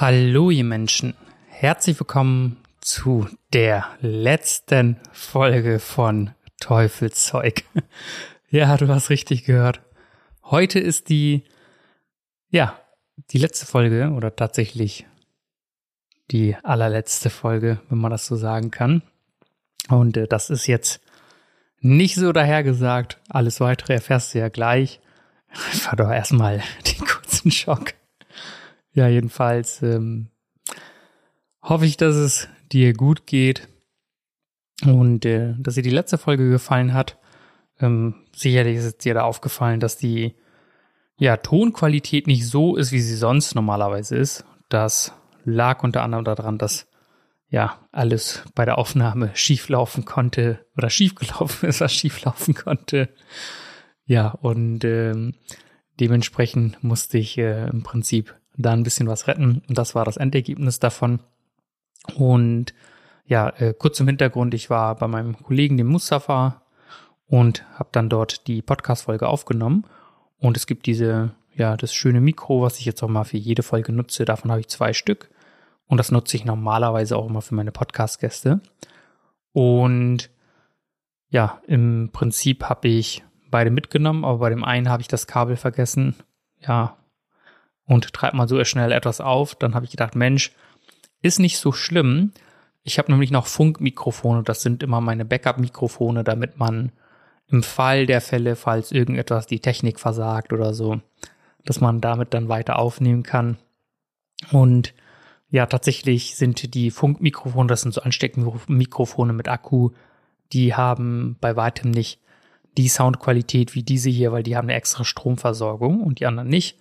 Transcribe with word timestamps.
Hallo 0.00 0.50
ihr 0.50 0.64
Menschen, 0.64 1.12
herzlich 1.46 2.00
willkommen 2.00 2.56
zu 2.80 3.28
der 3.52 3.84
letzten 4.00 4.96
Folge 5.12 5.78
von 5.78 6.30
Teufelszeug. 6.58 7.64
ja, 8.50 8.78
du 8.78 8.88
hast 8.88 9.10
richtig 9.10 9.44
gehört. 9.44 9.82
Heute 10.42 10.80
ist 10.80 11.10
die, 11.10 11.44
ja, 12.48 12.80
die 13.30 13.36
letzte 13.36 13.66
Folge 13.66 14.12
oder 14.16 14.34
tatsächlich 14.34 15.04
die 16.30 16.56
allerletzte 16.62 17.28
Folge, 17.28 17.82
wenn 17.90 17.98
man 17.98 18.10
das 18.10 18.24
so 18.24 18.36
sagen 18.36 18.70
kann. 18.70 19.02
Und 19.90 20.16
äh, 20.16 20.26
das 20.26 20.48
ist 20.48 20.66
jetzt 20.66 21.02
nicht 21.80 22.14
so 22.14 22.32
dahergesagt. 22.32 23.20
Alles 23.28 23.60
weitere 23.60 23.92
erfährst 23.92 24.32
du 24.32 24.38
ja 24.38 24.48
gleich. 24.48 24.98
War 25.84 25.96
doch 25.96 26.10
erstmal 26.10 26.62
den 26.86 27.04
kurzen 27.04 27.50
Schock. 27.50 27.92
Ja, 28.92 29.08
jedenfalls 29.08 29.82
ähm, 29.82 30.28
hoffe 31.62 31.86
ich, 31.86 31.96
dass 31.96 32.16
es 32.16 32.48
dir 32.72 32.92
gut 32.92 33.26
geht 33.26 33.68
und 34.84 35.24
äh, 35.24 35.54
dass 35.58 35.74
dir 35.74 35.82
die 35.82 35.90
letzte 35.90 36.18
Folge 36.18 36.50
gefallen 36.50 36.92
hat. 36.94 37.18
Ähm, 37.78 38.14
sicherlich 38.34 38.76
ist 38.76 39.04
dir 39.04 39.14
da 39.14 39.22
aufgefallen, 39.22 39.80
dass 39.80 39.96
die 39.96 40.34
ja, 41.18 41.36
Tonqualität 41.36 42.26
nicht 42.26 42.48
so 42.48 42.76
ist, 42.76 42.92
wie 42.92 43.00
sie 43.00 43.16
sonst 43.16 43.54
normalerweise 43.54 44.16
ist. 44.16 44.44
Das 44.68 45.12
lag 45.44 45.82
unter 45.82 46.02
anderem 46.02 46.24
daran, 46.24 46.58
dass 46.58 46.86
ja 47.48 47.78
alles 47.92 48.44
bei 48.54 48.64
der 48.64 48.78
Aufnahme 48.78 49.30
schieflaufen 49.34 50.04
konnte 50.04 50.64
oder 50.76 50.90
schiefgelaufen 50.90 51.68
ist, 51.68 51.80
was 51.80 51.92
schieflaufen 51.92 52.54
konnte. 52.54 53.10
Ja, 54.04 54.28
und 54.28 54.84
ähm, 54.84 55.34
dementsprechend 56.00 56.82
musste 56.82 57.18
ich 57.18 57.38
äh, 57.38 57.68
im 57.68 57.82
Prinzip 57.82 58.34
da 58.56 58.72
ein 58.72 58.82
bisschen 58.82 59.08
was 59.08 59.26
retten. 59.26 59.62
Und 59.68 59.78
das 59.78 59.94
war 59.94 60.04
das 60.04 60.16
Endergebnis 60.16 60.78
davon. 60.78 61.20
Und 62.16 62.74
ja, 63.26 63.50
äh, 63.58 63.74
kurz 63.74 64.00
im 64.00 64.08
Hintergrund, 64.08 64.54
ich 64.54 64.70
war 64.70 64.96
bei 64.96 65.06
meinem 65.06 65.36
Kollegen, 65.36 65.76
dem 65.76 65.86
Mustafa, 65.86 66.62
und 67.26 67.64
habe 67.78 67.90
dann 67.92 68.08
dort 68.08 68.48
die 68.48 68.60
Podcast-Folge 68.60 69.28
aufgenommen. 69.28 69.84
Und 70.38 70.56
es 70.56 70.66
gibt 70.66 70.86
diese, 70.86 71.30
ja, 71.54 71.76
das 71.76 71.94
schöne 71.94 72.20
Mikro, 72.20 72.62
was 72.62 72.78
ich 72.80 72.84
jetzt 72.84 73.02
auch 73.02 73.08
mal 73.08 73.24
für 73.24 73.36
jede 73.36 73.62
Folge 73.62 73.92
nutze. 73.92 74.24
Davon 74.24 74.50
habe 74.50 74.60
ich 74.60 74.68
zwei 74.68 74.92
Stück. 74.92 75.30
Und 75.86 75.98
das 75.98 76.10
nutze 76.10 76.36
ich 76.36 76.44
normalerweise 76.44 77.16
auch 77.16 77.28
immer 77.28 77.42
für 77.42 77.54
meine 77.54 77.72
Podcast-Gäste. 77.72 78.60
Und 79.52 80.30
ja, 81.28 81.60
im 81.66 82.10
Prinzip 82.12 82.64
habe 82.64 82.88
ich 82.88 83.22
beide 83.50 83.70
mitgenommen, 83.70 84.24
aber 84.24 84.38
bei 84.38 84.50
dem 84.50 84.64
einen 84.64 84.88
habe 84.88 85.02
ich 85.02 85.08
das 85.08 85.26
Kabel 85.26 85.56
vergessen. 85.56 86.16
Ja, 86.60 86.96
und 87.90 88.12
treibt 88.12 88.34
mal 88.34 88.46
so 88.46 88.62
schnell 88.64 88.92
etwas 88.92 89.20
auf. 89.20 89.56
Dann 89.56 89.74
habe 89.74 89.84
ich 89.84 89.90
gedacht, 89.90 90.14
Mensch, 90.14 90.52
ist 91.22 91.40
nicht 91.40 91.58
so 91.58 91.72
schlimm. 91.72 92.32
Ich 92.84 92.98
habe 92.98 93.10
nämlich 93.10 93.32
noch 93.32 93.48
Funkmikrofone, 93.48 94.44
das 94.44 94.62
sind 94.62 94.84
immer 94.84 95.00
meine 95.00 95.24
Backup-Mikrofone, 95.24 96.22
damit 96.22 96.56
man 96.56 96.92
im 97.48 97.64
Fall 97.64 98.06
der 98.06 98.20
Fälle, 98.20 98.54
falls 98.54 98.92
irgendetwas 98.92 99.48
die 99.48 99.58
Technik 99.58 99.98
versagt 99.98 100.52
oder 100.52 100.72
so, 100.72 101.00
dass 101.64 101.80
man 101.80 102.00
damit 102.00 102.32
dann 102.32 102.48
weiter 102.48 102.78
aufnehmen 102.78 103.24
kann. 103.24 103.58
Und 104.52 104.94
ja, 105.50 105.66
tatsächlich 105.66 106.36
sind 106.36 106.74
die 106.74 106.92
Funkmikrofone, 106.92 107.66
das 107.66 107.80
sind 107.80 107.92
so 107.92 108.02
Ansteckmikrofone 108.02 109.32
mit 109.32 109.48
Akku, 109.48 109.90
die 110.52 110.76
haben 110.76 111.36
bei 111.40 111.56
weitem 111.56 111.90
nicht 111.90 112.20
die 112.76 112.88
Soundqualität 112.88 113.74
wie 113.74 113.82
diese 113.82 114.10
hier, 114.10 114.30
weil 114.30 114.44
die 114.44 114.56
haben 114.56 114.68
eine 114.68 114.76
extra 114.76 115.02
Stromversorgung 115.02 116.02
und 116.02 116.20
die 116.20 116.26
anderen 116.26 116.48
nicht 116.48 116.78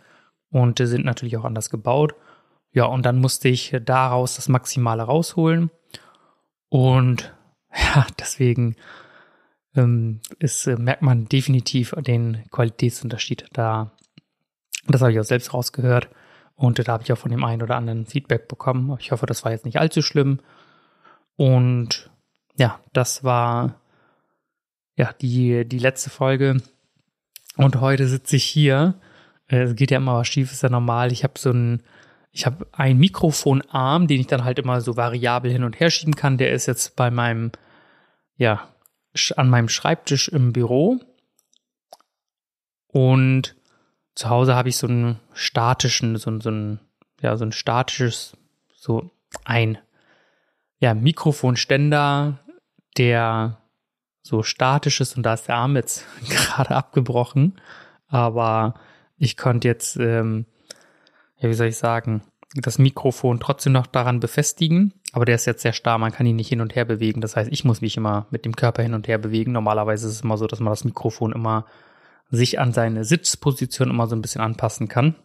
und 0.51 0.79
sind 0.79 1.05
natürlich 1.05 1.37
auch 1.37 1.45
anders 1.45 1.69
gebaut. 1.69 2.15
Ja, 2.71 2.85
und 2.85 3.05
dann 3.05 3.19
musste 3.19 3.49
ich 3.49 3.75
daraus 3.83 4.35
das 4.35 4.47
Maximale 4.49 5.03
rausholen. 5.03 5.71
Und 6.69 7.33
ja, 7.95 8.05
deswegen 8.19 8.75
ähm, 9.75 10.21
ist, 10.39 10.67
äh, 10.67 10.75
merkt 10.75 11.01
man 11.01 11.25
definitiv 11.25 11.93
den 11.97 12.43
Qualitätsunterschied 12.51 13.45
da. 13.53 13.91
Das 14.87 15.01
habe 15.01 15.11
ich 15.11 15.19
auch 15.19 15.23
selbst 15.23 15.53
rausgehört. 15.53 16.09
Und 16.55 16.85
da 16.85 16.91
habe 16.91 17.03
ich 17.03 17.13
auch 17.13 17.17
von 17.17 17.31
dem 17.31 17.43
einen 17.43 17.61
oder 17.61 17.77
anderen 17.77 18.05
Feedback 18.05 18.47
bekommen. 18.47 18.97
Ich 18.99 19.11
hoffe, 19.11 19.25
das 19.25 19.45
war 19.45 19.51
jetzt 19.51 19.65
nicht 19.65 19.79
allzu 19.79 20.01
schlimm. 20.01 20.39
Und 21.37 22.11
ja, 22.57 22.81
das 22.91 23.23
war 23.23 23.79
ja 24.97 25.13
die, 25.21 25.63
die 25.65 25.79
letzte 25.79 26.09
Folge. 26.09 26.61
Und 27.55 27.79
heute 27.79 28.07
sitze 28.07 28.35
ich 28.35 28.43
hier 28.43 28.95
es 29.57 29.75
geht 29.75 29.91
ja 29.91 29.97
immer 29.97 30.15
was 30.15 30.27
schief, 30.27 30.51
ist 30.51 30.63
ja 30.63 30.69
normal. 30.69 31.11
Ich 31.11 31.23
habe 31.23 31.33
so 31.37 31.51
ein, 31.51 31.83
ich 32.31 32.45
habe 32.45 32.67
einen 32.71 32.99
Mikrofonarm, 32.99 34.07
den 34.07 34.21
ich 34.21 34.27
dann 34.27 34.43
halt 34.43 34.59
immer 34.59 34.81
so 34.81 34.95
variabel 34.95 35.51
hin 35.51 35.63
und 35.63 35.79
her 35.79 35.89
schieben 35.89 36.15
kann. 36.15 36.37
Der 36.37 36.51
ist 36.51 36.67
jetzt 36.67 36.95
bei 36.95 37.09
meinem, 37.09 37.51
ja, 38.37 38.67
an 39.35 39.49
meinem 39.49 39.69
Schreibtisch 39.69 40.27
im 40.29 40.53
Büro. 40.53 40.99
Und 42.87 43.55
zu 44.15 44.29
Hause 44.29 44.55
habe 44.55 44.69
ich 44.69 44.77
so 44.77 44.87
einen 44.87 45.19
statischen, 45.33 46.15
so, 46.17 46.39
so 46.39 46.51
ein, 46.51 46.79
ja, 47.21 47.35
so 47.35 47.45
ein 47.45 47.51
statisches, 47.51 48.37
so 48.75 49.09
ein, 49.45 49.77
ja, 50.79 50.93
Mikrofonständer, 50.93 52.39
der 52.97 53.57
so 54.21 54.43
statisch 54.43 55.01
ist 55.01 55.17
und 55.17 55.23
da 55.23 55.33
ist 55.33 55.47
der 55.47 55.55
Arm 55.55 55.75
jetzt 55.75 56.05
gerade 56.29 56.75
abgebrochen. 56.75 57.59
Aber 58.07 58.75
ich 59.19 59.37
konnte 59.37 59.67
jetzt, 59.67 59.97
ähm, 59.97 60.45
ja, 61.37 61.49
wie 61.49 61.53
soll 61.53 61.67
ich 61.67 61.77
sagen, 61.77 62.23
das 62.55 62.79
Mikrofon 62.79 63.39
trotzdem 63.39 63.73
noch 63.73 63.85
daran 63.85 64.19
befestigen, 64.19 64.93
aber 65.13 65.25
der 65.25 65.35
ist 65.35 65.45
jetzt 65.45 65.61
sehr 65.61 65.73
starr, 65.73 65.99
man 65.99 66.11
kann 66.11 66.25
ihn 66.25 66.35
nicht 66.35 66.49
hin 66.49 66.61
und 66.61 66.75
her 66.75 66.85
bewegen. 66.85 67.21
Das 67.21 67.35
heißt, 67.35 67.51
ich 67.51 67.63
muss 67.63 67.81
mich 67.81 67.97
immer 67.97 68.25
mit 68.31 68.45
dem 68.45 68.55
Körper 68.55 68.81
hin 68.81 68.95
und 68.95 69.07
her 69.07 69.19
bewegen. 69.19 69.51
Normalerweise 69.51 70.07
ist 70.07 70.13
es 70.13 70.21
immer 70.21 70.37
so, 70.37 70.47
dass 70.47 70.59
man 70.59 70.71
das 70.71 70.83
Mikrofon 70.83 71.31
immer 71.31 71.65
sich 72.31 72.59
an 72.59 72.73
seine 72.73 73.05
Sitzposition 73.05 73.89
immer 73.89 74.07
so 74.07 74.15
ein 74.15 74.21
bisschen 74.21 74.41
anpassen 74.41 74.87
kann. 74.87 75.15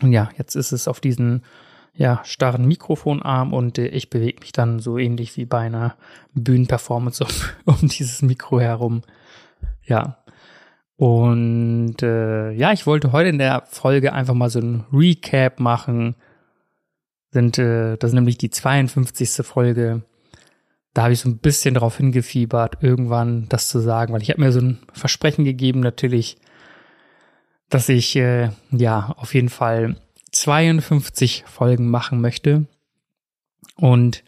Und 0.00 0.12
ja, 0.12 0.30
jetzt 0.36 0.54
ist 0.54 0.72
es 0.72 0.88
auf 0.88 1.00
diesen 1.00 1.44
ja, 1.94 2.20
starren 2.24 2.66
Mikrofonarm 2.66 3.52
und 3.52 3.78
äh, 3.78 3.86
ich 3.86 4.10
bewege 4.10 4.40
mich 4.40 4.52
dann 4.52 4.80
so 4.80 4.98
ähnlich 4.98 5.36
wie 5.36 5.44
bei 5.44 5.60
einer 5.60 5.96
Bühnenperformance 6.34 7.24
um, 7.24 7.30
um 7.80 7.88
dieses 7.88 8.22
Mikro 8.22 8.60
herum. 8.60 9.02
Ja, 9.84 10.18
und 10.96 11.96
äh, 12.02 12.52
ja, 12.52 12.72
ich 12.72 12.86
wollte 12.86 13.12
heute 13.12 13.28
in 13.28 13.38
der 13.38 13.64
Folge 13.66 14.12
einfach 14.12 14.34
mal 14.34 14.50
so 14.50 14.60
ein 14.60 14.84
Recap 14.92 15.58
machen. 15.58 16.14
Sind, 17.30 17.58
äh, 17.58 17.96
das 17.96 18.10
ist 18.10 18.14
nämlich 18.14 18.38
die 18.38 18.50
52. 18.50 19.44
Folge. 19.44 20.02
Da 20.92 21.02
habe 21.02 21.12
ich 21.12 21.20
so 21.20 21.28
ein 21.28 21.38
bisschen 21.38 21.74
darauf 21.74 21.96
hingefiebert, 21.96 22.78
irgendwann 22.80 23.48
das 23.48 23.68
zu 23.68 23.80
sagen, 23.80 24.12
weil 24.12 24.22
ich 24.22 24.30
habe 24.30 24.40
mir 24.40 24.52
so 24.52 24.60
ein 24.60 24.78
Versprechen 24.92 25.44
gegeben, 25.44 25.80
natürlich, 25.80 26.36
dass 27.68 27.88
ich 27.88 28.14
äh, 28.14 28.50
ja 28.70 29.12
auf 29.16 29.34
jeden 29.34 29.48
Fall 29.48 29.96
52 30.30 31.44
Folgen 31.48 31.90
machen 31.90 32.20
möchte. 32.20 32.66
Und 33.74 34.22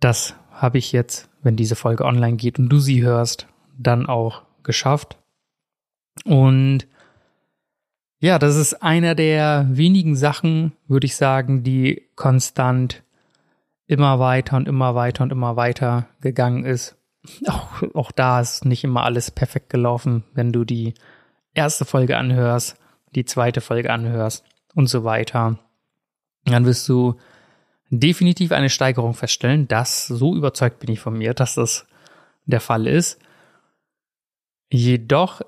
das 0.00 0.34
habe 0.50 0.78
ich 0.78 0.90
jetzt, 0.90 1.28
wenn 1.42 1.54
diese 1.54 1.76
Folge 1.76 2.04
online 2.04 2.36
geht 2.36 2.58
und 2.58 2.68
du 2.68 2.80
sie 2.80 3.02
hörst, 3.02 3.46
dann 3.78 4.06
auch 4.06 4.42
geschafft. 4.64 5.19
Und 6.24 6.86
ja, 8.20 8.38
das 8.38 8.56
ist 8.56 8.82
einer 8.82 9.14
der 9.14 9.66
wenigen 9.70 10.14
Sachen, 10.14 10.72
würde 10.86 11.06
ich 11.06 11.16
sagen, 11.16 11.62
die 11.62 12.08
konstant 12.16 13.02
immer 13.86 14.18
weiter 14.18 14.56
und 14.56 14.68
immer 14.68 14.94
weiter 14.94 15.24
und 15.24 15.32
immer 15.32 15.56
weiter 15.56 16.08
gegangen 16.20 16.64
ist. 16.64 16.96
Auch, 17.46 17.82
auch 17.94 18.12
da 18.12 18.40
ist 18.40 18.64
nicht 18.64 18.84
immer 18.84 19.04
alles 19.04 19.30
perfekt 19.30 19.70
gelaufen, 19.70 20.24
wenn 20.32 20.52
du 20.52 20.64
die 20.64 20.94
erste 21.54 21.84
Folge 21.84 22.16
anhörst, 22.16 22.76
die 23.14 23.24
zweite 23.24 23.60
Folge 23.60 23.92
anhörst 23.92 24.44
und 24.74 24.86
so 24.86 25.04
weiter. 25.04 25.58
Dann 26.44 26.64
wirst 26.64 26.88
du 26.88 27.16
definitiv 27.90 28.52
eine 28.52 28.70
Steigerung 28.70 29.14
feststellen. 29.14 29.66
Das, 29.68 30.06
so 30.06 30.36
überzeugt 30.36 30.78
bin 30.78 30.90
ich 30.90 31.00
von 31.00 31.18
mir, 31.18 31.34
dass 31.34 31.56
das 31.56 31.86
der 32.46 32.60
Fall 32.60 32.86
ist. 32.86 33.18
Jedoch 34.70 35.42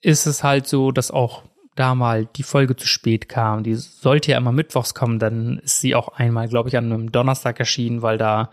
ist 0.00 0.26
es 0.26 0.44
halt 0.44 0.66
so, 0.66 0.92
dass 0.92 1.10
auch 1.10 1.42
da 1.74 1.94
mal 1.94 2.26
die 2.26 2.42
Folge 2.42 2.76
zu 2.76 2.86
spät 2.86 3.28
kam, 3.28 3.62
die 3.62 3.74
sollte 3.74 4.32
ja 4.32 4.38
immer 4.38 4.52
mittwochs 4.52 4.94
kommen, 4.94 5.18
dann 5.18 5.58
ist 5.58 5.80
sie 5.80 5.94
auch 5.94 6.08
einmal, 6.08 6.48
glaube 6.48 6.68
ich, 6.68 6.76
an 6.76 6.86
einem 6.92 7.12
Donnerstag 7.12 7.60
erschienen, 7.60 8.02
weil 8.02 8.18
da 8.18 8.50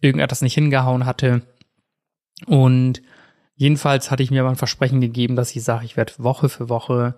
irgendetwas 0.00 0.42
nicht 0.42 0.54
hingehauen 0.54 1.04
hatte. 1.04 1.42
Und 2.46 3.02
jedenfalls 3.56 4.10
hatte 4.10 4.22
ich 4.22 4.30
mir 4.30 4.42
aber 4.42 4.50
ein 4.50 4.56
Versprechen 4.56 5.00
gegeben, 5.00 5.34
dass 5.36 5.54
ich 5.56 5.64
sage, 5.64 5.84
ich 5.84 5.96
werde 5.96 6.12
Woche 6.18 6.48
für 6.48 6.68
Woche 6.68 7.16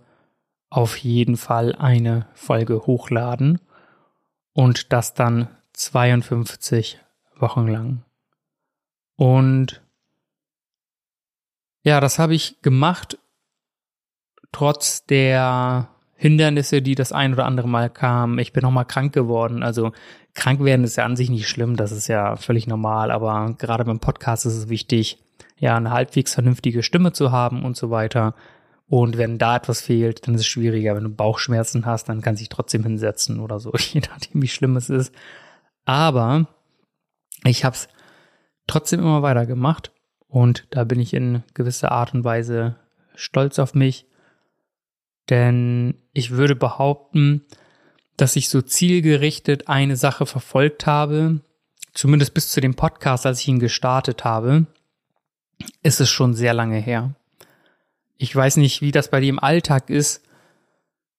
auf 0.71 0.97
jeden 0.97 1.37
Fall 1.37 1.75
eine 1.75 2.27
Folge 2.35 2.87
hochladen 2.87 3.61
und 4.53 4.93
das 4.93 5.15
dann 5.15 5.49
52 5.75 6.99
Wochen 7.37 7.69
lang. 7.69 8.03
Und 9.17 9.83
ja, 11.83 12.01
das 12.01 12.19
habe 12.19 12.35
ich 12.35 12.61
gemacht, 12.63 13.19
trotz 14.53 15.05
der 15.07 15.89
Hindernisse, 16.17 16.81
die 16.81 16.95
das 16.95 17.13
ein 17.13 17.35
oder 17.35 17.45
andere 17.45 17.69
Mal 17.69 17.91
kamen. 17.91 18.39
Ich 18.39 18.53
bin 18.53 18.63
noch 18.63 18.71
mal 18.71 18.85
krank 18.85 19.13
geworden. 19.13 19.63
Also 19.63 19.93
krank 20.35 20.65
werden 20.65 20.85
ist 20.85 20.97
ja 20.97 21.05
an 21.05 21.17
sich 21.17 21.31
nicht 21.31 21.49
schlimm, 21.49 21.77
das 21.77 21.93
ist 21.93 22.09
ja 22.09 22.37
völlig 22.37 22.67
normal, 22.67 23.11
aber 23.11 23.55
gerade 23.59 23.85
beim 23.85 24.01
Podcast 24.01 24.47
ist 24.47 24.55
es 24.55 24.69
wichtig, 24.69 25.19
ja, 25.59 25.77
eine 25.77 25.91
halbwegs 25.91 26.35
vernünftige 26.35 26.83
Stimme 26.83 27.13
zu 27.13 27.33
haben 27.33 27.65
und 27.65 27.77
so 27.77 27.91
weiter. 27.91 28.35
Und 28.89 29.19
wenn 29.19 29.39
da 29.39 29.57
etwas 29.57 29.81
fehlt, 29.81 30.27
dann 30.27 30.35
ist 30.35 30.43
es 30.43 30.47
schwieriger. 30.47 30.95
Wenn 30.95 31.05
du 31.05 31.11
Bauchschmerzen 31.11 31.87
hast, 31.87 32.09
dann 32.09 32.21
kann 32.21 32.37
sich 32.37 32.49
trotzdem 32.49 32.85
hinsetzen 32.85 33.41
oder 33.41 33.59
so, 33.59 33.73
je 33.77 34.01
nachdem, 34.01 34.43
wie 34.43 34.49
schlimm 34.49 34.77
es 34.77 34.91
ist. 34.91 35.15
Aber 35.85 36.47
ich 37.45 37.65
habe 37.65 37.75
es 37.75 37.89
trotzdem 38.67 39.01
immer 39.01 39.23
weiter 39.23 39.47
gemacht 39.47 39.93
und 40.29 40.67
da 40.71 40.85
bin 40.85 41.01
ich 41.01 41.15
in 41.15 41.43
gewisser 41.55 41.93
Art 41.93 42.15
und 42.15 42.25
Weise 42.25 42.77
stolz 43.15 43.59
auf 43.59 43.75
mich, 43.75 44.07
denn 45.31 45.95
ich 46.13 46.31
würde 46.31 46.55
behaupten, 46.55 47.45
dass 48.17 48.37
ich 48.37 48.49
so 48.49 48.63
zielgerichtet 48.63 49.69
eine 49.69 49.97
Sache 49.97 50.27
verfolgt 50.27 50.87
habe, 50.87 51.41
zumindest 51.93 52.35
bis 52.35 52.49
zu 52.49 52.61
dem 52.61 52.75
Podcast, 52.75 53.27
als 53.27 53.41
ich 53.41 53.49
ihn 53.49 53.59
gestartet 53.59 54.25
habe, 54.25 54.67
ist 55.83 56.01
es 56.01 56.11
schon 56.11 56.35
sehr 56.35 56.55
lange 56.55 56.79
her. 56.79 57.15
Ich 58.19 58.35
weiß 58.35 58.57
nicht, 58.59 58.81
wie 58.81 58.93
das 58.93 59.11
bei 59.11 59.21
dir 59.21 59.29
im 59.29 59.39
Alltag 59.39 59.91
ist. 59.91 60.23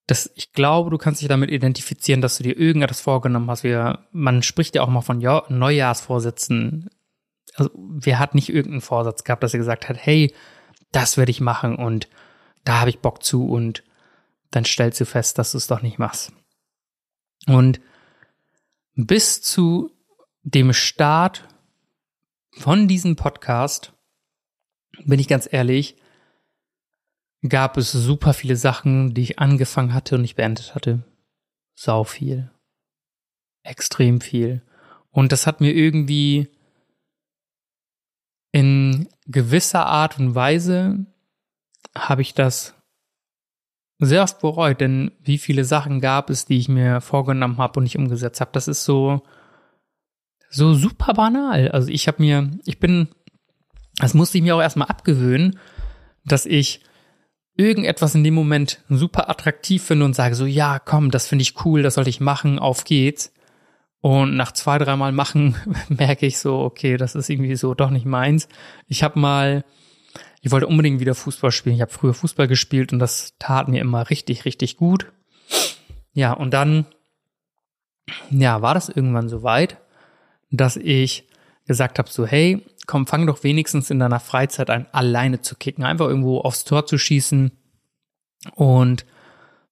Das, 0.08 0.32
ich 0.36 0.54
glaube, 0.54 0.90
du 0.90 0.98
kannst 0.98 1.22
dich 1.22 1.28
damit 1.28 1.52
identifizieren, 1.52 2.22
dass 2.22 2.38
du 2.38 2.44
dir 2.44 2.58
irgendetwas 2.58 3.02
vorgenommen 3.02 3.50
hast. 3.52 3.64
Wir, 3.64 4.06
man 4.12 4.42
spricht 4.42 4.76
ja 4.76 4.82
auch 4.82 4.88
mal 4.88 5.02
von 5.02 5.20
Neujahrsvorsätzen. 5.20 6.90
Also, 7.56 7.70
wer 7.76 8.20
hat 8.20 8.34
nicht 8.34 8.50
irgendeinen 8.50 8.82
Vorsatz 8.82 9.24
gehabt, 9.24 9.44
dass 9.44 9.54
er 9.54 9.60
gesagt 9.60 9.90
hat, 9.90 9.98
hey, 10.00 10.34
das 10.92 11.18
werde 11.18 11.32
ich 11.32 11.42
machen 11.42 11.76
und 11.76 12.08
da 12.64 12.80
habe 12.80 12.90
ich 12.90 13.00
Bock 13.00 13.24
zu 13.24 13.48
und 13.50 13.84
dann 14.52 14.66
stellst 14.66 15.00
du 15.00 15.06
fest, 15.06 15.38
dass 15.38 15.52
du 15.52 15.58
es 15.58 15.68
doch 15.68 15.82
nicht 15.82 16.00
machst. 16.00 16.32
Und 17.48 17.80
bis 18.96 19.42
zu 19.42 19.92
dem 20.44 20.74
Start 20.74 21.48
von 22.52 22.88
diesem 22.88 23.16
Podcast, 23.16 23.94
bin 25.06 25.20
ich 25.20 25.28
ganz 25.28 25.48
ehrlich, 25.52 25.98
gab 27.48 27.78
es 27.78 27.92
super 27.92 28.34
viele 28.34 28.56
Sachen, 28.56 29.14
die 29.14 29.22
ich 29.22 29.40
angefangen 29.40 29.94
hatte 29.94 30.16
und 30.16 30.22
nicht 30.22 30.36
beendet 30.36 30.74
hatte. 30.74 31.04
Sau 31.76 32.04
viel. 32.04 32.52
Extrem 33.64 34.22
viel. 34.22 34.64
Und 35.12 35.32
das 35.32 35.46
hat 35.46 35.62
mir 35.62 35.74
irgendwie 35.74 36.50
in 38.52 39.08
gewisser 39.28 39.86
Art 39.86 40.18
und 40.20 40.34
Weise 40.34 41.06
habe 41.96 42.22
ich 42.22 42.34
das 42.34 42.74
sehr 44.00 44.24
oft 44.24 44.40
bereut, 44.40 44.82
denn 44.82 45.12
wie 45.24 45.38
viele 45.38 45.66
Sachen 45.66 46.02
gab 46.02 46.30
es, 46.30 46.46
die 46.46 46.58
ich 46.58 46.70
mir 46.70 47.02
vorgenommen 47.02 47.58
habe 47.58 47.80
und 47.80 47.84
nicht 47.84 47.98
umgesetzt 47.98 48.42
habe. 48.42 48.52
Das 48.54 48.68
ist 48.68 48.86
so 48.86 49.22
so 50.50 50.74
super 50.74 51.14
banal. 51.14 51.70
Also 51.70 51.90
ich 51.90 52.08
habe 52.08 52.22
mir, 52.22 52.52
ich 52.66 52.80
bin, 52.80 53.10
das 53.98 54.14
musste 54.14 54.38
ich 54.38 54.44
mir 54.44 54.56
auch 54.56 54.62
erstmal 54.62 54.88
abgewöhnen, 54.88 55.60
dass 56.26 56.46
ich 56.46 56.82
irgendetwas 57.56 58.16
in 58.16 58.24
dem 58.24 58.34
Moment 58.34 58.84
super 58.88 59.30
attraktiv 59.30 59.84
finde 59.84 60.06
und 60.06 60.16
sage 60.16 60.36
so, 60.36 60.46
ja, 60.46 60.80
komm, 60.80 61.12
das 61.12 61.28
finde 61.28 61.42
ich 61.42 61.66
cool, 61.66 61.82
das 61.82 61.96
sollte 61.96 62.10
ich 62.10 62.20
machen, 62.20 62.60
auf 62.60 62.84
geht's. 62.84 63.34
Und 64.00 64.36
nach 64.38 64.52
zwei, 64.52 64.78
dreimal 64.78 65.12
machen 65.12 65.56
merke 65.90 66.28
ich 66.28 66.38
so, 66.38 66.60
okay, 66.60 66.98
das 66.98 67.16
ist 67.16 67.30
irgendwie 67.30 67.56
so 67.56 67.74
doch 67.74 67.90
nicht 67.90 68.06
meins. 68.06 68.48
Ich 68.88 69.04
habe 69.04 69.20
mal, 69.20 69.66
ich 70.42 70.52
wollte 70.52 70.68
unbedingt 70.68 71.00
wieder 71.00 71.16
Fußball 71.16 71.52
spielen. 71.52 71.76
Ich 71.76 71.82
habe 71.82 71.92
früher 71.92 72.14
Fußball 72.14 72.48
gespielt 72.48 72.94
und 72.94 73.00
das 73.00 73.34
tat 73.40 73.68
mir 73.68 73.82
immer 73.82 74.10
richtig, 74.10 74.46
richtig 74.46 74.78
gut. 74.78 75.12
Ja, 76.14 76.34
und 76.34 76.52
dann, 76.52 76.86
ja, 78.30 78.62
war 78.62 78.74
das 78.74 78.90
irgendwann 78.90 79.30
so 79.30 79.44
weit, 79.44 79.78
dass 80.52 80.78
ich 80.78 81.28
gesagt 81.66 82.00
habe, 82.00 82.10
so, 82.10 82.26
hey, 82.26 82.66
komm, 82.86 83.06
fang 83.08 83.28
doch 83.28 83.44
wenigstens 83.44 83.90
in 83.90 84.00
deiner 84.00 84.20
Freizeit 84.20 84.70
an, 84.70 84.88
alleine 84.92 85.42
zu 85.42 85.56
kicken, 85.56 85.84
einfach 85.84 86.08
irgendwo 86.08 86.40
aufs 86.40 86.64
Tor 86.64 86.86
zu 86.86 86.98
schießen 86.98 87.52
und 88.56 89.06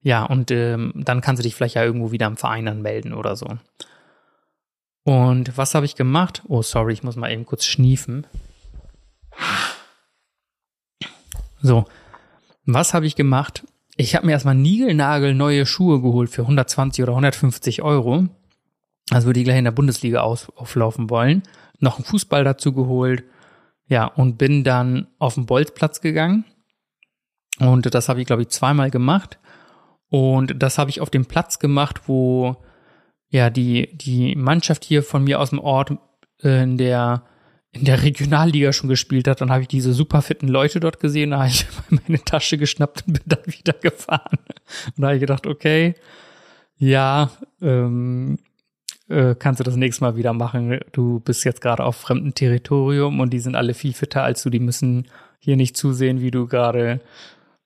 ja, 0.01 0.23
und 0.23 0.51
ähm, 0.51 0.91
dann 0.95 1.21
kannst 1.21 1.39
du 1.39 1.43
dich 1.43 1.55
vielleicht 1.55 1.75
ja 1.75 1.83
irgendwo 1.83 2.11
wieder 2.11 2.27
im 2.27 2.37
Verein 2.37 2.67
anmelden 2.67 3.11
oder 3.11 3.35
so. 3.35 3.57
Und 5.03 5.57
was 5.57 5.73
habe 5.73 5.85
ich 5.87 5.95
gemacht? 5.95 6.43
Oh, 6.47 6.61
sorry, 6.61 6.93
ich 6.93 7.01
muss 7.01 7.15
mal 7.15 7.31
eben 7.31 7.45
kurz 7.45 7.65
schniefen. 7.65 8.27
So, 11.61 11.85
was 12.65 12.93
habe 12.93 13.05
ich 13.05 13.15
gemacht? 13.15 13.65
Ich 13.97 14.15
habe 14.15 14.25
mir 14.25 14.33
erstmal 14.33 14.55
Nigelnagel 14.55 15.33
neue 15.33 15.65
Schuhe 15.65 16.01
geholt 16.01 16.29
für 16.29 16.41
120 16.41 17.03
oder 17.03 17.13
150 17.13 17.81
Euro. 17.81 18.27
Also 19.11 19.27
würde 19.27 19.39
ich 19.39 19.45
gleich 19.45 19.57
in 19.57 19.65
der 19.65 19.71
Bundesliga 19.71 20.21
aus, 20.21 20.49
auflaufen 20.55 21.09
wollen 21.09 21.43
noch 21.79 21.97
einen 21.97 22.05
Fußball 22.05 22.43
dazu 22.43 22.73
geholt. 22.73 23.23
Ja, 23.87 24.05
und 24.05 24.37
bin 24.37 24.63
dann 24.63 25.07
auf 25.19 25.35
den 25.35 25.45
Bolzplatz 25.45 26.01
gegangen. 26.01 26.45
Und 27.59 27.93
das 27.93 28.09
habe 28.09 28.19
ich, 28.19 28.27
glaube 28.27 28.41
ich, 28.41 28.49
zweimal 28.49 28.89
gemacht. 28.89 29.39
Und 30.09 30.61
das 30.61 30.77
habe 30.77 30.89
ich 30.89 31.01
auf 31.01 31.09
dem 31.09 31.25
Platz 31.25 31.59
gemacht, 31.59 32.01
wo 32.07 32.57
ja 33.29 33.49
die, 33.49 33.95
die 33.95 34.35
Mannschaft 34.35 34.83
hier 34.83 35.03
von 35.03 35.23
mir 35.23 35.39
aus 35.39 35.51
dem 35.51 35.59
Ort 35.59 35.93
äh, 36.41 36.63
in 36.63 36.77
der 36.77 37.23
in 37.75 37.83
der 37.83 38.03
Regionalliga 38.03 38.71
schon 38.71 38.89
gespielt 38.89 39.27
hat, 39.27 39.41
dann 39.41 39.51
habe 39.51 39.63
ich 39.63 39.67
diese 39.67 39.93
super 39.93 40.21
fitten 40.21 40.47
Leute 40.47 40.79
dort 40.79 40.99
gesehen, 41.01 41.31
da 41.31 41.39
habe 41.39 41.49
ich 41.49 41.65
meine 41.89 42.23
Tasche 42.23 42.57
geschnappt 42.57 43.03
und 43.05 43.13
bin 43.13 43.23
dann 43.25 43.45
wieder 43.45 43.73
gefahren. 43.73 44.39
Und 44.95 45.01
da 45.01 45.07
habe 45.07 45.15
ich 45.15 45.21
gedacht, 45.21 45.45
okay, 45.45 45.95
ja, 46.77 47.29
ähm, 47.61 48.37
äh, 49.09 49.35
kannst 49.37 49.59
du 49.59 49.63
das 49.63 49.75
nächste 49.75 50.03
Mal 50.03 50.15
wieder 50.15 50.33
machen. 50.33 50.79
Du 50.93 51.19
bist 51.19 51.43
jetzt 51.43 51.61
gerade 51.61 51.83
auf 51.83 51.97
fremdem 51.97 52.33
Territorium 52.33 53.19
und 53.19 53.31
die 53.31 53.39
sind 53.39 53.55
alle 53.55 53.73
viel 53.73 53.93
fitter 53.93 54.23
als 54.23 54.41
du. 54.43 54.49
Die 54.49 54.59
müssen 54.59 55.07
hier 55.39 55.57
nicht 55.57 55.77
zusehen, 55.77 56.21
wie 56.21 56.31
du 56.31 56.47
gerade 56.47 57.01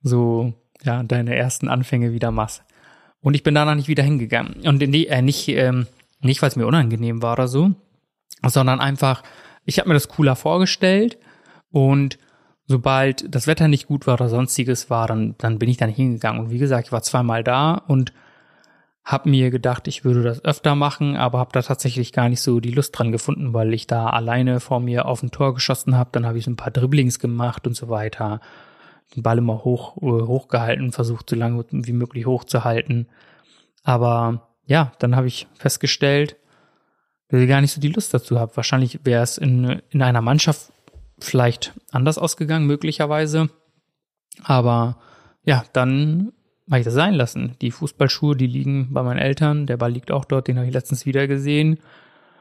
so 0.01 0.53
ja 0.83 1.03
deine 1.03 1.35
ersten 1.35 1.67
Anfänge 1.67 2.13
wieder 2.13 2.31
machst. 2.31 2.63
Und 3.21 3.35
ich 3.35 3.43
bin 3.43 3.55
danach 3.55 3.75
nicht 3.75 3.87
wieder 3.87 4.03
hingegangen. 4.03 4.67
Und 4.67 4.79
nee, 4.79 5.05
äh, 5.05 5.21
nicht, 5.21 5.47
ähm, 5.49 5.87
nicht 6.21 6.41
weil 6.41 6.49
es 6.49 6.55
mir 6.55 6.67
unangenehm 6.67 7.21
war 7.21 7.33
oder 7.33 7.47
so, 7.47 7.71
sondern 8.45 8.79
einfach, 8.79 9.23
ich 9.69 9.79
habe 9.79 9.87
mir 9.87 9.93
das 9.93 10.09
cooler 10.09 10.35
vorgestellt 10.35 11.17
und 11.71 12.17
sobald 12.65 13.33
das 13.33 13.47
Wetter 13.47 13.67
nicht 13.67 13.87
gut 13.87 14.07
war 14.07 14.15
oder 14.15 14.29
sonstiges 14.29 14.89
war, 14.89 15.07
dann, 15.07 15.35
dann 15.37 15.59
bin 15.59 15.69
ich 15.69 15.77
da 15.77 15.87
nicht 15.87 15.95
hingegangen. 15.95 16.41
Und 16.41 16.51
wie 16.51 16.57
gesagt, 16.57 16.87
ich 16.87 16.91
war 16.91 17.03
zweimal 17.03 17.43
da 17.43 17.75
und 17.75 18.13
hab 19.03 19.25
mir 19.25 19.49
gedacht, 19.49 19.87
ich 19.87 20.03
würde 20.03 20.23
das 20.23 20.43
öfter 20.43 20.75
machen, 20.75 21.15
aber 21.15 21.39
habe 21.39 21.51
da 21.53 21.61
tatsächlich 21.61 22.13
gar 22.13 22.29
nicht 22.29 22.41
so 22.41 22.59
die 22.59 22.71
Lust 22.71 22.97
dran 22.97 23.11
gefunden, 23.11 23.53
weil 23.53 23.73
ich 23.73 23.87
da 23.87 24.07
alleine 24.09 24.59
vor 24.59 24.79
mir 24.79 25.05
auf 25.05 25.23
ein 25.23 25.31
Tor 25.31 25.53
geschossen 25.53 25.95
habe. 25.97 26.09
Dann 26.13 26.25
habe 26.25 26.37
ich 26.37 26.45
so 26.45 26.51
ein 26.51 26.57
paar 26.57 26.71
Dribblings 26.71 27.19
gemacht 27.19 27.65
und 27.65 27.75
so 27.75 27.89
weiter. 27.89 28.39
Den 29.15 29.23
Ball 29.23 29.37
immer 29.37 29.63
hoch 29.63 29.97
äh, 29.97 30.27
hochgehalten, 30.27 30.91
versucht 30.91 31.29
so 31.29 31.35
lange 31.35 31.65
wie 31.71 31.93
möglich 31.93 32.25
hochzuhalten. 32.25 33.07
Aber 33.83 34.49
ja, 34.65 34.91
dann 34.99 35.15
habe 35.15 35.27
ich 35.27 35.47
festgestellt, 35.55 36.35
dass 37.29 37.41
ich 37.41 37.47
gar 37.47 37.61
nicht 37.61 37.71
so 37.71 37.81
die 37.81 37.91
Lust 37.91 38.13
dazu 38.13 38.39
habe. 38.39 38.55
Wahrscheinlich 38.55 38.99
wäre 39.03 39.23
es 39.23 39.37
in, 39.37 39.81
in 39.89 40.01
einer 40.01 40.21
Mannschaft 40.21 40.71
vielleicht 41.19 41.73
anders 41.91 42.17
ausgegangen, 42.17 42.67
möglicherweise. 42.67 43.49
Aber 44.43 44.97
ja, 45.43 45.63
dann 45.73 46.31
habe 46.69 46.79
ich 46.79 46.85
das 46.85 46.93
sein 46.93 47.13
lassen. 47.13 47.55
Die 47.61 47.71
Fußballschuhe, 47.71 48.35
die 48.35 48.47
liegen 48.47 48.93
bei 48.93 49.03
meinen 49.03 49.19
Eltern. 49.19 49.65
Der 49.65 49.77
Ball 49.77 49.91
liegt 49.91 50.11
auch 50.11 50.25
dort, 50.25 50.47
den 50.47 50.57
habe 50.57 50.67
ich 50.67 50.73
letztens 50.73 51.05
wieder 51.05 51.27
gesehen. 51.27 51.79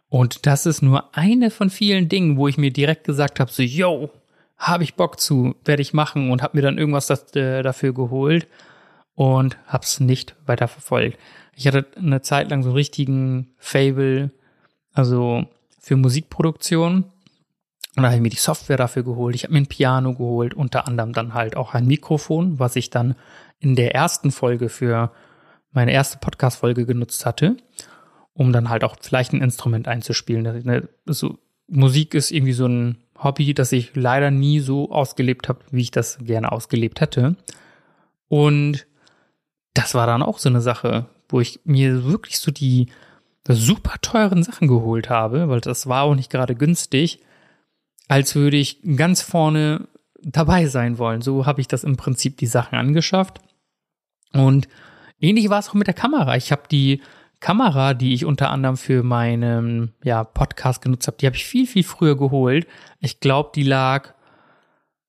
Und 0.08 0.46
das 0.46 0.66
ist 0.66 0.82
nur 0.82 1.14
eine 1.16 1.50
von 1.50 1.70
vielen 1.70 2.08
Dingen, 2.08 2.36
wo 2.36 2.48
ich 2.48 2.56
mir 2.56 2.72
direkt 2.72 3.04
gesagt 3.04 3.40
habe, 3.40 3.50
so, 3.50 3.62
yo, 3.62 4.10
habe 4.56 4.84
ich 4.84 4.94
Bock 4.94 5.20
zu, 5.20 5.54
werde 5.64 5.82
ich 5.82 5.92
machen 5.92 6.30
und 6.30 6.42
habe 6.42 6.56
mir 6.56 6.62
dann 6.62 6.78
irgendwas 6.78 7.06
das, 7.06 7.34
äh, 7.36 7.62
dafür 7.62 7.92
geholt 7.92 8.48
und 9.14 9.56
habe 9.66 9.84
es 9.84 10.00
nicht 10.00 10.34
weiter 10.46 10.66
verfolgt. 10.66 11.18
Ich 11.54 11.66
hatte 11.66 11.86
eine 11.96 12.22
Zeit 12.22 12.50
lang 12.50 12.62
so 12.62 12.72
richtigen 12.72 13.54
Fable, 13.58 14.30
also 14.98 15.46
für 15.78 15.96
Musikproduktion. 15.96 17.04
Und 17.96 18.02
da 18.02 18.04
habe 18.04 18.16
ich 18.16 18.20
mir 18.22 18.30
die 18.30 18.36
Software 18.36 18.76
dafür 18.76 19.04
geholt. 19.04 19.34
Ich 19.34 19.44
habe 19.44 19.54
mir 19.54 19.60
ein 19.60 19.66
Piano 19.66 20.12
geholt, 20.12 20.54
unter 20.54 20.86
anderem 20.86 21.12
dann 21.12 21.34
halt 21.34 21.56
auch 21.56 21.74
ein 21.74 21.86
Mikrofon, 21.86 22.58
was 22.58 22.76
ich 22.76 22.90
dann 22.90 23.14
in 23.60 23.74
der 23.76 23.94
ersten 23.94 24.30
Folge 24.30 24.68
für 24.68 25.12
meine 25.72 25.92
erste 25.92 26.18
Podcast-Folge 26.18 26.84
genutzt 26.86 27.26
hatte, 27.26 27.56
um 28.32 28.52
dann 28.52 28.68
halt 28.68 28.84
auch 28.84 28.96
vielleicht 29.00 29.32
ein 29.32 29.40
Instrument 29.40 29.88
einzuspielen. 29.88 30.42
Ne, 30.64 30.88
so, 31.06 31.38
Musik 31.66 32.14
ist 32.14 32.30
irgendwie 32.30 32.52
so 32.52 32.66
ein 32.66 32.98
Hobby, 33.22 33.54
das 33.54 33.72
ich 33.72 33.94
leider 33.94 34.30
nie 34.30 34.60
so 34.60 34.90
ausgelebt 34.90 35.48
habe, 35.48 35.60
wie 35.70 35.82
ich 35.82 35.90
das 35.90 36.18
gerne 36.20 36.52
ausgelebt 36.52 37.00
hätte. 37.00 37.36
Und 38.28 38.86
das 39.74 39.94
war 39.94 40.06
dann 40.06 40.22
auch 40.22 40.38
so 40.38 40.48
eine 40.48 40.60
Sache, 40.60 41.06
wo 41.28 41.40
ich 41.40 41.60
mir 41.64 42.04
wirklich 42.04 42.38
so 42.38 42.50
die 42.50 42.88
super 43.54 43.94
teuren 44.00 44.42
Sachen 44.42 44.68
geholt 44.68 45.10
habe, 45.10 45.48
weil 45.48 45.60
das 45.60 45.86
war 45.86 46.02
auch 46.02 46.14
nicht 46.14 46.30
gerade 46.30 46.54
günstig, 46.54 47.20
als 48.08 48.34
würde 48.34 48.56
ich 48.56 48.80
ganz 48.96 49.22
vorne 49.22 49.88
dabei 50.22 50.66
sein 50.66 50.98
wollen. 50.98 51.22
So 51.22 51.46
habe 51.46 51.60
ich 51.60 51.68
das 51.68 51.84
im 51.84 51.96
Prinzip 51.96 52.36
die 52.38 52.46
Sachen 52.46 52.78
angeschafft. 52.78 53.38
Und 54.32 54.68
ähnlich 55.20 55.48
war 55.48 55.58
es 55.58 55.70
auch 55.70 55.74
mit 55.74 55.86
der 55.86 55.94
Kamera. 55.94 56.36
Ich 56.36 56.52
habe 56.52 56.62
die 56.70 57.00
Kamera, 57.40 57.94
die 57.94 58.14
ich 58.14 58.24
unter 58.24 58.50
anderem 58.50 58.76
für 58.76 59.02
meinen 59.02 59.94
ja, 60.02 60.24
Podcast 60.24 60.82
genutzt 60.82 61.06
habe, 61.06 61.18
die 61.18 61.26
habe 61.26 61.36
ich 61.36 61.44
viel, 61.44 61.66
viel 61.66 61.84
früher 61.84 62.16
geholt. 62.16 62.66
Ich 63.00 63.20
glaube, 63.20 63.50
die 63.54 63.62
lag 63.62 64.14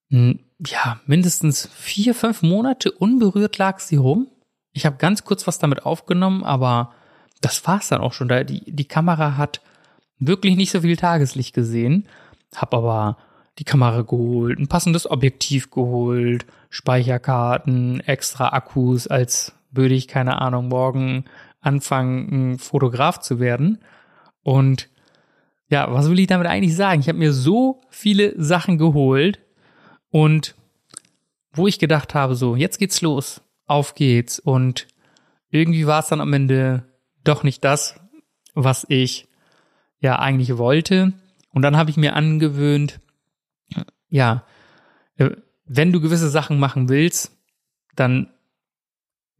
hm, 0.09 0.39
ja 0.65 0.99
mindestens 1.05 1.67
vier, 1.73 2.13
fünf 2.13 2.41
Monate 2.41 2.91
unberührt 2.91 3.57
lag 3.57 3.79
sie 3.79 3.95
rum. 3.95 4.27
Ich 4.71 4.85
habe 4.85 4.97
ganz 4.97 5.23
kurz 5.23 5.47
was 5.47 5.57
damit 5.59 5.85
aufgenommen, 5.85 6.43
aber 6.43 6.93
das 7.41 7.65
war's 7.67 7.89
dann 7.89 8.01
auch 8.01 8.13
schon. 8.13 8.27
Die, 8.27 8.63
die 8.65 8.87
Kamera 8.87 9.37
hat 9.37 9.61
wirklich 10.19 10.55
nicht 10.55 10.71
so 10.71 10.81
viel 10.81 10.97
Tageslicht 10.97 11.53
gesehen, 11.55 12.07
Hab 12.55 12.73
aber 12.73 13.17
die 13.59 13.63
Kamera 13.63 14.01
geholt, 14.01 14.57
ein 14.59 14.67
passendes 14.67 15.09
Objektiv 15.09 15.69
geholt, 15.69 16.45
Speicherkarten, 16.69 17.99
extra 18.01 18.49
Akkus, 18.49 19.07
als 19.07 19.53
würde 19.71 19.95
ich, 19.95 20.07
keine 20.07 20.41
Ahnung, 20.41 20.69
morgen 20.69 21.25
anfangen, 21.61 22.53
ein 22.53 22.59
Fotograf 22.59 23.19
zu 23.19 23.39
werden. 23.39 23.79
Und 24.43 24.89
ja, 25.69 25.91
was 25.93 26.09
will 26.09 26.19
ich 26.19 26.27
damit 26.27 26.47
eigentlich 26.47 26.75
sagen? 26.75 27.01
Ich 27.01 27.09
habe 27.09 27.19
mir 27.19 27.33
so 27.33 27.81
viele 27.89 28.33
Sachen 28.41 28.77
geholt 28.77 29.39
und 30.09 30.55
wo 31.51 31.67
ich 31.67 31.79
gedacht 31.79 32.13
habe, 32.13 32.35
so, 32.35 32.55
jetzt 32.55 32.79
geht's 32.79 33.01
los, 33.01 33.41
auf 33.65 33.93
geht's. 33.93 34.39
Und 34.39 34.87
irgendwie 35.49 35.85
war 35.85 35.99
es 35.99 36.07
dann 36.07 36.21
am 36.21 36.33
Ende 36.33 36.83
doch 37.23 37.43
nicht 37.43 37.63
das, 37.63 37.99
was 38.53 38.85
ich 38.89 39.27
ja 39.99 40.19
eigentlich 40.19 40.57
wollte. 40.57 41.13
Und 41.53 41.61
dann 41.61 41.77
habe 41.77 41.89
ich 41.89 41.97
mir 41.97 42.15
angewöhnt, 42.15 42.99
ja, 44.09 44.43
äh, 45.17 45.31
wenn 45.65 45.91
du 45.91 46.01
gewisse 46.01 46.29
Sachen 46.29 46.59
machen 46.59 46.89
willst, 46.89 47.31
dann 47.95 48.29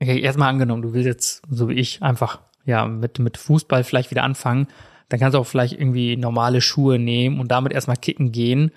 okay, 0.02 0.20
erstmal 0.20 0.50
angenommen, 0.50 0.82
du 0.82 0.94
willst 0.94 1.08
jetzt, 1.08 1.42
so 1.50 1.70
wie 1.70 1.74
ich, 1.74 2.02
einfach 2.02 2.42
ja 2.66 2.86
mit, 2.86 3.20
mit 3.20 3.38
Fußball 3.38 3.84
vielleicht 3.84 4.12
wieder 4.12 4.24
anfangen, 4.24 4.68
dann 5.10 5.20
kannst 5.20 5.36
du 5.36 5.40
auch 5.40 5.48
vielleicht 5.48 5.74
irgendwie 5.74 6.18
normale 6.18 6.62
Schuhe 6.62 7.00
nehmen 7.00 7.40
und 7.40 7.50
damit 7.50 7.74
erstmal 7.74 7.98
kicken 7.98 8.32
gehen. 8.32 8.72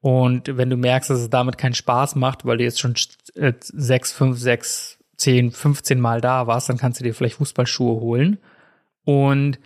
Und 0.00 0.56
wenn 0.56 0.70
du 0.70 0.76
merkst, 0.76 1.10
dass 1.10 1.20
es 1.20 1.30
damit 1.30 1.58
keinen 1.58 1.74
Spaß 1.74 2.16
macht, 2.16 2.44
weil 2.44 2.58
du 2.58 2.64
jetzt 2.64 2.80
schon 2.80 2.94
äh, 3.34 3.52
sechs, 3.60 4.12
fünf, 4.12 4.38
sechs, 4.38 4.98
zehn, 5.20 5.50
15 5.50 6.00
Mal 6.00 6.20
da 6.20 6.46
warst, 6.46 6.68
dann 6.68 6.78
kannst 6.78 6.98
du 6.98 7.04
dir 7.04 7.14
vielleicht 7.14 7.36
Fußballschuhe 7.36 8.00
holen. 8.00 8.38
Und 9.04 9.58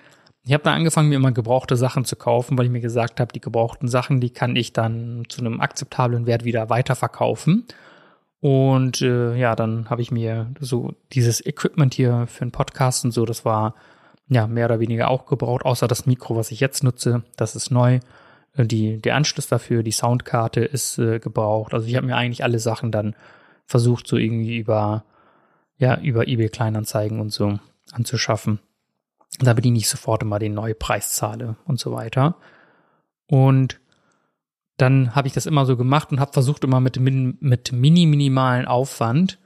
ich 0.45 0.53
habe 0.53 0.65
dann 0.65 0.75
angefangen, 0.75 1.09
mir 1.09 1.15
immer 1.15 1.33
gebrauchte 1.33 1.77
Sachen 1.77 2.05
zu 2.05 2.17
kaufen, 2.17 2.59
weil 2.59 2.67
ich 2.67 2.73
mir 2.73 2.81
gesagt 2.81 3.21
habe, 3.21 3.33
die 3.33 3.41
gebrauchten 3.41 3.89
Sachen, 3.89 4.21
die 4.21 4.31
kann 4.31 4.57
ich 4.57 4.73
dann 4.73 5.25
zu 5.29 5.41
einem 5.41 5.61
akzeptablen 5.61 6.27
Wert 6.27 6.45
wieder 6.45 6.71
weiterverkaufen. 6.71 7.67
Und 8.41 9.01
äh, 9.01 9.37
ja, 9.37 9.55
dann 9.55 9.89
habe 9.89 10.03
ich 10.03 10.11
mir 10.11 10.51
so 10.61 10.93
dieses 11.13 11.45
Equipment 11.45 11.95
hier 11.95 12.27
für 12.27 12.43
einen 12.43 12.53
Podcast 12.53 13.05
und 13.05 13.13
so, 13.13 13.25
das 13.25 13.45
war 13.45 13.75
ja 14.29 14.47
mehr 14.47 14.67
oder 14.67 14.81
weniger 14.81 15.09
auch 15.09 15.25
gebraucht, 15.27 15.65
außer 15.65 15.87
das 15.87 16.05
Mikro, 16.05 16.37
was 16.37 16.51
ich 16.51 16.61
jetzt 16.61 16.83
nutze, 16.83 17.23
das 17.37 17.57
ist 17.57 17.71
neu. 17.71 18.01
Äh, 18.57 18.67
die, 18.67 19.01
der 19.01 19.15
Anschluss 19.15 19.47
dafür, 19.47 19.83
die 19.83 19.93
Soundkarte 19.93 20.61
ist 20.61 20.99
äh, 20.99 21.21
gebraucht. 21.21 21.73
Also 21.73 21.87
ich 21.87 21.97
habe 21.97 22.07
mir 22.07 22.17
eigentlich 22.17 22.43
alle 22.45 22.59
Sachen 22.59 22.91
dann 22.91 23.15
versucht, 23.67 24.07
so 24.07 24.17
irgendwie 24.17 24.59
über, 24.59 25.05
ja, 25.79 26.01
über 26.01 26.29
eBay 26.29 26.49
Kleinanzeigen 26.49 27.21
und 27.21 27.31
so 27.31 27.59
anzuschaffen. 27.93 28.61
Damit 29.41 29.65
ich 29.67 29.73
nicht 29.73 29.89
sofort 29.89 30.23
immer 30.23 30.39
den 30.39 30.55
Neupreis 30.55 31.13
zahle 31.13 31.57
und 31.65 31.81
so 31.81 31.93
weiter. 31.93 32.37
Und 33.27 33.81
dann 34.77 35.15
habe 35.15 35.29
ich 35.29 35.35
das 35.35 35.47
immer 35.47 35.67
so 35.67 35.77
gemacht 35.77 36.11
und 36.13 36.21
habe 36.21 36.33
versucht 36.33 36.65
immer 36.65 36.81
mit, 36.81 36.99
mit 36.99 37.73
mini 37.73 38.07
minimalen 38.07 38.67
Aufwand, 38.67 39.39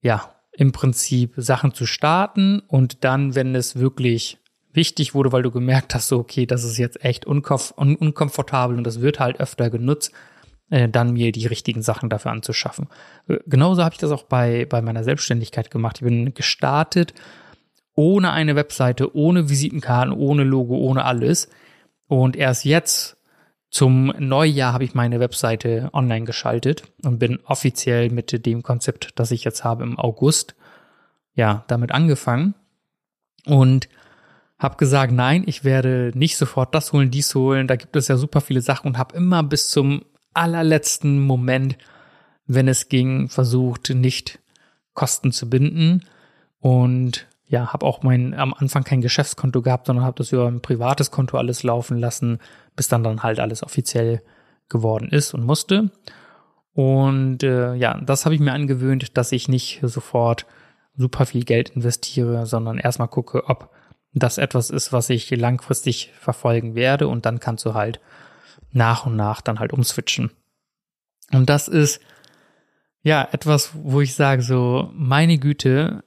ja, 0.00 0.34
im 0.52 0.72
Prinzip 0.72 1.34
Sachen 1.36 1.74
zu 1.74 1.86
starten 1.86 2.60
und 2.60 3.04
dann, 3.04 3.34
wenn 3.34 3.54
es 3.54 3.76
wirklich 3.76 4.38
wichtig 4.72 5.14
wurde, 5.14 5.32
weil 5.32 5.42
du 5.42 5.50
gemerkt 5.50 5.94
hast, 5.94 6.08
so, 6.08 6.18
okay, 6.18 6.46
das 6.46 6.64
ist 6.64 6.78
jetzt 6.78 7.04
echt 7.04 7.26
unkomf 7.26 7.74
un 7.76 7.96
unkomfortabel 7.96 8.76
und 8.76 8.84
das 8.84 9.00
wird 9.00 9.20
halt 9.20 9.40
öfter 9.40 9.70
genutzt, 9.70 10.12
äh, 10.74 10.88
dann 10.88 11.12
mir 11.12 11.30
die 11.30 11.46
richtigen 11.46 11.82
Sachen 11.82 12.10
dafür 12.10 12.32
anzuschaffen. 12.32 12.88
Äh, 13.28 13.38
genauso 13.46 13.84
habe 13.84 13.94
ich 13.94 14.00
das 14.00 14.10
auch 14.10 14.24
bei, 14.24 14.66
bei 14.68 14.82
meiner 14.82 15.04
Selbstständigkeit 15.04 15.70
gemacht. 15.70 15.98
Ich 15.98 16.04
bin 16.04 16.34
gestartet 16.34 17.14
ohne 17.94 18.32
eine 18.32 18.56
Webseite, 18.56 19.14
ohne 19.14 19.48
Visitenkarten, 19.48 20.12
ohne 20.12 20.42
Logo, 20.42 20.76
ohne 20.76 21.04
alles. 21.04 21.48
Und 22.08 22.34
erst 22.34 22.64
jetzt 22.64 23.16
zum 23.70 24.12
Neujahr 24.18 24.72
habe 24.72 24.82
ich 24.82 24.94
meine 24.94 25.20
Webseite 25.20 25.90
online 25.92 26.24
geschaltet 26.24 26.82
und 27.04 27.20
bin 27.20 27.38
offiziell 27.44 28.10
mit 28.10 28.44
dem 28.44 28.64
Konzept, 28.64 29.10
das 29.14 29.30
ich 29.30 29.44
jetzt 29.44 29.62
habe 29.62 29.84
im 29.84 29.96
August, 29.96 30.56
ja, 31.34 31.62
damit 31.68 31.92
angefangen 31.92 32.54
und 33.46 33.88
habe 34.58 34.76
gesagt, 34.76 35.12
nein, 35.12 35.44
ich 35.46 35.62
werde 35.62 36.10
nicht 36.16 36.36
sofort 36.36 36.74
das 36.74 36.92
holen, 36.92 37.12
dies 37.12 37.32
holen, 37.32 37.68
da 37.68 37.76
gibt 37.76 37.94
es 37.94 38.08
ja 38.08 38.16
super 38.16 38.40
viele 38.40 38.60
Sachen 38.60 38.88
und 38.88 38.98
habe 38.98 39.16
immer 39.16 39.44
bis 39.44 39.68
zum 39.68 40.02
allerletzten 40.34 41.20
Moment, 41.20 41.78
wenn 42.46 42.68
es 42.68 42.88
ging, 42.88 43.28
versucht, 43.28 43.90
nicht 43.90 44.38
Kosten 44.92 45.32
zu 45.32 45.48
binden 45.48 46.04
und 46.60 47.26
ja, 47.46 47.72
habe 47.72 47.84
auch 47.86 48.02
mein 48.02 48.34
am 48.34 48.54
Anfang 48.54 48.84
kein 48.84 49.00
Geschäftskonto 49.00 49.62
gehabt, 49.62 49.86
sondern 49.86 50.04
habe 50.04 50.16
das 50.18 50.32
über 50.32 50.46
ein 50.46 50.60
privates 50.60 51.10
Konto 51.10 51.36
alles 51.36 51.62
laufen 51.62 51.98
lassen, 51.98 52.38
bis 52.74 52.88
dann 52.88 53.04
dann 53.04 53.22
halt 53.22 53.38
alles 53.38 53.62
offiziell 53.62 54.22
geworden 54.68 55.08
ist 55.10 55.34
und 55.34 55.44
musste. 55.44 55.90
Und 56.72 57.42
äh, 57.42 57.74
ja, 57.74 58.00
das 58.00 58.24
habe 58.24 58.34
ich 58.34 58.40
mir 58.40 58.52
angewöhnt, 58.52 59.16
dass 59.16 59.30
ich 59.30 59.48
nicht 59.48 59.80
sofort 59.82 60.46
super 60.96 61.26
viel 61.26 61.44
Geld 61.44 61.70
investiere, 61.70 62.46
sondern 62.46 62.78
erstmal 62.78 63.08
gucke, 63.08 63.44
ob 63.46 63.70
das 64.12 64.38
etwas 64.38 64.70
ist, 64.70 64.92
was 64.92 65.10
ich 65.10 65.30
langfristig 65.30 66.12
verfolgen 66.18 66.74
werde 66.74 67.08
und 67.08 67.26
dann 67.26 67.40
kannst 67.40 67.64
du 67.64 67.74
halt 67.74 68.00
nach 68.74 69.06
und 69.06 69.16
nach 69.16 69.40
dann 69.40 69.58
halt 69.58 69.72
umswitchen. 69.72 70.30
Und 71.32 71.48
das 71.48 71.68
ist 71.68 72.00
ja 73.02 73.26
etwas, 73.32 73.70
wo 73.74 74.00
ich 74.00 74.14
sage 74.14 74.42
so, 74.42 74.90
meine 74.94 75.38
Güte, 75.38 76.04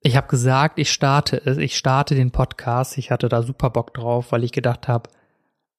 ich 0.00 0.16
habe 0.16 0.26
gesagt, 0.26 0.78
ich 0.78 0.90
starte 0.90 1.40
es, 1.44 1.58
ich 1.58 1.76
starte 1.76 2.14
den 2.14 2.32
Podcast. 2.32 2.98
Ich 2.98 3.10
hatte 3.10 3.28
da 3.28 3.42
super 3.42 3.70
Bock 3.70 3.94
drauf, 3.94 4.32
weil 4.32 4.42
ich 4.42 4.52
gedacht 4.52 4.88
habe, 4.88 5.08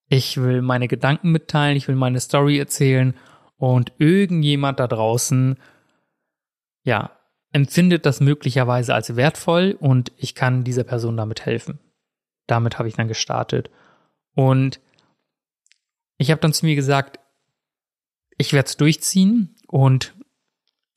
ich 0.08 0.38
will 0.38 0.62
meine 0.62 0.88
Gedanken 0.88 1.32
mitteilen, 1.32 1.76
ich 1.76 1.88
will 1.88 1.96
meine 1.96 2.20
Story 2.20 2.58
erzählen 2.58 3.16
und 3.58 3.92
irgendjemand 3.98 4.80
da 4.80 4.88
draußen, 4.88 5.58
ja, 6.84 7.12
empfindet 7.52 8.06
das 8.06 8.20
möglicherweise 8.20 8.94
als 8.94 9.16
wertvoll 9.16 9.78
und 9.80 10.12
ich 10.18 10.36
kann 10.36 10.64
dieser 10.64 10.84
Person 10.84 11.18
damit 11.18 11.46
helfen. 11.46 11.80
Damit 12.48 12.80
habe 12.80 12.88
ich 12.88 12.96
dann 12.96 13.08
gestartet. 13.08 13.70
Und 14.36 14.80
ich 16.24 16.32
habe 16.32 16.42
dann 16.42 16.54
zu 16.54 16.66
mir 16.66 16.76
gesagt, 16.76 17.20
ich 18.38 18.54
werde 18.54 18.68
es 18.68 18.78
durchziehen 18.78 19.56
und 19.68 20.16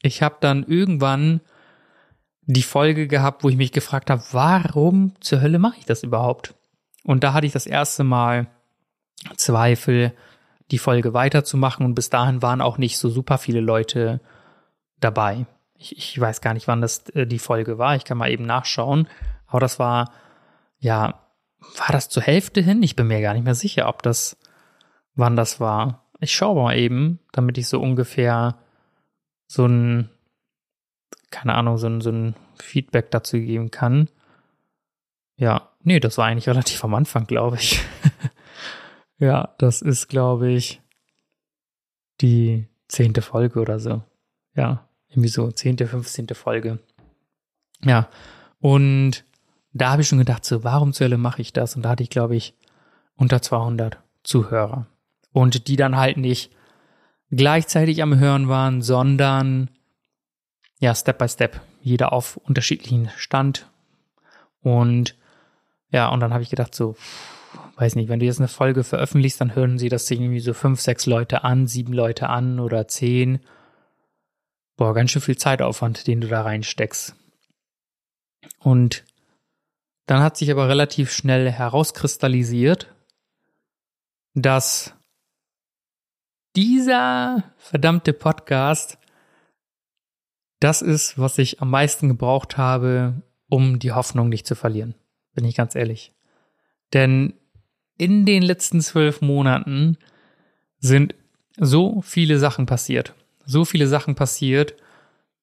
ich 0.02 0.22
habe 0.22 0.36
dann 0.40 0.64
irgendwann 0.64 1.40
die 2.42 2.62
Folge 2.62 3.08
gehabt, 3.08 3.44
wo 3.44 3.48
ich 3.48 3.56
mich 3.56 3.72
gefragt 3.72 4.08
habe, 4.08 4.22
warum 4.32 5.14
zur 5.20 5.40
Hölle 5.40 5.58
mache 5.58 5.78
ich 5.78 5.84
das 5.84 6.02
überhaupt? 6.02 6.54
Und 7.02 7.24
da 7.24 7.32
hatte 7.32 7.46
ich 7.46 7.52
das 7.52 7.66
erste 7.66 8.04
Mal 8.04 8.46
Zweifel, 9.36 10.12
die 10.70 10.78
Folge 10.78 11.12
weiterzumachen 11.14 11.84
und 11.84 11.94
bis 11.94 12.10
dahin 12.10 12.42
waren 12.42 12.60
auch 12.60 12.78
nicht 12.78 12.98
so 12.98 13.08
super 13.08 13.38
viele 13.38 13.60
Leute 13.60 14.20
dabei. 15.00 15.46
Ich, 15.74 15.96
ich 15.96 16.20
weiß 16.20 16.40
gar 16.40 16.54
nicht, 16.54 16.68
wann 16.68 16.80
das 16.80 17.08
äh, 17.10 17.26
die 17.26 17.38
Folge 17.38 17.78
war. 17.78 17.96
Ich 17.96 18.04
kann 18.04 18.18
mal 18.18 18.30
eben 18.30 18.46
nachschauen. 18.46 19.08
Aber 19.46 19.60
das 19.60 19.78
war, 19.78 20.12
ja, 20.78 21.26
war 21.58 21.88
das 21.90 22.08
zur 22.08 22.22
Hälfte 22.22 22.60
hin? 22.60 22.82
Ich 22.82 22.96
bin 22.96 23.06
mir 23.06 23.20
gar 23.20 23.34
nicht 23.34 23.44
mehr 23.44 23.54
sicher, 23.54 23.88
ob 23.88 24.02
das, 24.02 24.36
wann 25.16 25.36
das 25.36 25.58
war. 25.60 26.04
Ich 26.20 26.32
schaue 26.32 26.62
mal 26.62 26.78
eben, 26.78 27.18
damit 27.32 27.58
ich 27.58 27.68
so 27.68 27.80
ungefähr 27.80 28.56
so 29.48 29.66
ein 29.66 30.10
keine 31.30 31.54
Ahnung, 31.54 31.78
so 31.78 31.86
ein, 31.86 32.00
so 32.00 32.10
ein 32.10 32.34
Feedback 32.56 33.10
dazu 33.10 33.38
geben 33.38 33.70
kann. 33.70 34.08
Ja, 35.36 35.70
nee, 35.82 36.00
das 36.00 36.18
war 36.18 36.26
eigentlich 36.26 36.48
relativ 36.48 36.82
am 36.84 36.94
Anfang, 36.94 37.26
glaube 37.26 37.56
ich. 37.56 37.80
ja, 39.18 39.54
das 39.58 39.82
ist, 39.82 40.08
glaube 40.08 40.50
ich, 40.50 40.80
die 42.20 42.66
zehnte 42.88 43.22
Folge 43.22 43.60
oder 43.60 43.78
so. 43.78 44.02
Ja, 44.54 44.88
Irgendwie 45.10 45.28
so 45.28 45.50
10., 45.50 45.78
15. 45.78 46.28
Folge. 46.28 46.78
Ja. 47.82 48.08
Und 48.58 49.24
da 49.74 49.92
habe 49.92 50.02
ich 50.02 50.08
schon 50.08 50.18
gedacht, 50.18 50.46
so, 50.46 50.64
warum 50.64 50.94
zur 50.94 51.04
Hölle 51.04 51.18
mache 51.18 51.42
ich 51.42 51.52
das? 51.52 51.76
Und 51.76 51.82
da 51.82 51.90
hatte 51.90 52.02
ich, 52.02 52.10
glaube 52.10 52.36
ich, 52.36 52.54
unter 53.16 53.42
200 53.42 53.98
Zuhörer. 54.22 54.86
Und 55.36 55.68
die 55.68 55.76
dann 55.76 55.98
halt 55.98 56.16
nicht 56.16 56.50
gleichzeitig 57.30 58.02
am 58.02 58.18
Hören 58.18 58.48
waren, 58.48 58.80
sondern 58.80 59.68
ja, 60.80 60.94
Step 60.94 61.18
by 61.18 61.28
Step. 61.28 61.60
Jeder 61.82 62.14
auf 62.14 62.38
unterschiedlichen 62.38 63.10
Stand. 63.18 63.70
Und 64.62 65.14
ja, 65.90 66.08
und 66.08 66.20
dann 66.20 66.32
habe 66.32 66.42
ich 66.42 66.48
gedacht, 66.48 66.74
so, 66.74 66.96
weiß 67.76 67.96
nicht, 67.96 68.08
wenn 68.08 68.18
du 68.18 68.24
jetzt 68.24 68.38
eine 68.38 68.48
Folge 68.48 68.82
veröffentlichst, 68.82 69.38
dann 69.38 69.54
hören 69.54 69.78
sie 69.78 69.90
das 69.90 70.10
irgendwie 70.10 70.40
so 70.40 70.54
fünf, 70.54 70.80
sechs 70.80 71.04
Leute 71.04 71.44
an, 71.44 71.66
sieben 71.66 71.92
Leute 71.92 72.30
an 72.30 72.58
oder 72.58 72.88
zehn. 72.88 73.40
Boah, 74.78 74.94
ganz 74.94 75.10
schön 75.10 75.20
viel 75.20 75.36
Zeitaufwand, 75.36 76.06
den 76.06 76.22
du 76.22 76.28
da 76.28 76.40
reinsteckst. 76.40 77.14
Und 78.58 79.04
dann 80.06 80.22
hat 80.22 80.38
sich 80.38 80.50
aber 80.50 80.70
relativ 80.70 81.12
schnell 81.12 81.52
herauskristallisiert, 81.52 82.90
dass 84.32 84.94
dieser 86.56 87.44
verdammte 87.58 88.12
Podcast 88.12 88.98
das 90.60 90.82
ist, 90.82 91.18
was 91.18 91.38
ich 91.38 91.60
am 91.60 91.70
meisten 91.70 92.08
gebraucht 92.08 92.56
habe, 92.56 93.22
um 93.48 93.78
die 93.78 93.92
Hoffnung 93.92 94.28
nicht 94.28 94.46
zu 94.46 94.54
verlieren. 94.54 94.94
Bin 95.34 95.44
ich 95.44 95.54
ganz 95.54 95.74
ehrlich. 95.74 96.12
Denn 96.92 97.34
in 97.98 98.24
den 98.24 98.42
letzten 98.42 98.80
zwölf 98.80 99.20
Monaten 99.20 99.98
sind 100.78 101.14
so 101.58 102.00
viele 102.02 102.38
Sachen 102.38 102.66
passiert. 102.66 103.14
So 103.44 103.64
viele 103.64 103.86
Sachen 103.86 104.14
passiert, 104.14 104.74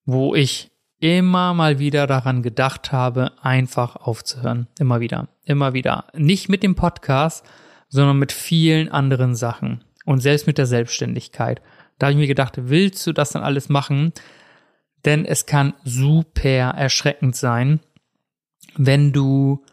wo 0.05 0.35
ich 0.35 0.71
immer 0.99 1.53
mal 1.53 1.79
wieder 1.79 2.07
daran 2.07 2.43
gedacht 2.43 2.91
habe, 2.91 3.31
einfach 3.41 3.95
aufzuhören. 3.95 4.67
Immer 4.79 4.99
wieder. 4.99 5.27
Immer 5.45 5.73
wieder. 5.73 6.07
Nicht 6.15 6.49
mit 6.49 6.63
dem 6.63 6.75
Podcast, 6.75 7.45
sondern 7.89 8.17
mit 8.17 8.31
vielen 8.31 8.89
anderen 8.89 9.35
Sachen. 9.35 9.83
Und 10.05 10.19
selbst 10.19 10.47
mit 10.47 10.57
der 10.57 10.65
Selbstständigkeit. 10.65 11.61
Da 11.97 12.07
habe 12.07 12.13
ich 12.13 12.19
mir 12.19 12.27
gedacht, 12.27 12.55
willst 12.57 13.05
du 13.07 13.13
das 13.13 13.31
dann 13.31 13.43
alles 13.43 13.69
machen? 13.69 14.13
Denn 15.05 15.25
es 15.25 15.45
kann 15.45 15.73
super 15.83 16.49
erschreckend 16.49 17.35
sein, 17.35 17.79
wenn 18.75 19.13
du 19.13 19.63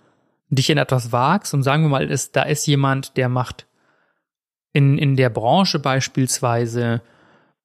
dich 0.49 0.71
in 0.71 0.79
etwas 0.79 1.13
wagst 1.13 1.55
und 1.55 1.63
sagen 1.63 1.85
wir 1.85 1.89
mal, 1.89 2.11
ist, 2.11 2.35
da 2.37 2.43
ist 2.43 2.67
jemand, 2.67 3.17
der 3.17 3.29
macht 3.29 3.67
in, 4.73 4.99
in 4.99 5.17
der 5.17 5.31
Branche 5.31 5.79
beispielsweise 5.79 7.03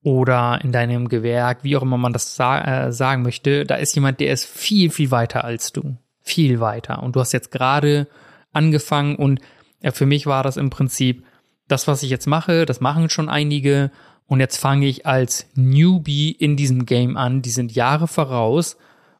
oder 0.03 0.59
in 0.63 0.71
deinem 0.71 1.09
Gewerk, 1.09 1.63
wie 1.63 1.75
auch 1.75 1.81
immer 1.81 1.97
man 1.97 2.13
das 2.13 2.35
sa 2.35 2.61
äh, 2.61 2.91
sagen 2.91 3.23
möchte, 3.23 3.65
da 3.65 3.75
ist 3.75 3.95
jemand, 3.95 4.19
der 4.19 4.31
ist 4.31 4.45
viel, 4.45 4.91
viel 4.91 5.09
weiter 5.09 5.43
als 5.43 5.71
du. 5.71 5.97
Viel 6.21 6.59
weiter. 6.59 7.01
Und 7.01 7.15
du 7.15 7.19
hast 7.19 7.33
jetzt 7.33 7.51
gerade 7.51 8.07
angefangen 8.53 9.15
und 9.15 9.41
ja, 9.81 9.91
für 9.91 10.05
mich 10.05 10.27
war 10.27 10.43
das 10.43 10.57
im 10.57 10.69
Prinzip 10.69 11.25
das, 11.67 11.87
was 11.87 12.03
ich 12.03 12.09
jetzt 12.09 12.27
mache, 12.27 12.65
das 12.65 12.81
machen 12.81 13.09
schon 13.09 13.29
einige 13.29 13.91
und 14.27 14.39
jetzt 14.39 14.57
fange 14.57 14.87
ich 14.87 15.05
als 15.05 15.47
Newbie 15.55 16.31
in 16.31 16.57
diesem 16.57 16.85
Game 16.85 17.17
an. 17.17 17.41
Die 17.41 17.49
sind 17.49 17.73
Jahre 17.73 18.07
voraus 18.07 18.77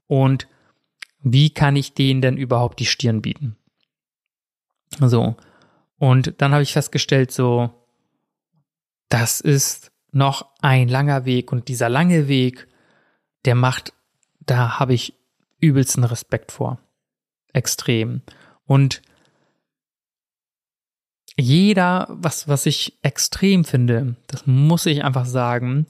und 0.08 0.48
wie 1.22 1.50
kann 1.50 1.76
ich 1.76 1.94
denen 1.94 2.22
denn 2.22 2.38
überhaupt 2.38 2.80
die 2.80 2.86
Stirn 2.86 3.22
bieten? 3.22 3.58
So. 5.00 5.36
Und 5.98 6.36
dann 6.40 6.52
habe 6.54 6.64
ich 6.64 6.74
festgestellt, 6.74 7.32
so, 7.32 7.72
das 9.10 9.42
ist 9.42 9.92
noch 10.12 10.54
ein 10.62 10.88
langer 10.88 11.26
Weg 11.26 11.52
und 11.52 11.68
dieser 11.68 11.90
lange 11.90 12.28
Weg, 12.28 12.68
der 13.46 13.56
macht, 13.56 13.94
da 14.40 14.80
habe 14.80 14.94
ich 14.94 15.14
übelsten 15.60 16.04
Respekt 16.04 16.52
vor. 16.52 16.80
Extrem. 17.54 18.22
Und 18.66 19.02
jeder, 21.38 22.08
was, 22.10 22.48
was 22.48 22.66
ich 22.66 22.98
extrem 23.02 23.66
finde, 23.66 24.16
das 24.28 24.46
muss 24.46 24.86
ich 24.86 25.04
einfach 25.04 25.26
sagen, 25.26 25.86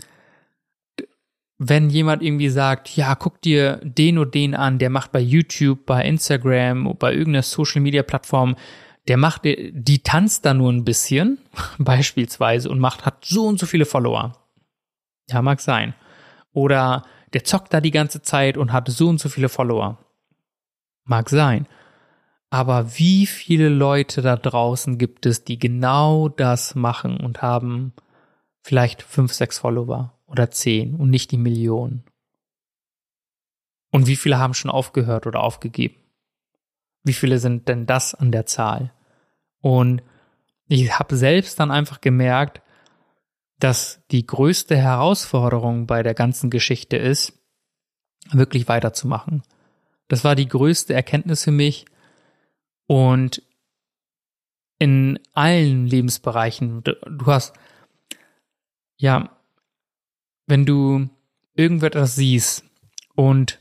wenn 1.57 1.89
jemand 1.89 2.21
irgendwie 2.21 2.49
sagt, 2.49 2.95
ja, 2.95 3.15
guck 3.15 3.41
dir 3.41 3.79
den 3.83 4.17
und 4.17 4.33
den 4.33 4.55
an, 4.55 4.77
der 4.77 4.89
macht 4.89 5.11
bei 5.11 5.19
YouTube, 5.19 5.85
bei 5.85 6.03
Instagram, 6.03 6.95
bei 6.99 7.13
irgendeiner 7.13 7.43
Social 7.43 7.81
Media 7.81 8.03
Plattform, 8.03 8.55
der 9.07 9.17
macht, 9.17 9.43
die 9.45 9.99
tanzt 9.99 10.45
da 10.45 10.53
nur 10.53 10.71
ein 10.71 10.83
bisschen, 10.83 11.37
beispielsweise, 11.77 12.69
und 12.69 12.79
macht, 12.79 13.05
hat 13.05 13.23
so 13.23 13.45
und 13.45 13.59
so 13.59 13.65
viele 13.65 13.85
Follower. 13.85 14.35
Ja, 15.29 15.41
mag 15.41 15.61
sein. 15.61 15.93
Oder 16.51 17.05
der 17.33 17.43
zockt 17.43 17.73
da 17.73 17.81
die 17.81 17.91
ganze 17.91 18.21
Zeit 18.21 18.57
und 18.57 18.73
hat 18.73 18.89
so 18.89 19.07
und 19.07 19.19
so 19.19 19.29
viele 19.29 19.49
Follower. 19.49 19.97
Mag 21.05 21.29
sein. 21.29 21.67
Aber 22.49 22.97
wie 22.97 23.25
viele 23.25 23.69
Leute 23.69 24.21
da 24.21 24.35
draußen 24.35 24.97
gibt 24.97 25.25
es, 25.25 25.43
die 25.43 25.59
genau 25.59 26.29
das 26.29 26.75
machen 26.75 27.17
und 27.17 27.41
haben 27.41 27.93
vielleicht 28.61 29.01
fünf, 29.01 29.33
sechs 29.33 29.59
Follower 29.59 30.17
oder 30.25 30.51
zehn 30.51 30.95
und 30.95 31.09
nicht 31.09 31.31
die 31.31 31.37
Millionen? 31.37 32.03
Und 33.91 34.07
wie 34.07 34.15
viele 34.15 34.37
haben 34.37 34.53
schon 34.53 34.71
aufgehört 34.71 35.27
oder 35.27 35.41
aufgegeben? 35.41 35.95
Wie 37.03 37.13
viele 37.13 37.39
sind 37.39 37.67
denn 37.67 37.85
das 37.85 38.15
an 38.15 38.31
der 38.31 38.45
Zahl? 38.45 38.91
Und 39.61 40.01
ich 40.67 40.97
habe 40.97 41.15
selbst 41.15 41.59
dann 41.59 41.71
einfach 41.71 42.01
gemerkt, 42.01 42.61
dass 43.59 44.01
die 44.11 44.25
größte 44.25 44.75
Herausforderung 44.75 45.87
bei 45.87 46.03
der 46.03 46.13
ganzen 46.13 46.49
Geschichte 46.49 46.97
ist, 46.97 47.33
wirklich 48.31 48.67
weiterzumachen. 48.67 49.43
Das 50.07 50.23
war 50.23 50.35
die 50.35 50.47
größte 50.47 50.93
Erkenntnis 50.93 51.43
für 51.43 51.51
mich, 51.51 51.85
und 52.87 53.41
in 54.77 55.19
allen 55.33 55.87
Lebensbereichen, 55.87 56.83
du 56.83 57.25
hast, 57.25 57.53
ja, 58.97 59.29
wenn 60.47 60.65
du 60.65 61.09
irgendetwas 61.55 62.15
siehst 62.15 62.65
und 63.15 63.59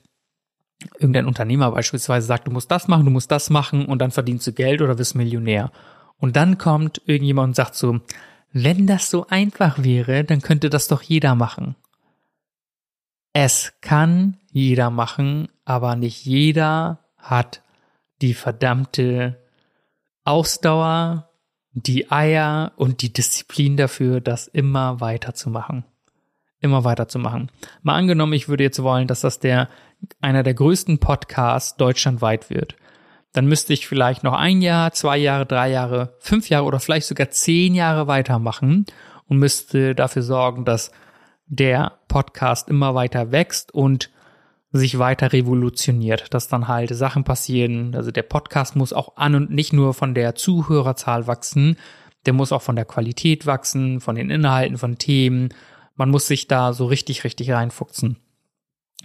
irgendein 0.98 1.26
Unternehmer 1.26 1.70
beispielsweise 1.70 2.26
sagt, 2.26 2.46
du 2.46 2.50
musst 2.50 2.70
das 2.70 2.88
machen, 2.88 3.04
du 3.04 3.10
musst 3.10 3.30
das 3.30 3.48
machen 3.50 3.87
und 3.87 4.00
dann 4.00 4.10
verdienst 4.10 4.46
du 4.46 4.52
Geld 4.52 4.82
oder 4.82 4.98
wirst 4.98 5.14
Millionär. 5.14 5.72
Und 6.18 6.37
dann 6.37 6.58
kommt 6.58 7.00
irgendjemand 7.06 7.50
und 7.50 7.54
sagt 7.56 7.74
so, 7.74 8.00
wenn 8.52 8.87
das 8.87 9.10
so 9.10 9.26
einfach 9.28 9.82
wäre, 9.82 10.24
dann 10.24 10.40
könnte 10.40 10.70
das 10.70 10.88
doch 10.88 11.02
jeder 11.02 11.34
machen. 11.34 11.76
Es 13.32 13.72
kann 13.80 14.38
jeder 14.52 14.90
machen, 14.90 15.48
aber 15.64 15.96
nicht 15.96 16.24
jeder 16.24 17.00
hat 17.16 17.63
die 18.22 18.35
verdammte 18.35 19.42
Ausdauer, 20.24 21.31
die 21.72 22.11
Eier 22.11 22.72
und 22.77 23.03
die 23.03 23.12
Disziplin 23.12 23.77
dafür, 23.77 24.20
das 24.20 24.46
immer 24.46 25.00
weiterzumachen. 25.00 25.85
Immer 26.61 26.85
weiterzumachen. 26.85 27.50
Mal 27.83 27.96
angenommen, 27.96 28.33
ich 28.33 28.48
würde 28.48 28.64
jetzt 28.64 28.83
wollen, 28.83 29.07
dass 29.07 29.20
das 29.20 29.38
der, 29.38 29.68
einer 30.20 30.42
der 30.42 30.55
größten 30.55 30.98
Podcasts 30.98 31.77
deutschlandweit 31.77 32.48
wird. 32.48 32.77
Dann 33.33 33.46
müsste 33.46 33.72
ich 33.72 33.88
vielleicht 33.88 34.22
noch 34.22 34.33
ein 34.33 34.62
Jahr, 34.62 34.92
zwei 34.92 35.18
Jahre, 35.18 35.44
drei 35.44 35.70
Jahre, 35.70 36.14
fünf 36.20 36.48
Jahre 36.48 36.64
oder 36.64 36.79
vielleicht 36.79 37.09
sogar 37.09 37.31
zehn 37.31 37.74
Jahre 37.74 38.07
weitermachen 38.07 38.87
und 39.27 39.38
müsste 39.38 39.94
dafür 39.94 40.22
sorgen, 40.22 40.64
dass 40.64 40.92
der 41.46 41.98
Podcast 42.09 42.68
immer 42.68 42.94
weiter 42.94 43.33
wächst 43.33 43.74
und 43.74 44.11
sich 44.76 44.98
weiter 44.98 45.32
revolutioniert, 45.32 46.34
dass 46.34 46.48
dann 46.48 46.66
halt 46.66 46.94
Sachen 46.94 47.22
passieren. 47.22 47.94
Also 47.94 48.10
der 48.10 48.24
Podcast 48.24 48.74
muss 48.74 48.92
auch 48.92 49.16
an 49.16 49.37
und 49.37 49.50
nicht 49.50 49.72
nur 49.72 49.94
von 49.94 50.14
der 50.14 50.34
Zuhörerzahl 50.34 51.28
wachsen, 51.28 51.76
der 52.26 52.32
muss 52.32 52.50
auch 52.50 52.62
von 52.62 52.74
der 52.74 52.84
Qualität 52.84 53.46
wachsen, 53.46 54.00
von 54.00 54.16
den 54.16 54.30
Inhalten, 54.30 54.76
von 54.76 54.98
Themen. 54.98 55.50
Man 55.94 56.10
muss 56.10 56.26
sich 56.26 56.48
da 56.48 56.72
so 56.72 56.87
richtig, 56.87 57.22
richtig 57.22 57.52
reinfuchsen. 57.52 58.16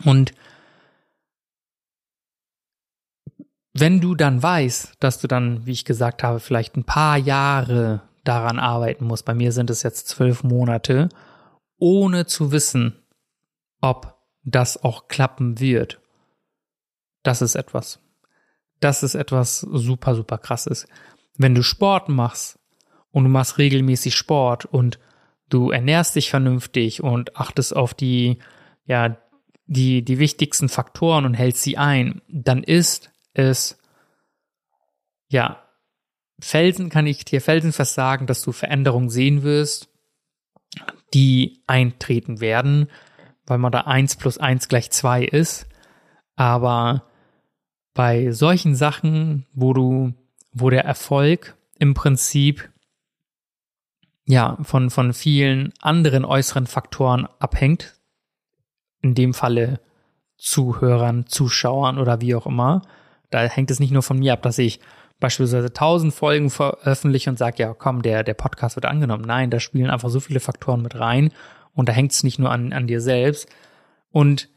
Und 0.06 0.34
wenn 3.74 4.02
du 4.02 4.16
dann 4.16 4.42
weißt, 4.42 4.96
dass 5.00 5.22
du 5.22 5.28
dann, 5.28 5.68
wie 5.68 5.72
ich 5.72 5.86
gesagt 5.86 6.24
habe, 6.24 6.40
vielleicht 6.40 6.78
ein 6.78 6.84
paar 6.84 7.18
Jahre 7.18 8.02
daran 8.24 8.58
arbeiten 8.58 9.06
musst, 9.06 9.26
bei 9.26 9.36
mir 9.36 9.52
sind 9.52 9.70
es 9.70 9.84
jetzt 9.84 10.08
zwölf 10.08 10.44
Monate, 10.44 11.10
ohne 11.78 12.26
zu 12.26 12.52
wissen, 12.52 12.96
ob 13.82 14.19
das 14.44 14.84
auch 14.84 15.08
klappen 15.08 15.60
wird. 15.60 16.00
Das 17.24 17.42
ist 17.42 17.56
etwas. 17.56 18.00
Das 18.80 19.04
ist 19.04 19.16
etwas 19.16 19.60
super, 19.60 20.16
super 20.16 20.38
krasses. 20.38 20.88
Wenn 21.38 21.56
du 21.56 21.64
Sport 21.64 22.10
machst 22.10 22.60
und 23.12 23.26
du 23.26 23.30
machst 23.30 23.58
regelmäßig 23.58 24.16
Sport 24.16 24.66
und 24.66 25.00
du 25.50 25.72
ernährst 25.72 26.16
dich 26.16 26.30
vernünftig 26.30 27.04
und 27.04 27.36
achtest 27.36 27.76
auf 27.76 27.94
die, 27.94 28.40
ja, 28.86 29.18
die, 29.66 30.04
die 30.04 30.20
wichtigsten 30.20 30.70
Faktoren 30.70 31.26
und 31.26 31.34
hältst 31.34 31.64
sie 31.64 31.78
ein, 31.78 32.22
dann 32.28 32.64
ist 32.64 33.12
es, 33.34 33.78
ja, 35.30 35.64
Felsen 36.40 36.90
kann 36.90 37.06
ich 37.06 37.26
dir 37.26 37.42
felsenfest 37.42 37.94
sagen, 37.94 38.26
dass 38.26 38.42
du 38.42 38.52
Veränderungen 38.52 39.10
sehen 39.10 39.44
wirst, 39.44 39.90
die 41.14 41.62
eintreten 41.68 42.40
werden, 42.40 42.90
weil 43.50 43.58
man 43.58 43.72
da 43.72 43.82
eins 43.82 44.16
plus 44.16 44.38
eins 44.38 44.68
gleich 44.68 44.92
zwei 44.92 45.24
ist. 45.24 45.68
Aber 46.36 47.04
bei 47.94 48.32
solchen 48.32 48.76
Sachen, 48.76 49.46
wo 49.54 49.74
du, 49.74 50.14
wo 50.54 50.70
der 50.70 50.86
Erfolg 50.86 51.58
im 51.78 51.94
Prinzip 51.94 52.70
ja 54.26 54.58
von, 54.62 54.90
von 54.90 55.14
vielen 55.14 55.74
anderen 55.82 56.24
äußeren 56.24 56.68
Faktoren 56.68 57.28
abhängt, 57.40 57.96
in 59.02 59.16
dem 59.16 59.34
Falle 59.34 59.80
Zuhörern, 60.38 61.26
Zuschauern 61.26 61.98
oder 61.98 62.22
wie 62.22 62.36
auch 62.36 62.46
immer, 62.46 62.84
da 63.32 63.42
hängt 63.42 63.72
es 63.72 63.80
nicht 63.80 63.92
nur 63.92 64.04
von 64.04 64.20
mir 64.20 64.34
ab, 64.34 64.42
dass 64.42 64.58
ich 64.58 64.80
beispielsweise 65.20 65.74
tausend 65.74 66.14
Folgen 66.14 66.50
veröffentliche 66.50 67.30
und 67.30 67.38
sage, 67.38 67.64
ja, 67.64 67.74
komm, 67.74 68.02
der, 68.02 68.24
der 68.24 68.34
Podcast 68.34 68.76
wird 68.78 68.86
angenommen. 68.86 69.26
Nein, 69.26 69.50
da 69.50 69.60
spielen 69.60 69.90
einfach 69.90 70.10
so 70.10 70.20
viele 70.20 70.40
Faktoren 70.40 70.82
mit 70.82 70.98
rein 70.98 71.32
und 71.74 71.90
da 71.90 71.94
hängt 71.94 72.12
es 72.12 72.24
nicht 72.24 72.40
nur 72.40 72.52
an, 72.52 72.74
an 72.74 72.88
dir 72.88 73.02
selbst. 73.02 73.48
Und 74.12 74.50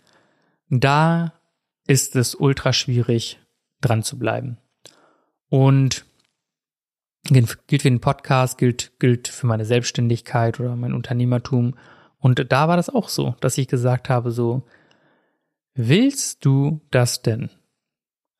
da 0.68 1.34
ist 1.86 2.16
es 2.16 2.34
ultra 2.34 2.72
schwierig, 2.72 3.38
dran 3.80 4.02
zu 4.02 4.18
bleiben. 4.18 4.58
Und 5.48 6.04
gilt 7.24 7.82
für 7.82 7.90
den 7.90 8.00
Podcast, 8.00 8.58
gilt, 8.58 8.98
gilt 8.98 9.28
für 9.28 9.46
meine 9.46 9.64
Selbstständigkeit 9.64 10.58
oder 10.60 10.76
mein 10.76 10.94
Unternehmertum. 10.94 11.76
Und 12.18 12.50
da 12.50 12.68
war 12.68 12.76
das 12.76 12.88
auch 12.90 13.08
so, 13.08 13.36
dass 13.40 13.58
ich 13.58 13.68
gesagt 13.68 14.08
habe, 14.08 14.30
so, 14.30 14.66
willst 15.74 16.44
du 16.44 16.80
das 16.90 17.22
denn? 17.22 17.50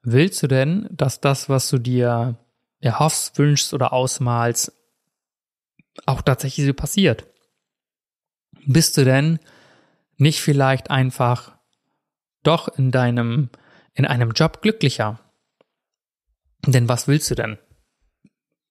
Willst 0.03 0.43
du 0.43 0.49
denn, 0.49 0.89
dass 0.91 1.21
das, 1.21 1.49
was 1.49 1.71
du 1.71 1.79
dir 1.79 2.37
erhoffst, 2.81 3.39
wünschst 3.39 3.73
oder 3.73 3.93
ausmalst, 3.93 4.73
auch 6.07 6.23
tatsächlich 6.23 6.67
so 6.67 6.75
passiert? 6.75 7.27
Bist 8.67 8.97
du 8.97 9.05
denn 9.05 9.39
nicht 10.17 10.41
vielleicht 10.41 10.91
einfach 10.91 11.57
doch 12.43 12.69
in 12.69 12.91
deinem, 12.91 13.51
in 13.95 14.07
einem 14.07 14.33
Job 14.33 14.63
glücklicher? 14.63 15.21
Denn 16.67 16.89
was 16.89 17.09
willst 17.09 17.31
du 17.31 17.35
denn? 17.35 17.59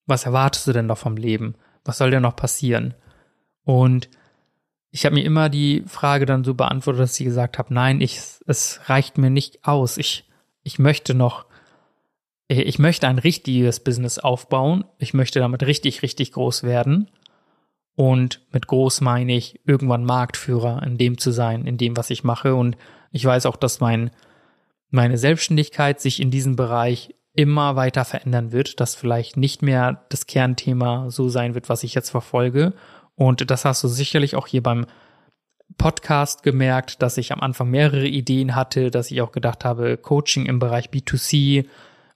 Was 0.06 0.26
erwartest 0.26 0.68
du 0.68 0.74
denn 0.74 0.86
noch 0.86 0.98
vom 0.98 1.18
Leben? 1.18 1.56
Was 1.84 1.98
soll 1.98 2.12
denn 2.12 2.22
noch 2.22 2.36
passieren? 2.36 2.94
Und 3.64 4.10
ich 4.92 5.06
habe 5.06 5.16
mir 5.16 5.24
immer 5.24 5.50
die 5.50 5.84
Frage 5.88 6.26
dann 6.26 6.44
so 6.44 6.54
beantwortet, 6.54 7.02
dass 7.02 7.20
ich 7.20 7.26
gesagt 7.26 7.58
habe, 7.58 7.74
nein, 7.74 8.02
ich, 8.02 8.20
es 8.46 8.82
reicht 8.90 9.18
mir 9.18 9.30
nicht 9.30 9.66
aus. 9.66 9.98
Ich 9.98 10.26
ich 10.64 10.80
möchte 10.80 11.14
noch, 11.14 11.46
ich 12.48 12.80
möchte 12.80 13.08
ein 13.08 13.20
richtiges 13.20 13.80
Business 13.80 14.20
aufbauen. 14.20 14.86
Ich 14.98 15.14
möchte 15.14 15.40
damit 15.40 15.64
richtig, 15.64 16.02
richtig 16.02 16.34
groß 16.34 16.64
werden. 16.64 17.10
Und 17.96 18.42
mit 18.52 18.68
groß 18.68 19.02
meine 19.02 19.34
ich, 19.34 19.60
irgendwann 19.66 20.06
Marktführer 20.06 20.82
in 20.84 20.98
dem 20.98 21.18
zu 21.18 21.32
sein, 21.32 21.66
in 21.66 21.78
dem, 21.78 21.98
was 21.98 22.10
ich 22.10 22.24
mache. 22.24 22.56
Und 22.56 22.78
ich 23.12 23.26
weiß 23.26 23.46
auch, 23.46 23.58
dass 23.58 23.80
mein, 23.80 24.12
meine 24.90 25.18
Selbstständigkeit 25.18 26.00
sich 26.00 26.22
in 26.22 26.32
diesem 26.32 26.56
Bereich 26.56 27.16
immer 27.34 27.76
weiter 27.76 28.06
verändern 28.06 28.52
wird, 28.52 28.80
dass 28.80 28.96
vielleicht 28.96 29.38
nicht 29.38 29.62
mehr 29.62 30.06
das 30.10 30.26
Kernthema 30.26 31.10
so 31.10 31.30
sein 31.30 31.54
wird, 31.56 31.70
was 31.70 31.84
ich 31.84 31.94
jetzt 31.94 32.10
verfolge. 32.10 32.74
Und 33.16 33.50
das 33.52 33.66
hast 33.66 33.84
du 33.84 33.88
sicherlich 33.88 34.36
auch 34.36 34.48
hier 34.48 34.64
beim 34.64 34.86
Podcast 35.78 36.44
gemerkt, 36.44 37.02
dass 37.02 37.18
ich 37.18 37.32
am 37.32 37.40
Anfang 37.40 37.70
mehrere 37.70 38.08
Ideen 38.08 38.56
hatte, 38.56 38.92
dass 38.92 39.12
ich 39.12 39.22
auch 39.22 39.32
gedacht 39.32 39.64
habe, 39.64 39.98
Coaching 39.98 40.46
im 40.46 40.60
Bereich 40.60 40.90
B2C 40.90 41.66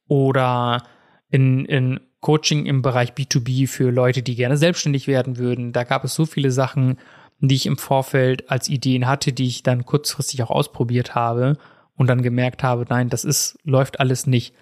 oder 0.07 0.83
in, 1.29 1.65
in 1.65 1.99
Coaching 2.25 2.65
im 2.65 2.81
Bereich 2.81 3.11
B2B 3.11 3.67
für 3.67 3.91
Leute, 3.91 4.23
die 4.23 4.33
gerne 4.33 4.57
selbstständig 4.57 5.05
werden 5.05 5.37
würden. 5.37 5.73
Da 5.73 5.83
gab 5.83 6.03
es 6.03 6.15
so 6.15 6.25
viele 6.25 6.49
Sachen, 6.49 6.97
die 7.39 7.53
ich 7.53 7.67
im 7.67 7.77
Vorfeld 7.77 8.49
als 8.49 8.67
Ideen 8.67 9.05
hatte, 9.05 9.31
die 9.31 9.45
ich 9.45 9.61
dann 9.61 9.85
kurzfristig 9.85 10.41
auch 10.41 10.49
ausprobiert 10.49 11.13
habe 11.13 11.55
und 11.95 12.07
dann 12.07 12.23
gemerkt 12.23 12.63
habe, 12.63 12.87
nein, 12.89 13.09
das 13.09 13.25
ist, 13.25 13.59
läuft 13.63 13.99
alles 13.99 14.25
nicht. 14.25 14.55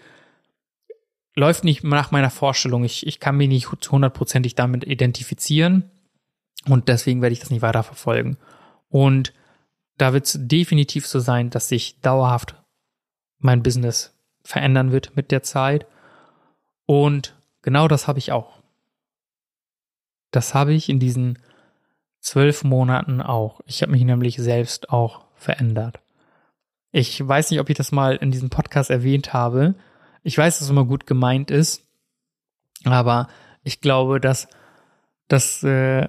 Läuft 1.36 1.64
nicht 1.64 1.86
nach 1.86 2.12
meiner 2.12 2.32
Vorstellung. 2.32 2.84
Ich, 2.84 3.08
ich 3.08 3.22
kann 3.22 3.38
mich 3.38 3.48
nicht 3.48 3.70
hundertprozentig 3.90 4.56
damit 4.56 4.84
identifizieren 4.84 5.90
und 6.68 6.90
deswegen 6.90 7.22
werde 7.22 7.32
ich 7.32 7.40
das 7.40 7.50
nicht 7.50 7.62
weiter 7.62 7.84
verfolgen. 7.84 8.36
Und 8.90 9.32
da 9.98 10.12
wird 10.12 10.26
es 10.26 10.38
definitiv 10.38 11.08
so 11.08 11.22
sein, 11.22 11.50
dass 11.50 11.70
sich 11.70 12.02
dauerhaft 12.02 12.56
mein 13.40 13.64
Business 13.64 14.20
verändern 14.44 14.92
wird 14.92 15.16
mit 15.16 15.32
der 15.32 15.44
Zeit. 15.44 15.86
Und 16.86 17.34
genau 17.64 17.88
das 17.88 18.08
habe 18.08 18.20
ich 18.20 18.32
auch. 18.32 18.62
Das 20.30 20.54
habe 20.54 20.74
ich 20.74 20.90
in 20.90 21.00
diesen 21.00 21.40
zwölf 22.20 22.64
Monaten 22.64 23.22
auch. 23.22 23.62
Ich 23.66 23.82
habe 23.82 23.92
mich 23.92 24.04
nämlich 24.04 24.38
selbst 24.38 24.90
auch 24.90 25.26
verändert. 25.36 26.00
Ich 26.92 27.26
weiß 27.26 27.50
nicht, 27.50 27.60
ob 27.60 27.70
ich 27.70 27.78
das 27.78 27.92
mal 27.92 28.16
in 28.16 28.32
diesem 28.32 28.50
Podcast 28.50 28.90
erwähnt 28.92 29.34
habe. 29.34 29.74
Ich 30.22 30.38
weiß, 30.38 30.56
dass 30.56 30.66
es 30.66 30.70
immer 30.70 30.86
gut 30.86 31.08
gemeint 31.08 31.52
ist, 31.52 31.86
aber 32.84 33.28
ich 33.64 33.82
glaube, 33.82 34.20
dass, 34.20 34.48
dass 35.28 35.64
äh, 35.64 36.08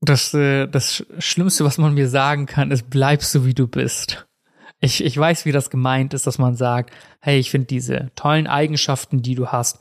das, 0.00 0.32
äh, 0.34 0.66
das 0.68 1.04
Schlimmste, 1.18 1.64
was 1.64 1.78
man 1.78 1.94
mir 1.94 2.08
sagen 2.08 2.46
kann, 2.46 2.70
ist, 2.70 2.88
bleib 2.88 3.22
so 3.22 3.44
wie 3.44 3.54
du 3.54 3.66
bist. 3.66 4.25
Ich, 4.80 5.02
ich 5.02 5.16
weiß, 5.16 5.44
wie 5.46 5.52
das 5.52 5.70
gemeint 5.70 6.14
ist, 6.14 6.26
dass 6.26 6.38
man 6.38 6.54
sagt, 6.54 6.92
hey, 7.20 7.38
ich 7.38 7.50
finde 7.50 7.66
diese 7.66 8.10
tollen 8.14 8.46
Eigenschaften, 8.46 9.22
die 9.22 9.34
du 9.34 9.48
hast, 9.48 9.78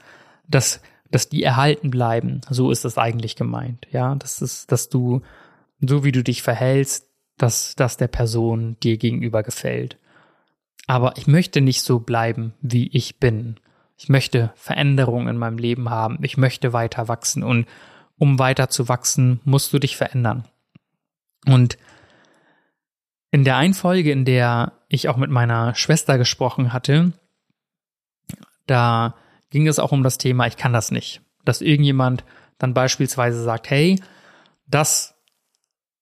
dass, 0.47 0.81
dass 1.11 1.27
die 1.29 1.43
erhalten 1.43 1.89
bleiben. 1.89 2.41
So 2.49 2.71
ist 2.71 2.85
das 2.85 2.97
eigentlich 2.97 3.35
gemeint. 3.35 3.87
Ja, 3.91 4.15
das 4.15 4.41
ist, 4.41 4.71
dass 4.71 4.89
du, 4.89 5.21
so 5.81 6.03
wie 6.03 6.11
du 6.11 6.23
dich 6.23 6.41
verhältst, 6.41 7.07
dass 7.37 7.75
das 7.75 7.97
der 7.97 8.07
Person 8.07 8.77
dir 8.81 8.97
gegenüber 8.97 9.43
gefällt. 9.43 9.97
Aber 10.87 11.17
ich 11.17 11.27
möchte 11.27 11.61
nicht 11.61 11.81
so 11.81 11.99
bleiben, 11.99 12.53
wie 12.61 12.87
ich 12.87 13.19
bin. 13.19 13.59
Ich 13.97 14.09
möchte 14.09 14.53
Veränderungen 14.55 15.27
in 15.27 15.37
meinem 15.37 15.57
Leben 15.57 15.89
haben. 15.89 16.19
Ich 16.21 16.37
möchte 16.37 16.73
weiter 16.73 17.07
wachsen 17.07 17.43
und 17.43 17.65
um 18.17 18.39
weiter 18.39 18.69
zu 18.69 18.87
wachsen, 18.87 19.41
musst 19.43 19.73
du 19.73 19.79
dich 19.79 19.97
verändern. 19.97 20.45
Und 21.45 21.77
in 23.35 23.43
der 23.43 23.57
einen 23.57 23.73
Folge, 23.73 24.13
in 24.13 24.23
der 24.23 24.71
ich 24.87 25.09
auch 25.09 25.17
mit 25.17 25.29
meiner 25.29 25.75
Schwester 25.75 26.17
gesprochen 26.17 26.71
hatte, 26.71 27.11
da 28.65 29.15
ging 29.49 29.67
es 29.67 29.77
auch 29.77 29.91
um 29.91 30.03
das 30.03 30.17
Thema, 30.17 30.47
ich 30.47 30.55
kann 30.55 30.71
das 30.71 30.89
nicht. 30.89 31.19
Dass 31.43 31.59
irgendjemand 31.59 32.23
dann 32.59 32.73
beispielsweise 32.73 33.43
sagt, 33.43 33.69
hey, 33.69 34.01
das, 34.67 35.15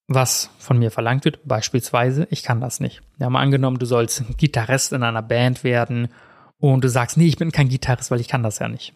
was 0.08 0.52
von 0.60 0.78
mir 0.78 0.92
verlangt 0.92 1.26
wird, 1.26 1.40
beispielsweise, 1.44 2.28
ich 2.30 2.44
kann 2.44 2.62
das 2.62 2.80
nicht. 2.80 3.02
Ja, 3.18 3.32
mal 3.32 3.42
angenommen, 3.42 3.80
du 3.80 3.88
sollst 3.88 4.24
Gitarrist 4.38 4.94
in 4.94 5.02
einer 5.02 5.24
Band 5.24 5.64
werden 5.64 6.10
und 6.60 6.84
du 6.84 6.88
sagst, 6.88 7.18
nee, 7.18 7.26
ich 7.26 7.38
bin 7.38 7.52
kein 7.52 7.68
Gitarrist, 7.68 8.12
weil 8.12 8.22
ich 8.22 8.28
kann 8.28 8.44
das 8.44 8.60
ja 8.60 8.68
nicht. 8.68 8.94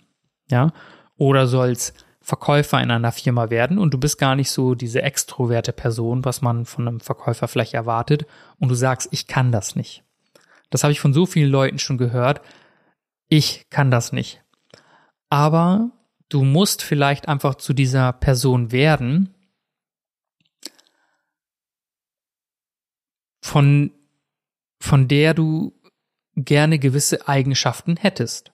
Ja, 0.51 0.73
oder 1.17 1.47
sollst 1.47 2.05
Verkäufer 2.27 2.81
in 2.81 2.91
einer 2.91 3.13
Firma 3.13 3.49
werden 3.49 3.77
und 3.77 3.93
du 3.93 3.97
bist 3.97 4.17
gar 4.17 4.35
nicht 4.35 4.51
so 4.51 4.75
diese 4.75 5.01
extroverte 5.01 5.71
Person, 5.71 6.25
was 6.25 6.41
man 6.41 6.65
von 6.65 6.85
einem 6.85 6.99
Verkäufer 6.99 7.47
vielleicht 7.47 7.73
erwartet 7.73 8.25
und 8.59 8.67
du 8.67 8.75
sagst, 8.75 9.07
ich 9.11 9.27
kann 9.27 9.53
das 9.53 9.77
nicht. 9.77 10.03
Das 10.69 10.83
habe 10.83 10.91
ich 10.91 10.99
von 10.99 11.13
so 11.13 11.25
vielen 11.25 11.49
Leuten 11.49 11.79
schon 11.79 11.97
gehört. 11.97 12.41
Ich 13.29 13.69
kann 13.69 13.91
das 13.91 14.11
nicht. 14.11 14.43
Aber 15.29 15.91
du 16.27 16.43
musst 16.43 16.83
vielleicht 16.83 17.29
einfach 17.29 17.55
zu 17.55 17.71
dieser 17.71 18.11
Person 18.11 18.73
werden, 18.73 19.33
von, 23.41 23.93
von 24.81 25.07
der 25.07 25.33
du 25.33 25.79
gerne 26.35 26.77
gewisse 26.77 27.25
Eigenschaften 27.29 27.95
hättest. 27.95 28.51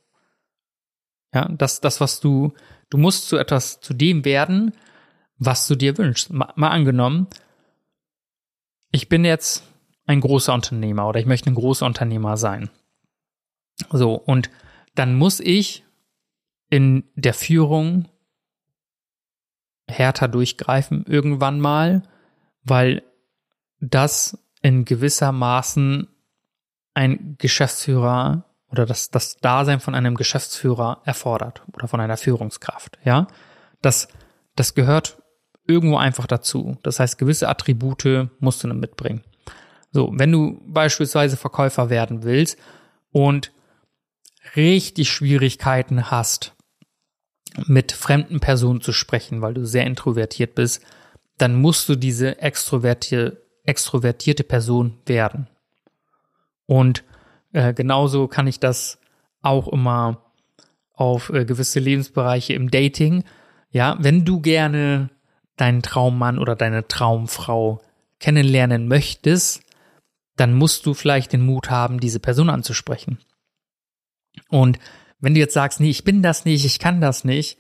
Ja, 1.34 1.48
das, 1.50 1.82
das, 1.82 2.00
was 2.00 2.20
du, 2.20 2.54
Du 2.94 3.00
musst 3.00 3.28
zu 3.28 3.38
etwas, 3.38 3.80
zu 3.80 3.96
dem 3.96 4.24
werden, 4.24 4.72
was 5.40 5.68
du 5.68 5.74
dir 5.74 5.98
wünschst. 5.98 6.32
Mal, 6.32 6.54
mal 6.56 6.70
angenommen, 6.70 7.26
ich 8.92 9.10
bin 9.10 9.26
jetzt 9.26 9.64
ein 10.06 10.22
großer 10.22 10.54
Unternehmer 10.54 11.08
oder 11.08 11.20
ich 11.20 11.26
möchte 11.26 11.50
ein 11.50 11.56
großer 11.56 11.88
Unternehmer 11.88 12.38
sein. 12.38 12.70
So, 13.90 14.14
und 14.14 14.52
dann 14.94 15.16
muss 15.16 15.40
ich 15.40 15.84
in 16.70 17.04
der 17.16 17.34
Führung 17.34 18.10
härter 19.88 20.28
durchgreifen 20.28 21.04
irgendwann 21.08 21.60
mal, 21.60 22.04
weil 22.62 23.02
das 23.80 24.38
in 24.62 24.86
gewisser 24.86 25.32
Maßen 25.32 26.10
ein 26.94 27.38
Geschäftsführer 27.40 28.53
oder 28.74 28.88
das, 28.88 29.12
das 29.12 29.38
Dasein 29.38 29.80
von 29.80 29.94
einem 29.94 30.16
Geschäftsführer 30.16 31.02
erfordert 31.06 31.62
oder 31.74 31.88
von 31.88 32.02
einer 32.02 32.18
Führungskraft, 32.18 32.98
ja. 33.06 33.28
Das, 33.82 34.08
das 34.56 34.74
gehört 34.74 35.18
irgendwo 35.68 35.98
einfach 35.98 36.26
dazu. 36.26 36.78
Das 36.82 37.00
heißt, 37.00 37.18
gewisse 37.18 37.48
Attribute 37.48 38.30
musst 38.40 38.64
du 38.64 38.68
dann 38.68 38.80
mitbringen. 38.80 39.24
So, 39.92 40.12
wenn 40.14 40.32
du 40.32 40.60
beispielsweise 40.66 41.38
Verkäufer 41.38 41.92
werden 41.92 42.24
willst 42.24 42.58
und 43.12 43.52
richtig 44.56 45.12
Schwierigkeiten 45.12 46.10
hast, 46.10 46.56
mit 47.68 47.92
fremden 47.92 48.40
Personen 48.40 48.82
zu 48.82 48.92
sprechen, 48.92 49.44
weil 49.44 49.54
du 49.54 49.66
sehr 49.66 49.86
introvertiert 49.86 50.56
bist, 50.56 50.84
dann 51.38 51.54
musst 51.54 51.88
du 51.88 51.96
diese 51.96 52.42
extrovertierte, 52.42 53.44
extrovertierte 53.66 54.44
Person 54.44 54.98
werden. 55.06 55.48
Und 56.66 57.04
äh, 57.54 57.74
genauso 57.74 58.28
kann 58.28 58.48
ich 58.48 58.60
das 58.60 59.00
auch 59.42 59.68
immer 59.68 60.24
auf 60.94 61.30
äh, 61.30 61.46
gewisse 61.46 61.80
Lebensbereiche 61.80 62.54
im 62.54 62.70
Dating. 62.70 63.24
Ja, 63.72 63.98
wenn 64.00 64.26
du 64.26 64.42
gerne 64.42 65.10
deinen 65.56 65.82
Traummann 65.82 66.40
oder 66.40 66.56
deine 66.56 66.88
Traumfrau 66.88 67.82
kennenlernen 68.20 68.88
möchtest, 68.88 69.64
dann 70.36 70.54
musst 70.54 70.86
du 70.86 70.94
vielleicht 70.94 71.34
den 71.34 71.46
Mut 71.46 71.70
haben, 71.70 72.00
diese 72.00 72.20
Person 72.20 72.50
anzusprechen. 72.50 73.20
Und 74.50 74.80
wenn 75.20 75.34
du 75.34 75.40
jetzt 75.40 75.54
sagst, 75.54 75.80
nee, 75.80 75.90
ich 75.90 76.04
bin 76.04 76.22
das 76.24 76.46
nicht, 76.46 76.66
ich 76.66 76.80
kann 76.80 77.02
das 77.02 77.24
nicht, 77.24 77.58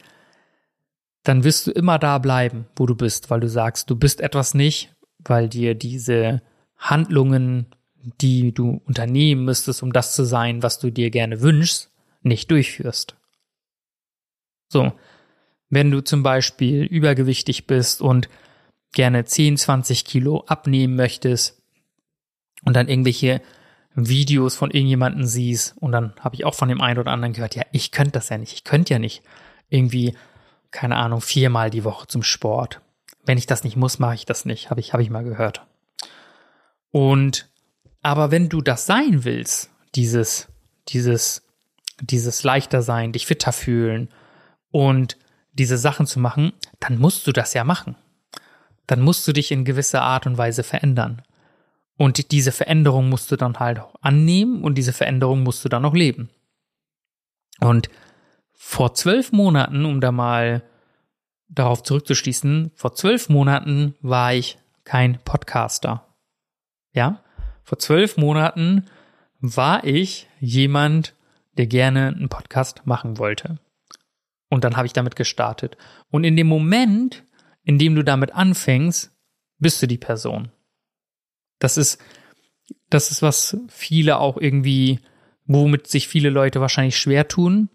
dann 1.23 1.43
wirst 1.43 1.67
du 1.67 1.71
immer 1.71 1.99
da 1.99 2.17
bleiben, 2.17 2.65
wo 2.75 2.85
du 2.85 2.95
bist, 2.95 3.29
weil 3.29 3.39
du 3.39 3.47
sagst, 3.47 3.89
du 3.89 3.95
bist 3.95 4.21
etwas 4.21 4.53
nicht, 4.53 4.93
weil 5.19 5.47
dir 5.47 5.75
diese 5.75 6.41
Handlungen, 6.77 7.67
die 8.21 8.53
du 8.53 8.81
unternehmen 8.85 9.45
müsstest, 9.45 9.81
um 9.83 9.93
das 9.93 10.15
zu 10.15 10.25
sein, 10.25 10.61
was 10.61 10.79
du 10.79 10.91
dir 10.91 11.09
gerne 11.09 11.41
wünschst, 11.41 11.89
nicht 12.21 12.51
durchführst. 12.51 13.15
So, 14.69 14.91
wenn 15.69 15.91
du 15.91 16.01
zum 16.01 16.23
Beispiel 16.23 16.83
übergewichtig 16.83 17.67
bist 17.67 18.01
und 18.01 18.29
gerne 18.93 19.25
10, 19.25 19.57
20 19.57 20.05
Kilo 20.05 20.43
abnehmen 20.47 20.95
möchtest 20.95 21.61
und 22.63 22.75
dann 22.75 22.87
irgendwelche 22.87 23.41
Videos 23.95 24.55
von 24.55 24.71
irgendjemanden 24.71 25.27
siehst 25.27 25.75
und 25.77 25.91
dann 25.91 26.13
habe 26.19 26.35
ich 26.35 26.45
auch 26.45 26.55
von 26.55 26.69
dem 26.69 26.81
einen 26.81 26.99
oder 26.99 27.11
anderen 27.11 27.33
gehört, 27.33 27.55
ja, 27.55 27.63
ich 27.71 27.91
könnte 27.91 28.13
das 28.13 28.29
ja 28.29 28.37
nicht, 28.37 28.53
ich 28.53 28.63
könnte 28.63 28.93
ja 28.93 28.99
nicht 28.99 29.23
irgendwie, 29.69 30.15
keine 30.71 30.97
Ahnung, 30.97 31.21
viermal 31.21 31.69
die 31.69 31.83
Woche 31.83 32.07
zum 32.07 32.23
Sport. 32.23 32.81
Wenn 33.25 33.37
ich 33.37 33.45
das 33.45 33.63
nicht 33.63 33.77
muss, 33.77 33.99
mache 33.99 34.15
ich 34.15 34.25
das 34.25 34.45
nicht, 34.45 34.69
habe 34.69 34.79
ich, 34.79 34.93
habe 34.93 35.03
ich 35.03 35.09
mal 35.09 35.23
gehört. 35.23 35.65
Und 36.91 37.49
aber 38.03 38.31
wenn 38.31 38.49
du 38.49 38.61
das 38.61 38.85
sein 38.85 39.23
willst, 39.23 39.71
dieses, 39.95 40.49
dieses, 40.89 41.41
dieses 42.01 42.43
leichter 42.43 42.81
sein, 42.81 43.13
dich 43.13 43.25
fitter 43.25 43.53
fühlen 43.53 44.09
und 44.71 45.17
diese 45.53 45.77
Sachen 45.77 46.05
zu 46.05 46.19
machen, 46.19 46.53
dann 46.79 46.97
musst 46.97 47.25
du 47.25 47.31
das 47.31 47.53
ja 47.53 47.63
machen. 47.63 47.95
Dann 48.87 49.01
musst 49.01 49.27
du 49.27 49.31
dich 49.31 49.51
in 49.51 49.65
gewisser 49.65 50.01
Art 50.01 50.27
und 50.27 50.37
Weise 50.37 50.63
verändern. 50.63 51.21
Und 51.95 52.31
diese 52.31 52.51
Veränderung 52.51 53.07
musst 53.07 53.31
du 53.31 53.37
dann 53.37 53.59
halt 53.59 53.79
auch 53.79 53.95
annehmen 54.01 54.63
und 54.63 54.75
diese 54.75 54.93
Veränderung 54.93 55.43
musst 55.43 55.63
du 55.63 55.69
dann 55.69 55.85
auch 55.85 55.93
leben. 55.93 56.29
Und 57.61 57.89
vor 58.53 58.93
zwölf 58.95 59.31
Monaten, 59.31 59.85
um 59.85 60.01
da 60.01 60.11
mal 60.11 60.63
darauf 61.47 61.83
zurückzuschließen, 61.83 62.71
vor 62.75 62.95
zwölf 62.95 63.29
Monaten 63.29 63.95
war 64.01 64.33
ich 64.33 64.57
kein 64.83 65.19
Podcaster. 65.23 66.05
Ja? 66.91 67.22
Vor 67.63 67.79
zwölf 67.79 68.17
Monaten 68.17 68.85
war 69.39 69.83
ich 69.83 70.27
jemand, 70.39 71.15
der 71.57 71.67
gerne 71.67 72.07
einen 72.07 72.29
Podcast 72.29 72.81
machen 72.85 73.17
wollte. 73.17 73.59
Und 74.49 74.63
dann 74.63 74.77
habe 74.77 74.85
ich 74.85 74.93
damit 74.93 75.15
gestartet. 75.15 75.77
Und 76.09 76.23
in 76.23 76.35
dem 76.35 76.47
Moment, 76.47 77.23
in 77.63 77.79
dem 77.79 77.95
du 77.95 78.03
damit 78.03 78.33
anfängst, 78.33 79.11
bist 79.59 79.81
du 79.81 79.87
die 79.87 79.97
Person. 79.97 80.51
Das 81.59 81.77
ist, 81.77 81.99
das 82.89 83.11
ist, 83.11 83.21
was 83.21 83.57
viele 83.67 84.19
auch 84.19 84.37
irgendwie, 84.37 84.99
womit 85.45 85.87
sich 85.87 86.07
viele 86.07 86.29
Leute 86.29 86.61
wahrscheinlich 86.61 86.97
schwer 86.97 87.27
tun. 87.27 87.69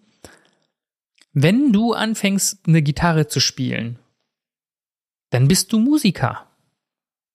Wenn 1.33 1.73
du 1.73 1.95
anfängst, 1.95 2.67
eine 2.67 2.83
Gitarre 2.83 3.29
zu 3.29 3.41
spielen, 3.41 3.99
dann 5.31 5.49
bist 5.49 5.73
du 5.73 5.79
Musiker. 5.79 6.47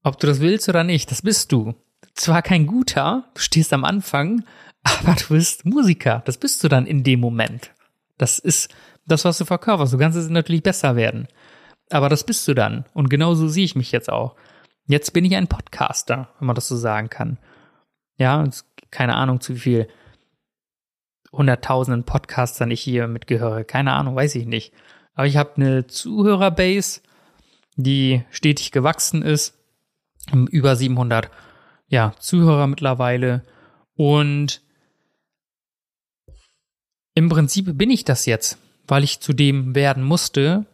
Ob 0.04 0.20
du 0.20 0.28
das 0.28 0.40
willst 0.40 0.70
oder 0.70 0.84
nicht, 0.84 1.12
das 1.12 1.22
bist 1.22 1.52
du. 1.52 1.76
Zwar 2.14 2.42
kein 2.42 2.68
guter, 2.68 3.26
du 3.34 3.42
stehst 3.42 3.74
am 3.74 3.86
Anfang, 3.86 4.44
aber 4.84 5.16
du 5.16 5.30
bist 5.30 5.66
Musiker. 5.66 6.22
Das 6.26 6.38
bist 6.38 6.64
du 6.64 6.68
dann 6.68 6.86
in 6.86 7.04
dem 7.04 7.20
Moment. 7.20 7.72
Das 8.18 8.40
ist 8.40 8.74
das, 9.06 9.26
was 9.26 9.38
du 9.38 9.46
verkörperst. 9.46 9.94
Du 9.94 9.98
kannst 9.98 10.18
es 10.18 10.30
natürlich 10.30 10.64
besser 10.64 10.96
werden. 10.96 11.28
Aber 11.90 12.10
das 12.10 12.24
bist 12.24 12.48
du 12.48 12.54
dann. 12.54 12.86
Und 12.94 13.10
genauso 13.10 13.48
sehe 13.48 13.66
ich 13.66 13.76
mich 13.76 13.92
jetzt 13.92 14.10
auch. 14.10 14.36
Jetzt 14.86 15.14
bin 15.14 15.26
ich 15.26 15.36
ein 15.36 15.48
Podcaster, 15.48 16.30
wenn 16.40 16.48
man 16.48 16.56
das 16.56 16.68
so 16.68 16.76
sagen 16.76 17.10
kann. 17.10 17.38
Ja, 18.18 18.48
keine 18.92 19.16
Ahnung, 19.16 19.42
zu 19.42 19.56
viel 19.56 19.88
hunderttausenden 21.32 22.04
Podcastern 22.04 22.72
ich 22.72 22.82
hier 22.82 23.08
mitgehöre. 23.08 23.64
Keine 23.64 23.94
Ahnung, 23.94 24.16
weiß 24.16 24.36
ich 24.36 24.46
nicht. 24.46 24.74
Aber 25.16 25.26
ich 25.26 25.38
habe 25.38 25.56
eine 25.56 25.88
Zuhörerbase, 25.88 27.02
die 27.76 28.24
stetig 28.30 28.72
gewachsen 28.72 29.22
ist. 29.24 29.58
Über 30.32 30.76
700 30.76 31.30
ja, 31.94 32.16
Zuhörer 32.18 32.66
mittlerweile. 32.66 33.44
Und 33.94 34.64
im 37.14 37.30
Prinzip 37.30 37.78
bin 37.78 37.92
ich 37.92 38.04
das 38.04 38.26
jetzt, 38.26 38.58
weil 38.88 39.04
ich 39.04 39.20
zu 39.20 39.32
dem 39.32 39.76
werden 39.76 40.04
musste, 40.04 40.66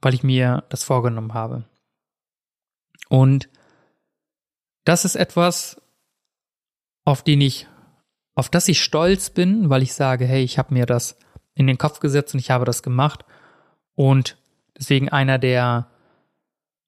weil 0.00 0.14
ich 0.14 0.24
mir 0.24 0.64
das 0.68 0.82
vorgenommen 0.82 1.32
habe. 1.32 1.64
Und 3.08 3.48
das 4.84 5.04
ist 5.04 5.14
etwas, 5.14 5.80
auf 7.04 7.22
den 7.22 7.40
ich, 7.40 7.68
auf 8.34 8.48
das 8.48 8.66
ich 8.66 8.82
stolz 8.82 9.30
bin, 9.30 9.70
weil 9.70 9.84
ich 9.84 9.94
sage, 9.94 10.26
hey, 10.26 10.42
ich 10.42 10.58
habe 10.58 10.74
mir 10.74 10.86
das 10.86 11.16
in 11.54 11.68
den 11.68 11.78
Kopf 11.78 12.00
gesetzt 12.00 12.34
und 12.34 12.40
ich 12.40 12.50
habe 12.50 12.64
das 12.64 12.82
gemacht. 12.82 13.24
Und 13.94 14.36
deswegen 14.76 15.08
einer 15.08 15.38
der, 15.38 15.88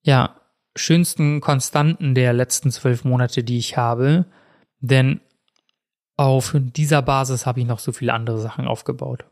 ja, 0.02 0.39
schönsten 0.80 1.40
Konstanten 1.40 2.14
der 2.14 2.32
letzten 2.32 2.70
zwölf 2.70 3.04
Monate, 3.04 3.44
die 3.44 3.58
ich 3.58 3.76
habe. 3.76 4.26
Denn 4.80 5.20
auf 6.16 6.54
dieser 6.54 7.02
Basis 7.02 7.46
habe 7.46 7.60
ich 7.60 7.66
noch 7.66 7.78
so 7.78 7.92
viele 7.92 8.12
andere 8.12 8.38
Sachen 8.38 8.66
aufgebaut. 8.66 9.24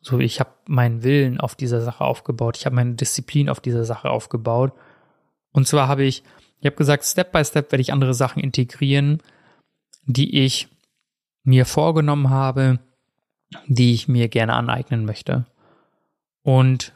So, 0.00 0.18
ich 0.18 0.38
habe 0.38 0.50
meinen 0.66 1.02
Willen 1.02 1.40
auf 1.40 1.54
dieser 1.54 1.80
Sache 1.80 2.04
aufgebaut. 2.04 2.56
Ich 2.56 2.66
habe 2.66 2.76
meine 2.76 2.94
Disziplin 2.94 3.48
auf 3.48 3.60
dieser 3.60 3.84
Sache 3.84 4.10
aufgebaut. 4.10 4.72
Und 5.52 5.66
zwar 5.66 5.88
habe 5.88 6.04
ich, 6.04 6.22
ich 6.60 6.66
habe 6.66 6.76
gesagt, 6.76 7.04
Step 7.04 7.32
by 7.32 7.44
Step 7.44 7.72
werde 7.72 7.80
ich 7.80 7.92
andere 7.92 8.14
Sachen 8.14 8.42
integrieren, 8.42 9.22
die 10.04 10.44
ich 10.44 10.68
mir 11.42 11.64
vorgenommen 11.64 12.30
habe, 12.30 12.80
die 13.66 13.94
ich 13.94 14.08
mir 14.08 14.28
gerne 14.28 14.54
aneignen 14.54 15.04
möchte. 15.04 15.46
Und 16.42 16.93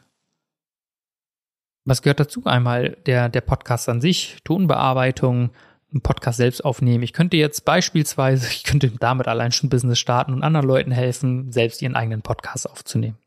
was 1.89 2.01
gehört 2.01 2.19
dazu? 2.19 2.45
Einmal 2.45 2.97
der, 3.05 3.29
der 3.29 3.41
Podcast 3.41 3.89
an 3.89 4.01
sich, 4.01 4.37
Tonbearbeitung, 4.43 5.51
einen 5.91 6.01
Podcast 6.01 6.37
selbst 6.37 6.63
aufnehmen. 6.63 7.03
Ich 7.03 7.13
könnte 7.13 7.37
jetzt 7.37 7.65
beispielsweise, 7.65 8.47
ich 8.51 8.63
könnte 8.63 8.91
damit 8.91 9.27
allein 9.27 9.51
schon 9.51 9.69
Business 9.69 9.99
starten 9.99 10.33
und 10.33 10.43
anderen 10.43 10.67
Leuten 10.67 10.91
helfen, 10.91 11.51
selbst 11.51 11.81
ihren 11.81 11.95
eigenen 11.95 12.21
Podcast 12.21 12.69
aufzunehmen. 12.69 13.17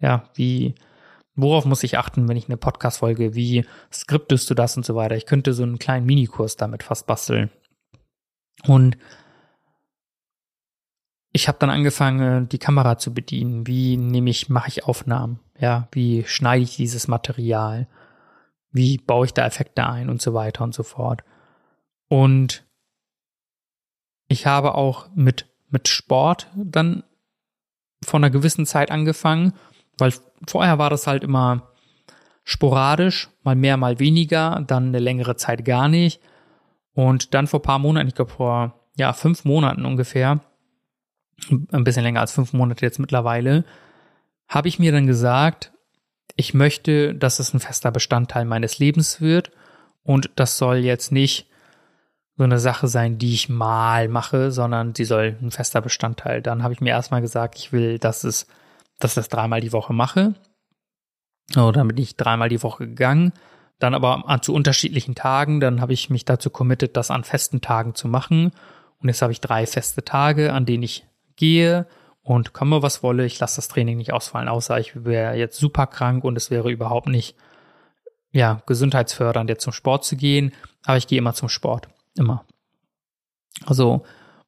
Ja, 0.00 0.28
wie 0.34 0.74
Worauf 1.38 1.66
muss 1.66 1.82
ich 1.82 1.98
achten, 1.98 2.28
wenn 2.28 2.38
ich 2.38 2.46
eine 2.46 2.56
Podcast-Folge, 2.56 3.34
wie 3.34 3.66
skriptest 3.92 4.48
du 4.48 4.54
das 4.54 4.74
und 4.78 4.86
so 4.86 4.94
weiter? 4.94 5.16
Ich 5.16 5.26
könnte 5.26 5.52
so 5.52 5.62
einen 5.62 5.78
kleinen 5.78 6.06
Minikurs 6.06 6.56
damit 6.56 6.82
fast 6.82 7.06
basteln. 7.06 7.50
Und 8.66 8.96
ich 11.32 11.46
habe 11.46 11.58
dann 11.60 11.68
angefangen, 11.68 12.48
die 12.48 12.58
Kamera 12.58 12.96
zu 12.96 13.12
bedienen. 13.12 13.66
Wie 13.66 13.98
nehme 13.98 14.30
ich, 14.30 14.48
mache 14.48 14.68
ich 14.68 14.84
Aufnahmen? 14.84 15.40
Ja, 15.58 15.88
wie 15.92 16.24
schneide 16.24 16.62
ich 16.62 16.76
dieses 16.76 17.08
Material? 17.08 17.88
Wie 18.72 18.98
baue 18.98 19.26
ich 19.26 19.34
da 19.34 19.46
Effekte 19.46 19.86
ein 19.86 20.10
und 20.10 20.20
so 20.20 20.34
weiter 20.34 20.64
und 20.64 20.74
so 20.74 20.82
fort. 20.82 21.24
Und 22.08 22.64
ich 24.28 24.46
habe 24.46 24.74
auch 24.74 25.08
mit, 25.14 25.46
mit 25.70 25.88
Sport 25.88 26.50
dann 26.54 27.04
vor 28.04 28.18
einer 28.18 28.30
gewissen 28.30 28.66
Zeit 28.66 28.90
angefangen 28.90 29.54
weil 29.98 30.12
vorher 30.46 30.78
war 30.78 30.90
das 30.90 31.06
halt 31.06 31.24
immer 31.24 31.72
sporadisch, 32.44 33.28
mal 33.42 33.56
mehr, 33.56 33.76
mal 33.76 33.98
weniger, 33.98 34.62
dann 34.66 34.88
eine 34.88 34.98
längere 34.98 35.36
Zeit 35.36 35.64
gar 35.64 35.88
nicht. 35.88 36.20
Und 36.94 37.34
dann 37.34 37.46
vor 37.46 37.62
paar 37.62 37.78
Monaten, 37.78 38.08
ich 38.08 38.14
glaube 38.14 38.32
vor 38.32 38.80
ja, 38.96 39.12
fünf 39.12 39.44
Monaten 39.44 39.84
ungefähr, 39.84 40.40
ein 41.50 41.84
bisschen 41.84 42.02
länger 42.02 42.20
als 42.20 42.32
fünf 42.32 42.52
Monate 42.52 42.84
jetzt 42.84 42.98
mittlerweile, 42.98 43.64
habe 44.48 44.68
ich 44.68 44.78
mir 44.78 44.92
dann 44.92 45.06
gesagt, 45.06 45.72
ich 46.36 46.54
möchte, 46.54 47.14
dass 47.14 47.38
es 47.38 47.54
ein 47.54 47.60
fester 47.60 47.90
Bestandteil 47.90 48.44
meines 48.44 48.78
Lebens 48.78 49.20
wird 49.20 49.50
und 50.02 50.30
das 50.36 50.58
soll 50.58 50.76
jetzt 50.78 51.12
nicht 51.12 51.48
so 52.36 52.44
eine 52.44 52.58
Sache 52.58 52.86
sein, 52.86 53.16
die 53.16 53.32
ich 53.32 53.48
mal 53.48 54.08
mache, 54.08 54.50
sondern 54.52 54.94
sie 54.94 55.06
soll 55.06 55.36
ein 55.40 55.50
fester 55.50 55.80
Bestandteil. 55.80 56.42
Dann 56.42 56.62
habe 56.62 56.74
ich 56.74 56.82
mir 56.82 56.90
erstmal 56.90 57.22
gesagt, 57.22 57.56
ich 57.56 57.72
will, 57.72 57.98
dass 57.98 58.24
es 58.24 58.46
dass 58.98 59.12
ich 59.12 59.16
das 59.16 59.28
dreimal 59.28 59.60
die 59.60 59.72
Woche 59.72 59.92
mache. 59.92 60.34
So, 61.48 61.70
dann 61.70 61.88
bin 61.88 61.98
ich 61.98 62.16
dreimal 62.16 62.48
die 62.48 62.62
Woche 62.62 62.86
gegangen. 62.86 63.32
Dann 63.78 63.94
aber 63.94 64.28
an, 64.28 64.42
zu 64.42 64.54
unterschiedlichen 64.54 65.14
Tagen. 65.14 65.60
Dann 65.60 65.80
habe 65.80 65.92
ich 65.92 66.10
mich 66.10 66.24
dazu 66.24 66.50
committed, 66.50 66.96
das 66.96 67.10
an 67.10 67.24
festen 67.24 67.60
Tagen 67.60 67.94
zu 67.94 68.08
machen. 68.08 68.52
Und 68.98 69.08
jetzt 69.08 69.22
habe 69.22 69.32
ich 69.32 69.40
drei 69.40 69.66
feste 69.66 70.02
Tage, 70.02 70.52
an 70.52 70.66
denen 70.66 70.82
ich 70.82 71.06
gehe 71.36 71.86
und 72.26 72.52
komme, 72.52 72.82
was 72.82 73.04
wolle. 73.04 73.24
Ich 73.24 73.38
lasse 73.38 73.56
das 73.56 73.68
Training 73.68 73.98
nicht 73.98 74.12
ausfallen, 74.12 74.48
außer 74.48 74.80
ich 74.80 75.04
wäre 75.04 75.36
jetzt 75.36 75.58
super 75.58 75.86
krank 75.86 76.24
und 76.24 76.36
es 76.36 76.50
wäre 76.50 76.72
überhaupt 76.72 77.06
nicht 77.06 77.36
ja, 78.32 78.62
gesundheitsfördernd, 78.66 79.48
jetzt 79.48 79.62
zum 79.62 79.72
Sport 79.72 80.04
zu 80.04 80.16
gehen, 80.16 80.52
aber 80.84 80.96
ich 80.96 81.06
gehe 81.06 81.18
immer 81.18 81.34
zum 81.34 81.48
Sport. 81.48 81.88
Immer. 82.18 82.44
Also, 83.64 84.02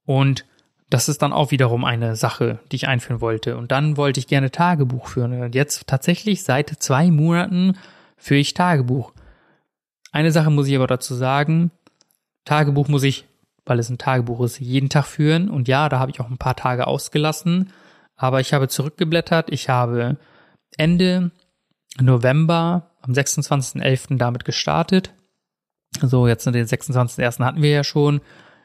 und 0.04 0.44
das 0.90 1.08
ist 1.08 1.22
dann 1.22 1.32
auch 1.32 1.52
wiederum 1.52 1.84
eine 1.84 2.16
Sache, 2.16 2.58
die 2.72 2.76
ich 2.76 2.88
einführen 2.88 3.20
wollte. 3.20 3.56
Und 3.56 3.70
dann 3.70 3.96
wollte 3.96 4.18
ich 4.18 4.26
gerne 4.26 4.50
Tagebuch 4.50 5.06
führen. 5.06 5.40
Und 5.40 5.54
jetzt 5.54 5.86
tatsächlich 5.86 6.42
seit 6.42 6.70
zwei 6.80 7.12
Monaten 7.12 7.78
führe 8.16 8.40
ich 8.40 8.54
Tagebuch. 8.54 9.12
Eine 10.10 10.32
Sache 10.32 10.50
muss 10.50 10.66
ich 10.66 10.74
aber 10.74 10.88
dazu 10.88 11.14
sagen. 11.14 11.70
Tagebuch 12.44 12.88
muss 12.88 13.04
ich, 13.04 13.27
weil 13.68 13.78
es 13.78 13.90
ein 13.90 13.98
Tagebuch 13.98 14.40
ist, 14.40 14.59
jeden 14.59 14.88
Tag 14.88 15.07
führen. 15.07 15.50
Und 15.50 15.68
ja, 15.68 15.88
da 15.88 15.98
habe 15.98 16.11
ich 16.11 16.20
auch 16.20 16.31
ein 16.31 16.38
paar 16.38 16.57
Tage 16.57 16.87
ausgelassen. 16.87 17.72
Aber 18.16 18.40
ich 18.40 18.52
habe 18.52 18.68
zurückgeblättert. 18.68 19.50
Ich 19.50 19.68
habe 19.68 20.16
Ende 20.76 21.31
November 22.00 22.90
am 23.02 23.12
26.11. 23.12 24.16
damit 24.16 24.44
gestartet. 24.44 25.12
So, 26.00 26.26
jetzt 26.26 26.46
den 26.46 26.54
26.01. 26.54 27.44
hatten 27.44 27.62
wir 27.62 27.70
ja 27.70 27.85
schon. 27.85 28.20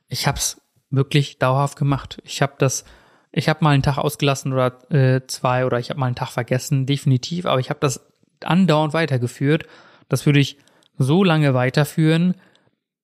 Ich 0.08 0.28
habe 0.28 0.38
es 0.38 0.62
wirklich 0.89 1.39
dauerhaft 1.39 1.78
gemacht. 1.78 2.22
Ich 2.24 2.42
habe 2.42 2.54
das, 2.58 2.86
ich 3.32 3.50
habe 3.50 3.63
mal 3.63 3.72
einen 3.72 3.84
Tag 3.84 3.98
ausgelassen 3.98 4.54
oder 4.54 4.92
äh, 4.92 5.22
zwei 5.28 5.66
oder 5.66 5.80
ich 5.80 5.89
habe 5.89 6.00
mal 6.00 6.08
einen 6.08 6.16
Tag 6.16 6.30
vergessen, 6.30 6.86
definitiv, 6.86 7.46
aber 7.46 7.60
ich 7.60 7.70
habe 7.70 7.80
das 7.80 8.06
andauernd 8.44 8.94
weitergeführt. 8.94 9.66
Das 10.10 10.26
würde 10.26 10.39
ich 10.39 10.58
so 10.98 11.24
lange 11.24 11.54
weiterführen, 11.54 12.36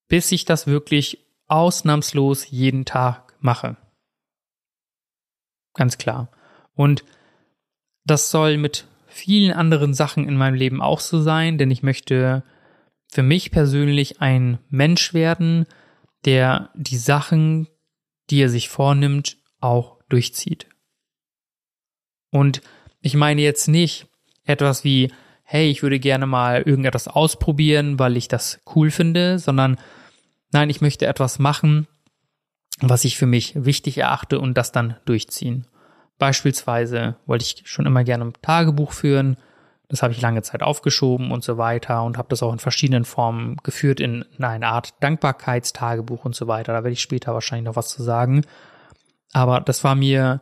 bis 0.08 0.32
ich 0.32 0.46
das 0.46 0.68
wirklich 0.68 1.29
ausnahmslos 1.50 2.50
jeden 2.50 2.86
Tag 2.86 3.36
mache. 3.40 3.78
Ganz 5.74 5.98
klar. 5.98 6.32
Und 6.76 7.04
das 8.06 8.32
soll 8.32 8.58
mit 8.58 8.88
vielen 9.08 9.52
anderen 9.52 9.94
Sachen 9.94 10.28
in 10.28 10.38
meinem 10.38 10.56
Leben 10.56 10.82
auch 10.82 11.00
so 11.00 11.22
sein, 11.22 11.58
denn 11.58 11.72
ich 11.72 11.84
möchte 11.84 12.44
für 13.12 13.24
mich 13.24 13.52
persönlich 13.52 14.22
ein 14.22 14.60
Mensch 14.70 15.14
werden, 15.14 15.66
der 16.26 16.70
die 16.76 16.98
Sachen, 16.98 17.68
die 18.30 18.42
er 18.42 18.50
sich 18.50 18.70
vornimmt, 18.70 19.38
auch 19.60 20.00
durchzieht. 20.10 20.68
Und 22.32 22.62
ich 23.02 23.16
meine 23.16 23.42
jetzt 23.42 23.68
nicht 23.68 24.08
etwas 24.44 24.84
wie, 24.84 25.12
hey, 25.44 25.70
ich 25.70 25.82
würde 25.82 26.00
gerne 26.00 26.28
mal 26.28 26.62
irgendetwas 26.62 27.08
ausprobieren, 27.08 27.98
weil 27.98 28.18
ich 28.18 28.28
das 28.28 28.62
cool 28.76 28.92
finde, 28.92 29.40
sondern 29.40 29.78
nein, 30.52 30.70
ich 30.70 30.82
möchte 30.82 31.06
etwas 31.06 31.40
machen, 31.40 31.88
was 32.80 33.06
ich 33.06 33.18
für 33.18 33.26
mich 33.26 33.54
wichtig 33.56 33.98
erachte 33.98 34.40
und 34.40 34.56
das 34.56 34.72
dann 34.72 34.98
durchziehen. 35.06 35.68
Beispielsweise 36.18 37.16
wollte 37.26 37.46
ich 37.46 37.64
schon 37.66 37.86
immer 37.86 38.04
gerne 38.04 38.26
ein 38.26 38.34
Tagebuch 38.42 38.92
führen, 38.92 39.38
das 39.90 40.04
habe 40.04 40.14
ich 40.14 40.22
lange 40.22 40.44
Zeit 40.44 40.62
aufgeschoben 40.62 41.32
und 41.32 41.44
so 41.44 41.58
weiter 41.58 42.04
und 42.04 42.18
habe 42.18 42.30
das 42.30 42.44
auch 42.44 42.54
in 42.54 42.60
verschiedenen 42.60 43.06
Formen 43.06 43.58
geführt 43.64 44.00
in, 44.00 44.24
in 44.38 44.44
eine 44.44 44.68
Art 44.68 44.94
Dankbarkeitstagebuch 45.00 46.26
und 46.26 46.36
so 46.36 46.48
weiter. 46.48 46.74
Da 46.74 46.84
werde 46.84 46.92
ich 46.92 47.02
später 47.02 47.34
wahrscheinlich 47.34 47.66
noch 47.66 47.76
was 47.76 47.90
zu 47.90 48.04
sagen. 48.04 48.46
Aber 49.34 49.62
das 49.62 49.84
war 49.84 49.96
mir, 49.96 50.42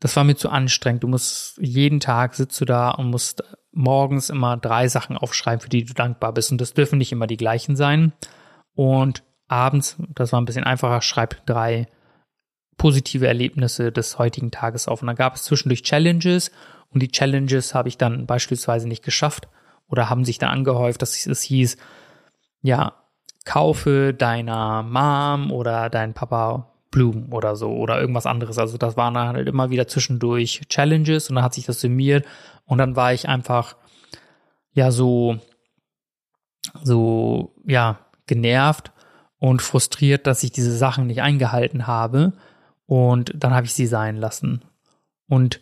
das 0.00 0.16
war 0.16 0.24
mir 0.24 0.34
zu 0.34 0.50
anstrengend. 0.50 1.04
Du 1.04 1.08
musst 1.08 1.56
jeden 1.58 2.00
Tag 2.00 2.34
sitzt 2.34 2.60
du 2.60 2.64
da 2.64 2.90
und 2.90 3.10
musst 3.10 3.44
morgens 3.70 4.28
immer 4.28 4.56
drei 4.56 4.88
Sachen 4.88 5.16
aufschreiben, 5.16 5.60
für 5.60 5.68
die 5.68 5.84
du 5.84 5.94
dankbar 5.94 6.32
bist. 6.32 6.50
Und 6.50 6.60
das 6.60 6.74
dürfen 6.74 6.98
nicht 6.98 7.12
immer 7.12 7.28
die 7.28 7.36
gleichen 7.36 7.76
sein. 7.76 8.12
Und 8.78 9.24
abends, 9.48 9.96
das 10.14 10.30
war 10.30 10.40
ein 10.40 10.44
bisschen 10.44 10.62
einfacher, 10.62 11.02
schreib 11.02 11.44
drei 11.46 11.88
positive 12.76 13.26
Erlebnisse 13.26 13.90
des 13.90 14.20
heutigen 14.20 14.52
Tages 14.52 14.86
auf. 14.86 15.02
Und 15.02 15.08
dann 15.08 15.16
gab 15.16 15.34
es 15.34 15.42
zwischendurch 15.42 15.82
Challenges 15.82 16.52
und 16.90 17.02
die 17.02 17.10
Challenges 17.10 17.74
habe 17.74 17.88
ich 17.88 17.98
dann 17.98 18.26
beispielsweise 18.26 18.86
nicht 18.86 19.02
geschafft 19.02 19.48
oder 19.88 20.08
haben 20.08 20.24
sich 20.24 20.38
dann 20.38 20.50
angehäuft, 20.50 21.02
dass 21.02 21.26
es 21.26 21.42
hieß, 21.42 21.76
ja, 22.62 22.92
kaufe 23.44 24.14
deiner 24.14 24.84
Mom 24.84 25.50
oder 25.50 25.90
dein 25.90 26.14
Papa 26.14 26.72
Blumen 26.92 27.32
oder 27.32 27.56
so 27.56 27.72
oder 27.72 28.00
irgendwas 28.00 28.26
anderes. 28.26 28.58
Also 28.58 28.78
das 28.78 28.96
waren 28.96 29.18
halt 29.18 29.48
immer 29.48 29.70
wieder 29.70 29.88
zwischendurch 29.88 30.60
Challenges 30.68 31.30
und 31.30 31.34
dann 31.34 31.44
hat 31.44 31.54
sich 31.54 31.66
das 31.66 31.80
summiert 31.80 32.24
und 32.64 32.78
dann 32.78 32.94
war 32.94 33.12
ich 33.12 33.28
einfach 33.28 33.74
ja 34.72 34.92
so 34.92 35.40
so 36.84 37.56
ja 37.66 37.98
genervt 38.28 38.92
und 39.38 39.62
frustriert, 39.62 40.26
dass 40.26 40.42
ich 40.42 40.52
diese 40.52 40.76
Sachen 40.76 41.06
nicht 41.06 41.22
eingehalten 41.22 41.86
habe 41.86 42.32
und 42.86 43.32
dann 43.34 43.54
habe 43.54 43.66
ich 43.66 43.74
sie 43.74 43.86
sein 43.86 44.16
lassen. 44.16 44.64
Und 45.28 45.60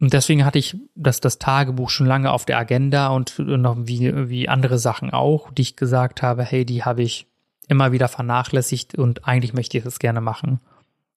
und 0.00 0.12
deswegen 0.12 0.44
hatte 0.44 0.60
ich 0.60 0.76
das, 0.94 1.20
das 1.20 1.38
Tagebuch 1.38 1.90
schon 1.90 2.06
lange 2.06 2.30
auf 2.30 2.44
der 2.44 2.58
Agenda 2.58 3.08
und 3.08 3.36
noch 3.40 3.76
wie, 3.80 4.28
wie 4.28 4.48
andere 4.48 4.78
Sachen 4.78 5.10
auch, 5.10 5.50
die 5.52 5.62
ich 5.62 5.76
gesagt 5.76 6.22
habe, 6.22 6.44
hey, 6.44 6.64
die 6.64 6.84
habe 6.84 7.02
ich 7.02 7.26
immer 7.66 7.90
wieder 7.90 8.06
vernachlässigt 8.06 8.94
und 8.94 9.26
eigentlich 9.26 9.54
möchte 9.54 9.76
ich 9.76 9.84
das 9.84 9.98
gerne 9.98 10.20
machen. 10.20 10.60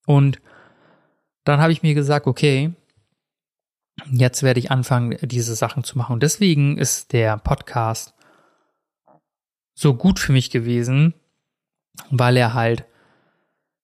Und 0.07 0.41
dann 1.43 1.61
habe 1.61 1.71
ich 1.71 1.83
mir 1.83 1.93
gesagt, 1.93 2.25
okay, 2.25 2.73
jetzt 4.11 4.41
werde 4.41 4.59
ich 4.59 4.71
anfangen, 4.71 5.17
diese 5.21 5.55
Sachen 5.55 5.83
zu 5.83 5.97
machen. 5.97 6.13
Und 6.13 6.23
deswegen 6.23 6.77
ist 6.77 7.13
der 7.13 7.37
Podcast 7.37 8.15
so 9.81 9.95
gut 9.95 10.19
für 10.19 10.31
mich 10.31 10.51
gewesen, 10.51 11.15
weil 12.11 12.37
er 12.37 12.53
halt, 12.53 12.85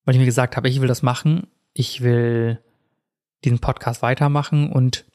weil 0.06 0.14
ich 0.14 0.20
mir 0.20 0.26
gesagt 0.26 0.56
habe, 0.56 0.70
ich 0.70 0.80
will 0.80 0.88
das 0.88 1.02
machen, 1.02 1.48
ich 1.74 2.02
will 2.02 2.62
diesen 3.44 3.60
Podcast 3.60 4.04
weitermachen 4.04 4.72
und 4.72 5.06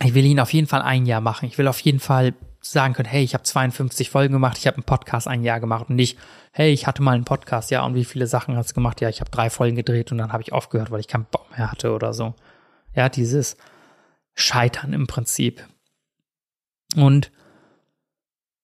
ich 0.00 0.14
will 0.14 0.24
ihn 0.24 0.38
auf 0.38 0.52
jeden 0.52 0.68
Fall 0.68 0.82
ein 0.82 1.04
Jahr 1.04 1.20
machen. 1.20 1.46
Ich 1.46 1.58
will 1.58 1.66
auf 1.66 1.80
jeden 1.80 1.98
Fall 1.98 2.34
sagen 2.60 2.94
können, 2.94 3.08
hey, 3.08 3.24
ich 3.24 3.34
habe 3.34 3.42
52 3.42 4.10
Folgen 4.10 4.34
gemacht, 4.34 4.56
ich 4.58 4.68
habe 4.68 4.76
einen 4.76 4.84
Podcast 4.84 5.26
ein 5.26 5.42
Jahr 5.42 5.58
gemacht 5.58 5.88
und 5.88 5.96
nicht, 5.96 6.16
hey, 6.52 6.72
ich 6.72 6.86
hatte 6.86 7.02
mal 7.02 7.14
einen 7.14 7.24
Podcast, 7.24 7.72
ja, 7.72 7.84
und 7.84 7.94
wie 7.94 8.04
viele 8.04 8.28
Sachen 8.28 8.56
hast 8.56 8.70
du 8.70 8.74
gemacht? 8.74 9.00
Ja, 9.00 9.08
ich 9.08 9.20
habe 9.20 9.30
drei 9.30 9.50
Folgen 9.50 9.76
gedreht 9.76 10.12
und 10.12 10.18
dann 10.18 10.32
habe 10.32 10.42
ich 10.42 10.52
aufgehört, 10.52 10.92
weil 10.92 11.00
ich 11.00 11.08
keinen 11.08 11.26
Bock 11.26 11.50
mehr 11.50 11.72
hatte 11.72 11.92
oder 11.92 12.12
so. 12.12 12.34
Ja, 12.94 13.08
dieses 13.08 13.56
Scheitern 14.34 14.92
im 14.92 15.08
Prinzip. 15.08 15.66
Und 16.94 17.32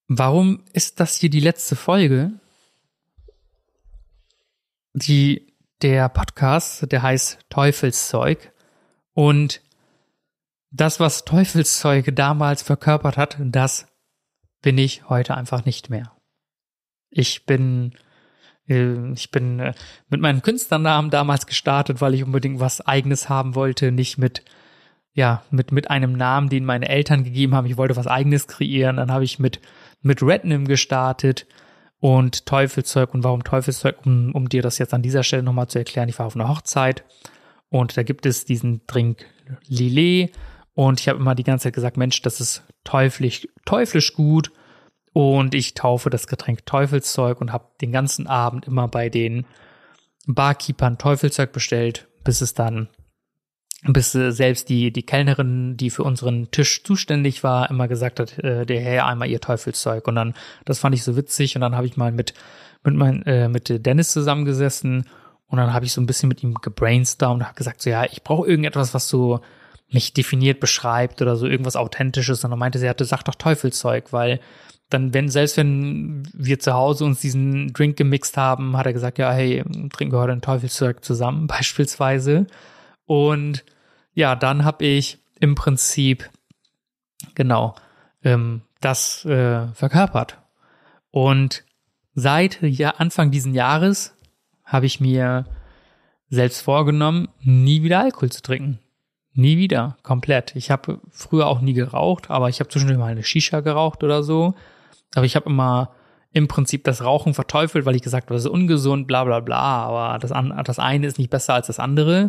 warum 0.09 0.65
ist 0.73 1.01
das 1.01 1.17
hier 1.17 1.31
die 1.31 1.41
letzte 1.41 1.77
Folge? 1.77 2.33
Die 4.95 5.53
der 5.83 6.09
Podcast, 6.09 6.91
der 6.91 7.03
heißt 7.03 7.41
Teufelszeug. 7.51 8.53
Und 9.15 9.61
das, 10.71 11.01
was 11.01 11.25
Teufelszeug 11.25 12.15
damals 12.15 12.63
verkörpert 12.63 13.17
hat, 13.17 13.37
das 13.41 13.87
bin 14.63 14.79
ich 14.79 15.09
heute 15.09 15.37
einfach 15.37 15.65
nicht 15.65 15.91
mehr. 15.91 16.13
Ich 17.11 17.45
bin, 17.45 17.93
äh, 18.69 19.13
ich 19.13 19.31
bin 19.31 19.61
äh, 19.61 19.75
mit 20.09 20.21
meinem 20.21 20.41
Künstlernamen 20.41 21.11
damals 21.11 21.47
gestartet, 21.47 22.01
weil 22.01 22.15
ich 22.15 22.25
unbedingt 22.25 22.61
was 22.61 22.81
eigenes 22.81 23.29
haben 23.29 23.55
wollte, 23.55 23.93
nicht 23.93 24.17
mit, 24.17 24.45
ja, 25.13 25.43
mit, 25.51 25.73
mit 25.73 25.91
einem 25.91 26.13
Namen, 26.13 26.49
den 26.49 26.65
meine 26.65 26.89
Eltern 26.89 27.25
gegeben 27.25 27.55
haben. 27.55 27.67
Ich 27.67 27.77
wollte 27.77 27.97
was 27.97 28.07
eigenes 28.07 28.47
kreieren. 28.47 28.97
Dann 28.97 29.13
habe 29.13 29.25
ich 29.25 29.39
mit, 29.39 29.61
mit 30.03 30.23
Rednim 30.23 30.67
gestartet 30.67 31.47
und 32.01 32.47
Teufelszeug 32.47 33.15
und 33.15 33.25
warum 33.25 33.45
Teufelszeug, 33.45 34.05
um, 34.05 34.35
um 34.35 34.49
dir 34.49 34.63
das 34.63 34.79
jetzt 34.79 34.93
an 34.93 35.03
dieser 35.03 35.23
Stelle 35.23 35.43
nochmal 35.43 35.69
zu 35.69 35.79
erklären. 35.79 36.09
Ich 36.09 36.19
war 36.19 36.27
auf 36.27 36.35
einer 36.35 36.49
Hochzeit 36.49 37.05
und 37.69 37.97
da 37.97 38.03
gibt 38.03 38.27
es 38.27 38.45
diesen 38.45 38.83
Drink 38.87 39.25
Lillet 39.67 40.33
und 40.75 41.01
ich 41.01 41.09
habe 41.09 41.19
immer 41.19 41.35
die 41.35 41.45
ganze 41.45 41.65
Zeit 41.65 41.75
gesagt, 41.75 41.97
Mensch, 41.97 42.21
das 42.23 42.41
ist 42.41 42.65
teuflisch, 42.85 43.47
teuflisch 43.65 44.15
gut 44.15 44.51
und 45.13 45.55
ich 45.55 45.75
taufe 45.75 46.11
das 46.11 46.27
Getränk 46.27 46.67
Teufelszeug 46.67 47.41
und 47.41 47.53
habe 47.53 47.67
den 47.81 47.93
ganzen 47.93 48.27
Abend 48.27 48.67
immer 48.67 48.89
bei 48.89 49.09
den 49.09 49.47
Barkeepern 50.27 50.99
Teufelszeug 50.99 51.53
bestellt, 51.53 52.09
bis 52.25 52.41
es 52.41 52.55
dann 52.55 52.89
bis 53.83 54.15
äh, 54.15 54.31
selbst 54.31 54.69
die, 54.69 54.93
die 54.93 55.03
Kellnerin, 55.03 55.77
die 55.77 55.91
für 55.91 56.05
unseren 56.05 56.51
Tisch 56.51 56.85
zuständig 56.85 57.43
war, 57.43 57.69
immer 57.71 57.89
gesagt 57.89 58.21
hat, 58.21 58.39
äh, 58.39 58.65
der 58.65 58.81
Herr 58.81 59.07
einmal 59.07 59.29
ihr 59.29 59.41
Teufelszeug. 59.41 60.07
Und 60.07 60.15
dann, 60.15 60.35
das 60.65 60.79
fand 60.79 60.95
ich 60.95 61.03
so 61.03 61.17
witzig. 61.17 61.57
Und 61.57 61.63
dann 61.63 61.75
habe 61.75 61.87
ich 61.87 61.97
mal 61.97 62.13
mit, 62.13 62.35
mit, 62.85 62.95
mein, 62.95 63.23
äh, 63.27 63.49
mit 63.49 63.85
Dennis 63.85 64.13
zusammengesessen 64.13 65.05
und 65.53 65.59
dann 65.59 65.75
habe 65.75 65.85
ich 65.85 65.93
so 65.93 66.01
ein 66.01 66.07
bisschen 66.07 66.31
mit 66.31 66.43
ihm 66.43 66.55
gebrainstormt 66.55 67.43
und 67.43 67.47
habe 67.47 67.55
gesagt, 67.55 67.83
so 67.83 67.91
ja, 67.91 68.05
ich 68.05 68.23
brauche 68.23 68.49
irgendetwas, 68.49 68.95
was 68.95 69.07
so 69.07 69.41
mich 69.91 70.15
definiert 70.15 70.61
beschreibt 70.61 71.21
oder 71.21 71.37
so 71.37 71.47
irgendwas 71.47 71.77
Authentisches. 71.77 72.43
Und 72.43 72.51
dann 72.51 72.59
meinte 72.59 72.79
sie, 72.79 72.89
hatte, 72.89 73.05
sag 73.05 73.23
doch 73.25 73.35
Teufelszeug, 73.35 74.15
weil 74.15 74.41
dann, 74.89 75.13
wenn, 75.13 75.29
selbst 75.29 75.59
wenn 75.59 76.27
wir 76.33 76.59
zu 76.59 76.73
Hause 76.73 77.05
uns 77.05 77.21
diesen 77.21 77.73
Drink 77.75 77.99
gemixt 77.99 78.39
haben, 78.39 78.79
hat 78.79 78.87
er 78.87 78.95
gesagt, 78.95 79.19
ja, 79.19 79.31
hey, 79.31 79.63
trinken 79.93 80.15
wir 80.15 80.21
heute 80.21 80.33
ein 80.33 80.41
Teufelszeug 80.41 81.05
zusammen, 81.05 81.47
beispielsweise. 81.49 82.47
Und 83.13 83.63
ja, 84.15 84.35
dann 84.35 84.65
habe 84.65 84.87
ich 84.87 85.19
im 85.39 85.55
Prinzip 85.55 86.31
genau 87.35 87.75
ähm, 88.25 88.63
das 88.81 89.27
äh, 89.27 89.67
verkörpert. 89.75 90.39
Und 91.11 91.63
seit 92.15 92.63
ja, 92.63 92.93
Anfang 92.93 93.31
diesen 93.31 93.53
Jahres 93.53 94.17
habe 94.65 94.87
ich 94.87 94.99
mir 94.99 95.45
selbst 96.31 96.63
vorgenommen, 96.63 97.29
nie 97.43 97.83
wieder 97.83 98.01
Alkohol 98.01 98.33
zu 98.33 98.41
trinken. 98.41 98.79
Nie 99.35 99.59
wieder, 99.59 99.99
komplett. 100.03 100.57
Ich 100.57 100.71
habe 100.71 100.99
früher 101.11 101.49
auch 101.49 101.61
nie 101.61 101.75
geraucht, 101.75 102.31
aber 102.31 102.49
ich 102.49 102.61
habe 102.61 102.71
zwischendurch 102.71 102.99
mal 102.99 103.13
eine 103.13 103.25
Shisha 103.25 103.61
geraucht 103.61 104.03
oder 104.05 104.23
so. 104.23 104.55
Aber 105.15 105.27
ich 105.27 105.37
habe 105.37 105.51
immer 105.51 105.91
im 106.33 106.49
Prinzip 106.49 106.85
das 106.85 107.05
Rauchen 107.05 107.35
verteufelt, 107.35 107.85
weil 107.85 107.95
ich 107.95 108.01
gesagt 108.01 108.29
habe, 108.29 108.37
das 108.37 108.47
ist 108.47 108.51
ungesund, 108.51 109.07
bla 109.07 109.25
bla 109.25 109.41
bla, 109.41 109.59
aber 109.59 110.19
das, 110.19 110.33
das 110.65 110.79
eine 110.79 111.07
ist 111.07 111.19
nicht 111.19 111.29
besser 111.29 111.53
als 111.53 111.67
das 111.67 111.79
andere. 111.79 112.29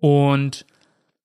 Und 0.00 0.66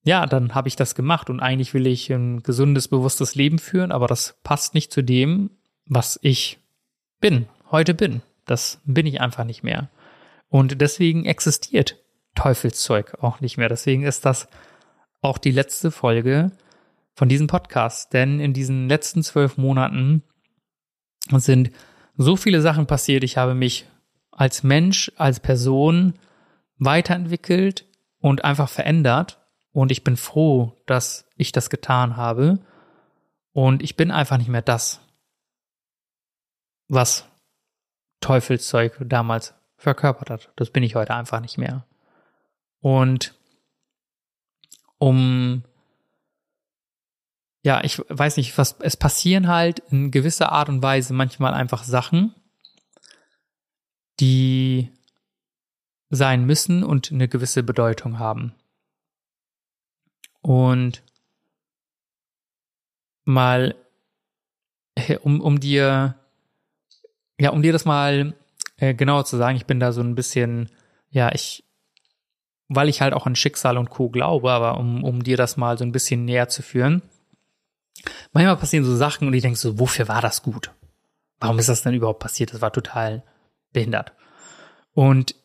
ja, 0.04 0.26
dann 0.28 0.54
habe 0.54 0.68
ich 0.68 0.76
das 0.76 0.94
gemacht 0.94 1.30
und 1.30 1.40
eigentlich 1.40 1.74
will 1.74 1.88
ich 1.88 2.12
ein 2.12 2.44
gesundes, 2.44 2.88
bewusstes 2.88 3.34
Leben 3.36 3.58
führen, 3.58 3.92
aber 3.92 4.08
das 4.08 4.38
passt 4.44 4.76
nicht 4.76 4.94
zu 4.94 5.02
dem, 5.02 5.50
was 5.88 6.20
ich 6.22 6.60
bin, 7.20 7.48
heute 7.72 7.94
bin. 7.94 8.22
Das 8.46 8.82
bin 8.86 9.08
ich 9.08 9.20
einfach 9.20 9.46
nicht 9.46 9.64
mehr. 9.64 9.90
Und 10.50 10.80
deswegen 10.80 11.26
existiert 11.26 11.98
Teufelszeug 12.36 13.18
auch 13.22 13.42
nicht 13.42 13.58
mehr. 13.58 13.70
Deswegen 13.70 14.04
ist 14.04 14.26
das 14.26 14.48
auch 15.22 15.38
die 15.40 15.52
letzte 15.52 15.90
Folge 15.90 16.52
von 17.16 17.30
diesem 17.30 17.48
Podcast. 17.48 18.14
Denn 18.14 18.40
in 18.40 18.54
diesen 18.54 18.88
letzten 18.88 19.24
zwölf 19.24 19.58
Monaten 19.58 20.22
sind 21.32 21.72
so 22.16 22.36
viele 22.36 22.62
Sachen 22.62 22.86
passiert. 22.86 23.24
Ich 23.24 23.38
habe 23.38 23.56
mich 23.56 23.88
als 24.32 24.64
Mensch, 24.64 25.12
als 25.16 25.40
Person 25.40 26.14
weiterentwickelt 26.78 27.86
und 28.26 28.44
einfach 28.44 28.70
verändert. 28.70 29.40
Und 29.72 29.92
ich 29.92 30.04
bin 30.04 30.18
froh, 30.18 30.76
dass 30.88 31.28
ich 31.36 31.52
das 31.52 31.70
getan 31.70 32.18
habe. 32.18 32.58
Und 33.54 33.84
ich 33.84 33.96
bin 33.96 34.10
einfach 34.10 34.40
nicht 34.40 34.48
mehr 34.48 34.64
das, 34.64 35.00
was 36.88 37.28
Teufelszeug 38.22 38.98
damals 39.00 39.54
verkörpert 39.78 40.32
hat. 40.32 40.52
Das 40.56 40.72
bin 40.72 40.82
ich 40.82 40.96
heute 40.96 41.14
einfach 41.14 41.40
nicht 41.40 41.60
mehr. 41.60 41.86
Und 42.80 43.36
um 44.98 45.64
ja, 47.62 47.84
ich 47.84 48.00
weiß 48.10 48.38
nicht, 48.38 48.58
was 48.58 48.78
es 48.80 48.98
passieren 48.98 49.48
halt 49.50 49.84
in 49.92 50.10
gewisser 50.10 50.52
Art 50.52 50.70
und 50.70 50.82
Weise 50.82 51.14
manchmal 51.14 51.54
einfach 51.54 51.84
Sachen, 51.84 52.34
die 54.20 54.92
sein 56.16 56.46
müssen 56.46 56.84
und 56.84 57.12
eine 57.12 57.28
gewisse 57.28 57.64
Bedeutung 57.64 58.20
haben. 58.20 58.54
Und 60.42 61.04
mal 63.24 63.76
um, 65.24 65.42
um 65.42 65.60
dir 65.60 66.16
ja, 67.40 67.50
um 67.50 67.62
dir 67.62 67.74
das 67.74 67.86
mal 67.86 68.34
äh, 68.78 68.94
genauer 68.94 69.26
zu 69.26 69.38
sagen, 69.38 69.58
ich 69.58 69.66
bin 69.66 69.80
da 69.80 69.92
so 69.92 70.02
ein 70.02 70.16
bisschen, 70.16 70.70
ja, 71.10 71.32
ich, 71.34 71.64
weil 72.68 72.90
ich 72.90 73.02
halt 73.02 73.14
auch 73.14 73.26
an 73.26 73.36
Schicksal 73.36 73.78
und 73.78 73.90
Co. 73.90 74.10
glaube, 74.10 74.52
aber 74.52 74.78
um, 74.78 75.04
um 75.04 75.24
dir 75.24 75.38
das 75.38 75.58
mal 75.58 75.78
so 75.78 75.84
ein 75.84 75.92
bisschen 75.92 76.26
näher 76.26 76.50
zu 76.50 76.62
führen. 76.62 77.02
Manchmal 78.32 78.58
passieren 78.58 78.86
so 78.86 78.96
Sachen 78.96 79.28
und 79.28 79.34
ich 79.34 79.42
denke 79.42 79.58
so, 79.58 79.80
wofür 79.80 80.08
war 80.08 80.22
das 80.22 80.44
gut? 80.44 80.72
Warum 81.40 81.60
ist 81.60 81.70
das 81.70 81.82
denn 81.82 81.94
überhaupt 81.94 82.20
passiert? 82.20 82.54
Das 82.54 82.62
war 82.62 82.72
total 82.72 83.24
behindert. 83.72 84.14
Und 84.94 85.36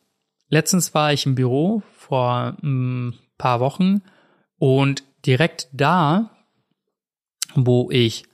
letztens 0.51 0.95
war 0.95 1.13
ich 1.13 1.25
im 1.25 1.35
Büro 1.35 1.83
vor 1.97 2.57
ein 2.63 3.07
mm, 3.07 3.15
paar 3.39 3.61
Wochen 3.61 4.03
und 4.59 5.03
direkt 5.25 5.69
da, 5.73 6.31
wo 7.55 7.91
ich 7.91 8.25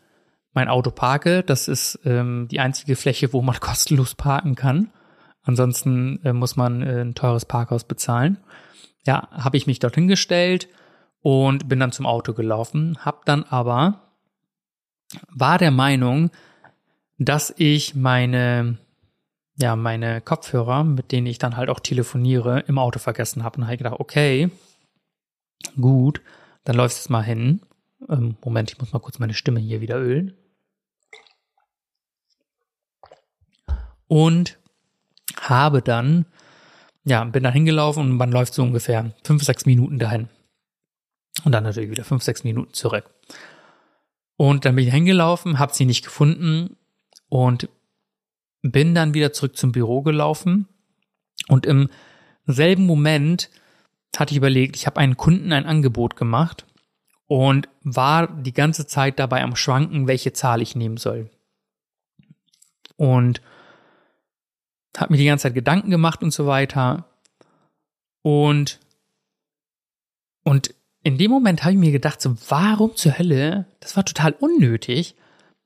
mein 0.53 0.69
Auto 0.69 0.91
parke. 0.91 1.43
Das 1.43 1.69
ist 1.69 2.01
ähm, 2.05 2.49
die 2.51 2.61
einzige 2.61 2.97
Fläche, 2.97 3.33
wo 3.33 3.43
man 3.43 3.55
kostenlos 3.61 4.15
parken 4.15 4.57
kann. 4.57 4.91
Ansonsten 5.43 6.21
äh, 6.25 6.33
muss 6.33 6.57
man 6.57 6.83
äh, 6.83 7.03
ein 7.03 7.15
teures 7.15 7.45
Parkhaus 7.45 7.85
bezahlen. 7.85 8.39
Ja, 9.07 9.29
habe 9.31 9.57
ich 9.57 9.69
mich 9.69 9.79
dorthin 9.79 10.09
gestellt 10.09 10.69
und 11.23 11.69
bin 11.69 11.79
dann 11.79 11.93
zum 11.93 12.07
Auto 12.07 12.33
gelaufen, 12.33 12.99
hab 13.05 13.25
dann 13.25 13.45
aber 13.45 14.01
war 15.29 15.59
der 15.59 15.71
Meinung, 15.71 16.31
dass 17.19 17.55
ich 17.57 17.95
meine 17.95 18.79
ja, 19.59 19.77
meine 19.77 20.21
Kopfhörer, 20.21 20.85
mit 20.85 21.13
denen 21.13 21.27
ich 21.27 21.39
dann 21.39 21.57
halt 21.57 21.71
auch 21.71 21.81
telefoniere, 21.81 22.61
im 22.67 22.79
Auto 22.79 22.99
vergessen 22.99 23.43
habe 23.43 23.59
und 23.59 23.67
habe 23.67 23.77
gedacht, 23.77 24.01
okay, 24.01 24.51
gut, 25.81 26.21
dann 26.65 26.77
du 26.77 26.83
jetzt 26.83 27.11
mal 27.11 27.23
hin. 27.23 27.63
Ähm, 28.09 28.37
Moment, 28.45 28.71
ich 28.71 28.79
muss 28.79 28.93
mal 28.93 28.99
kurz 28.99 29.19
meine 29.19 29.35
Stimme 29.35 29.61
hier 29.61 29.81
wieder 29.81 29.99
ölen. 29.99 30.37
und 34.09 34.59
habe 35.41 35.83
dann, 35.83 36.27
ja, 37.05 37.23
bin 37.25 37.43
dann 37.43 37.53
hingelaufen 37.53 38.03
und 38.03 38.17
man 38.17 38.33
läuft 38.33 38.55
so 38.55 38.63
ungefähr 38.63 39.13
fünf, 39.25 39.43
sechs 39.45 39.67
Minuten 39.67 39.99
dahin. 39.99 40.29
Und 41.45 41.53
dann 41.53 41.65
natürlich 41.65 41.91
wieder 41.91 42.05
fünf, 42.05 42.23
sechs 42.23 42.45
Minuten 42.45 42.73
zurück. 42.73 43.11
Und 44.37 44.65
dann 44.65 44.75
bin 44.75 44.87
ich 44.87 44.93
hingelaufen, 44.93 45.59
habe 45.59 45.75
sie 45.75 45.85
nicht 45.85 46.05
gefunden 46.05 46.77
und 47.29 47.69
bin 48.73 48.95
dann 48.95 49.15
wieder 49.15 49.33
zurück 49.33 49.57
zum 49.57 49.73
Büro 49.73 50.03
gelaufen. 50.03 50.69
Und 51.49 51.67
im 51.67 51.89
selben 52.47 52.87
Moment 52.87 53.51
hatte 54.17 54.33
ich 54.33 54.39
überlegt, 54.39 54.77
ich 54.77 54.87
habe 54.87 55.01
einen 55.01 55.17
Kunden 55.17 55.53
ein 55.53 55.67
Angebot 55.67 56.17
gemacht 56.17 56.67
und 57.27 57.69
war 57.83 58.29
die 58.29 58.53
ganze 58.53 58.87
Zeit 58.87 59.19
dabei 59.19 59.43
am 59.43 59.57
Schwanken, 59.57 60.07
welche 60.07 60.33
Zahl 60.33 60.63
ich 60.63 60.77
nehmen 60.77 60.97
soll. 60.97 61.31
Und 62.97 63.43
habe 64.97 65.13
mir 65.13 65.19
die 65.19 65.27
ganze 65.27 65.45
Zeit 65.45 65.55
Gedanken 65.55 65.91
gemacht 65.91 66.23
und 66.23 66.31
so 66.31 66.47
weiter. 66.47 67.05
Und, 68.23 68.81
und 70.45 70.75
in 71.03 71.19
dem 71.19 71.31
Moment 71.31 71.63
habe 71.63 71.73
ich 71.73 71.79
mir 71.79 71.93
gedacht, 71.93 72.21
so, 72.21 72.35
warum 72.49 72.97
zur 72.97 73.19
Hölle, 73.19 73.67
das 73.81 73.97
war 73.97 74.05
total 74.05 74.33
unnötig, 74.33 75.15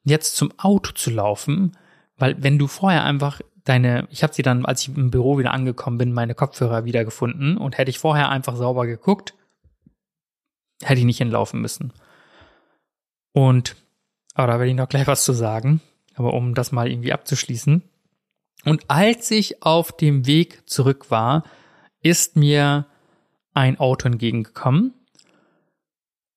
jetzt 0.02 0.36
zum 0.36 0.52
Auto 0.58 0.92
zu 0.92 1.10
laufen, 1.10 1.76
weil 2.20 2.42
wenn 2.42 2.58
du 2.58 2.66
vorher 2.66 3.04
einfach 3.04 3.40
deine, 3.64 4.06
ich 4.10 4.22
habe 4.22 4.34
sie 4.34 4.42
dann, 4.42 4.66
als 4.66 4.82
ich 4.82 4.96
im 4.96 5.10
Büro 5.10 5.38
wieder 5.38 5.52
angekommen 5.52 5.98
bin, 5.98 6.12
meine 6.12 6.34
Kopfhörer 6.34 6.84
wiedergefunden 6.84 7.56
und 7.56 7.78
hätte 7.78 7.90
ich 7.90 7.98
vorher 7.98 8.28
einfach 8.28 8.56
sauber 8.56 8.86
geguckt, 8.86 9.34
hätte 10.82 11.00
ich 11.00 11.06
nicht 11.06 11.18
hinlaufen 11.18 11.60
müssen. 11.60 11.92
Und, 13.32 13.76
aber 14.34 14.48
da 14.48 14.58
werde 14.58 14.70
ich 14.70 14.76
noch 14.76 14.88
gleich 14.88 15.06
was 15.06 15.24
zu 15.24 15.32
sagen, 15.32 15.80
aber 16.14 16.34
um 16.34 16.54
das 16.54 16.72
mal 16.72 16.90
irgendwie 16.90 17.12
abzuschließen. 17.12 17.82
Und 18.64 18.84
als 18.88 19.30
ich 19.30 19.62
auf 19.62 19.96
dem 19.96 20.26
Weg 20.26 20.68
zurück 20.68 21.10
war, 21.10 21.44
ist 22.02 22.36
mir 22.36 22.86
ein 23.54 23.78
Auto 23.78 24.08
entgegengekommen. 24.08 24.94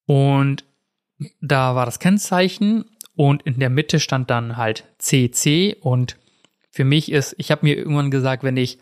Und 0.05 0.65
da 1.41 1.75
war 1.75 1.85
das 1.85 1.99
Kennzeichen 1.99 2.85
und 3.15 3.43
in 3.43 3.59
der 3.59 3.69
Mitte 3.69 3.99
stand 3.99 4.29
dann 4.29 4.57
halt 4.57 4.85
CC 4.97 5.75
und 5.81 6.17
für 6.71 6.85
mich 6.85 7.11
ist, 7.11 7.35
ich 7.37 7.51
habe 7.51 7.65
mir 7.65 7.77
irgendwann 7.77 8.09
gesagt, 8.09 8.43
wenn 8.43 8.57
ich 8.57 8.79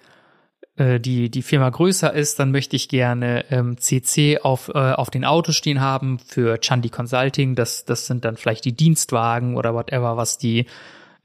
äh, 0.78 1.00
die 1.00 1.30
die 1.30 1.42
Firma 1.42 1.70
größer 1.70 2.14
ist, 2.14 2.40
dann 2.40 2.52
möchte 2.52 2.76
ich 2.76 2.88
gerne 2.88 3.46
ähm, 3.52 3.78
CC 3.78 4.40
auf 4.40 4.70
äh, 4.70 4.94
auf 4.94 5.10
den 5.10 5.26
Autos 5.26 5.56
stehen 5.56 5.82
haben 5.82 6.20
für 6.20 6.60
Chandi 6.60 6.90
Consulting. 6.90 7.56
Das 7.56 7.84
das 7.84 8.08
sind 8.08 8.24
dann 8.24 8.38
vielleicht 8.38 8.64
die 8.64 8.76
Dienstwagen 8.76 9.58
oder 9.58 9.74
whatever, 9.74 10.16
was 10.16 10.38
die 10.38 10.66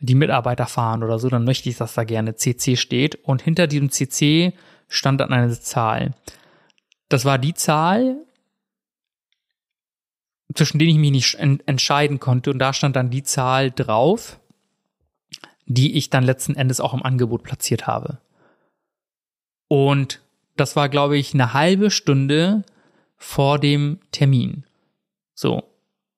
die 0.01 0.15
Mitarbeiter 0.15 0.67
fahren 0.67 1.03
oder 1.03 1.19
so, 1.19 1.29
dann 1.29 1.45
möchte 1.45 1.69
ich, 1.69 1.77
dass 1.77 1.95
da 1.95 2.05
gerne 2.05 2.35
CC 2.35 2.77
steht. 2.77 3.15
Und 3.17 3.43
hinter 3.43 3.67
diesem 3.67 3.91
CC 3.91 4.53
stand 4.89 5.21
dann 5.21 5.33
eine 5.33 5.59
Zahl. 5.59 6.13
Das 7.09 7.25
war 7.25 7.39
die 7.39 7.55
Zahl, 7.55 8.17
zwischen 10.55 10.78
denen 10.78 10.90
ich 10.90 10.99
mich 10.99 11.11
nicht 11.11 11.34
entscheiden 11.66 12.20
konnte. 12.20 12.51
Und 12.51 12.59
da 12.59 12.72
stand 12.72 12.97
dann 12.97 13.11
die 13.11 13.22
Zahl 13.22 13.70
drauf, 13.70 14.38
die 15.66 15.97
ich 15.97 16.11
dann 16.11 16.24
letzten 16.24 16.55
Endes 16.55 16.80
auch 16.80 16.94
im 16.94 17.03
Angebot 17.03 17.42
platziert 17.42 17.86
habe. 17.86 18.18
Und 19.68 20.22
das 20.57 20.76
war, 20.76 20.88
glaube 20.88 21.18
ich, 21.18 21.34
eine 21.34 21.53
halbe 21.53 21.90
Stunde 21.90 22.64
vor 23.16 23.59
dem 23.59 23.99
Termin. 24.12 24.64
So, 25.34 25.64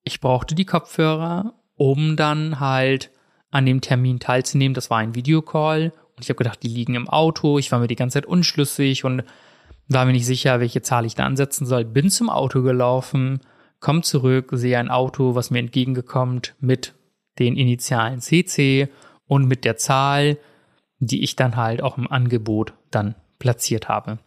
ich 0.03 0.21
brauchte 0.21 0.55
die 0.55 0.65
Kopfhörer, 0.65 1.53
um 1.75 2.15
dann 2.15 2.59
halt 2.59 3.11
an 3.51 3.65
dem 3.65 3.81
Termin 3.81 4.19
teilzunehmen. 4.19 4.75
Das 4.75 4.89
war 4.89 4.99
ein 4.99 5.15
Videocall 5.15 5.91
und 6.15 6.23
ich 6.23 6.29
habe 6.29 6.37
gedacht, 6.37 6.61
die 6.61 6.67
liegen 6.67 6.95
im 6.95 7.09
Auto. 7.09 7.57
Ich 7.57 7.71
war 7.71 7.79
mir 7.79 7.87
die 7.87 7.95
ganze 7.95 8.15
Zeit 8.15 8.25
unschlüssig 8.25 9.03
und 9.03 9.23
war 9.87 10.05
mir 10.05 10.11
nicht 10.11 10.25
sicher, 10.25 10.59
welche 10.59 10.81
Zahl 10.81 11.05
ich 11.05 11.15
da 11.15 11.25
ansetzen 11.25 11.65
soll. 11.65 11.83
Bin 11.83 12.09
zum 12.09 12.29
Auto 12.29 12.61
gelaufen, 12.61 13.39
komm 13.79 14.03
zurück, 14.03 14.49
sehe 14.53 14.77
ein 14.77 14.89
Auto, 14.89 15.35
was 15.35 15.51
mir 15.51 15.59
entgegengekommt 15.59 16.55
mit 16.59 16.95
den 17.39 17.55
Initialen 17.55 18.21
CC 18.21 18.89
und 19.25 19.45
mit 19.45 19.65
der 19.65 19.77
Zahl, 19.77 20.37
die 20.99 21.23
ich 21.23 21.35
dann 21.35 21.55
halt 21.55 21.81
auch 21.81 21.97
im 21.97 22.11
Angebot 22.11 22.73
dann 22.91 23.15
platziert 23.37 23.87
habe. 23.87 24.19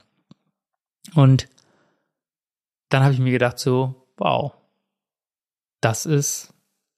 Und 1.15 1.49
dann 2.89 3.03
habe 3.03 3.13
ich 3.13 3.21
mir 3.21 3.33
gedacht 3.33 3.59
so, 3.59 4.07
wow, 4.17 4.55
das 5.81 6.07
ist 6.07 6.55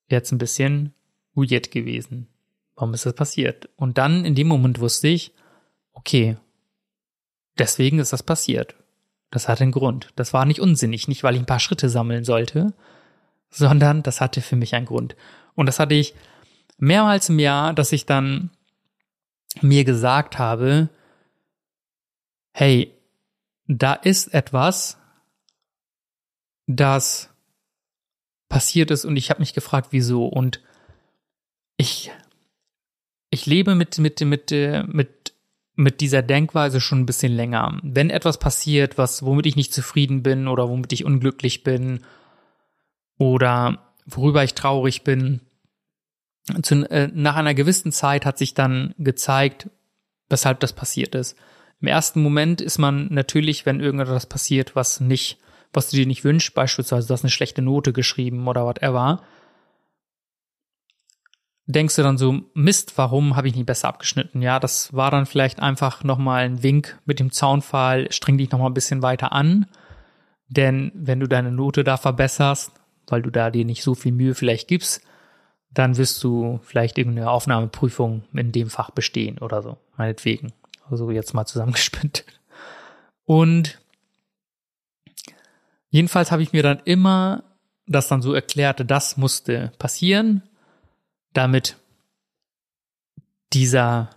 jetzt 0.08 0.32
ein 0.32 0.38
bisschen 0.38 0.94
weird 1.34 1.70
gewesen. 1.70 2.28
Warum 2.76 2.94
ist 2.94 3.06
das 3.06 3.14
passiert? 3.14 3.68
Und 3.76 3.98
dann 3.98 4.24
in 4.24 4.34
dem 4.34 4.48
Moment 4.48 4.80
wusste 4.80 5.08
ich, 5.08 5.32
okay, 5.92 6.36
deswegen 7.58 7.98
ist 7.98 8.12
das 8.12 8.22
passiert. 8.22 8.76
Das 9.30 9.48
hatte 9.48 9.62
einen 9.62 9.72
Grund. 9.72 10.12
Das 10.16 10.32
war 10.32 10.44
nicht 10.44 10.60
unsinnig, 10.60 11.08
nicht 11.08 11.24
weil 11.24 11.34
ich 11.34 11.40
ein 11.40 11.46
paar 11.46 11.60
Schritte 11.60 11.88
sammeln 11.88 12.24
sollte, 12.24 12.72
sondern 13.50 14.02
das 14.02 14.20
hatte 14.20 14.40
für 14.40 14.56
mich 14.56 14.74
einen 14.74 14.86
Grund. 14.86 15.16
Und 15.54 15.66
das 15.66 15.78
hatte 15.78 15.94
ich 15.94 16.14
mehrmals 16.78 17.28
im 17.28 17.38
Jahr, 17.38 17.72
dass 17.72 17.92
ich 17.92 18.06
dann 18.06 18.50
mir 19.60 19.84
gesagt 19.84 20.38
habe, 20.38 20.88
hey, 22.52 22.92
da 23.66 23.94
ist 23.94 24.34
etwas, 24.34 24.98
das 26.66 27.30
passiert 28.48 28.90
ist 28.90 29.04
und 29.04 29.16
ich 29.16 29.30
habe 29.30 29.40
mich 29.40 29.54
gefragt, 29.54 29.88
wieso 29.90 30.26
und 30.26 30.60
ich 31.76 32.12
ich 33.30 33.46
lebe 33.46 33.74
mit 33.74 33.98
mit 33.98 34.20
mit 34.20 34.50
mit 34.86 35.33
mit 35.76 36.00
dieser 36.00 36.22
Denkweise 36.22 36.80
schon 36.80 37.00
ein 37.00 37.06
bisschen 37.06 37.32
länger. 37.32 37.80
Wenn 37.82 38.10
etwas 38.10 38.38
passiert, 38.38 38.96
was 38.96 39.24
womit 39.24 39.46
ich 39.46 39.56
nicht 39.56 39.74
zufrieden 39.74 40.22
bin 40.22 40.46
oder 40.48 40.68
womit 40.68 40.92
ich 40.92 41.04
unglücklich 41.04 41.64
bin 41.64 42.00
oder 43.18 43.78
worüber 44.06 44.44
ich 44.44 44.54
traurig 44.54 45.02
bin, 45.02 45.40
zu, 46.62 46.88
äh, 46.90 47.08
nach 47.12 47.36
einer 47.36 47.54
gewissen 47.54 47.90
Zeit 47.90 48.26
hat 48.26 48.38
sich 48.38 48.54
dann 48.54 48.94
gezeigt, 48.98 49.70
weshalb 50.28 50.60
das 50.60 50.72
passiert 50.72 51.14
ist. 51.14 51.36
Im 51.80 51.88
ersten 51.88 52.22
Moment 52.22 52.60
ist 52.60 52.78
man 52.78 53.08
natürlich, 53.10 53.66
wenn 53.66 53.80
irgendetwas 53.80 54.26
passiert, 54.26 54.76
was 54.76 55.00
nicht, 55.00 55.38
was 55.72 55.90
du 55.90 55.96
dir 55.96 56.06
nicht 56.06 56.24
wünschst, 56.24 56.54
beispielsweise 56.54 57.08
du 57.08 57.14
hast 57.14 57.24
eine 57.24 57.30
schlechte 57.30 57.62
Note 57.62 57.92
geschrieben 57.92 58.46
oder 58.46 58.64
whatever, 58.64 59.22
denkst 61.66 61.96
du 61.96 62.02
dann 62.02 62.18
so, 62.18 62.40
Mist, 62.54 62.96
warum 62.96 63.36
habe 63.36 63.48
ich 63.48 63.54
nicht 63.54 63.66
besser 63.66 63.88
abgeschnitten? 63.88 64.42
Ja, 64.42 64.60
das 64.60 64.92
war 64.92 65.10
dann 65.10 65.26
vielleicht 65.26 65.60
einfach 65.60 66.04
nochmal 66.04 66.44
ein 66.44 66.62
Wink 66.62 66.98
mit 67.06 67.20
dem 67.20 67.32
Zaunpfahl, 67.32 68.10
streng 68.12 68.38
dich 68.38 68.50
nochmal 68.50 68.70
ein 68.70 68.74
bisschen 68.74 69.02
weiter 69.02 69.32
an. 69.32 69.66
Denn 70.48 70.92
wenn 70.94 71.20
du 71.20 71.26
deine 71.26 71.50
Note 71.50 71.84
da 71.84 71.96
verbesserst, 71.96 72.72
weil 73.06 73.22
du 73.22 73.30
da 73.30 73.50
dir 73.50 73.64
nicht 73.64 73.82
so 73.82 73.94
viel 73.94 74.12
Mühe 74.12 74.34
vielleicht 74.34 74.68
gibst, 74.68 75.02
dann 75.70 75.96
wirst 75.96 76.22
du 76.22 76.60
vielleicht 76.62 76.98
irgendeine 76.98 77.30
Aufnahmeprüfung 77.30 78.24
in 78.32 78.52
dem 78.52 78.70
Fach 78.70 78.90
bestehen 78.90 79.38
oder 79.38 79.62
so, 79.62 79.76
meinetwegen. 79.96 80.52
Also 80.88 81.10
jetzt 81.10 81.34
mal 81.34 81.46
zusammengespinnt. 81.46 82.24
Und 83.24 83.80
jedenfalls 85.88 86.30
habe 86.30 86.42
ich 86.42 86.52
mir 86.52 86.62
dann 86.62 86.80
immer 86.84 87.42
das 87.86 88.08
dann 88.08 88.22
so 88.22 88.32
erklärt, 88.32 88.82
das 88.90 89.16
musste 89.16 89.72
passieren, 89.78 90.42
damit 91.34 91.76
dieser 93.52 94.10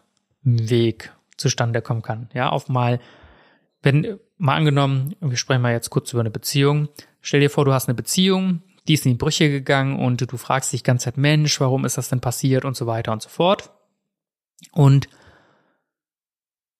Weg 0.43 1.13
zustande 1.35 1.81
kommen 1.81 2.01
kann. 2.01 2.29
Ja, 2.33 2.49
auf 2.49 2.69
mal, 2.69 2.99
wenn, 3.81 4.19
mal 4.37 4.55
angenommen, 4.55 5.15
wir 5.19 5.37
sprechen 5.37 5.61
mal 5.61 5.73
jetzt 5.73 5.89
kurz 5.89 6.11
über 6.13 6.21
eine 6.21 6.31
Beziehung. 6.31 6.89
Stell 7.21 7.41
dir 7.41 7.49
vor, 7.49 7.65
du 7.65 7.73
hast 7.73 7.87
eine 7.87 7.95
Beziehung, 7.95 8.61
die 8.87 8.93
ist 8.93 9.05
in 9.05 9.11
die 9.13 9.17
Brüche 9.17 9.49
gegangen 9.49 9.99
und 9.99 10.31
du 10.31 10.37
fragst 10.37 10.71
dich 10.71 10.81
die 10.81 10.87
ganze 10.87 11.05
Zeit, 11.05 11.17
Mensch, 11.17 11.59
warum 11.59 11.85
ist 11.85 11.97
das 11.97 12.09
denn 12.09 12.21
passiert 12.21 12.65
und 12.65 12.75
so 12.75 12.87
weiter 12.87 13.11
und 13.11 13.21
so 13.21 13.29
fort. 13.29 13.71
Und 14.71 15.09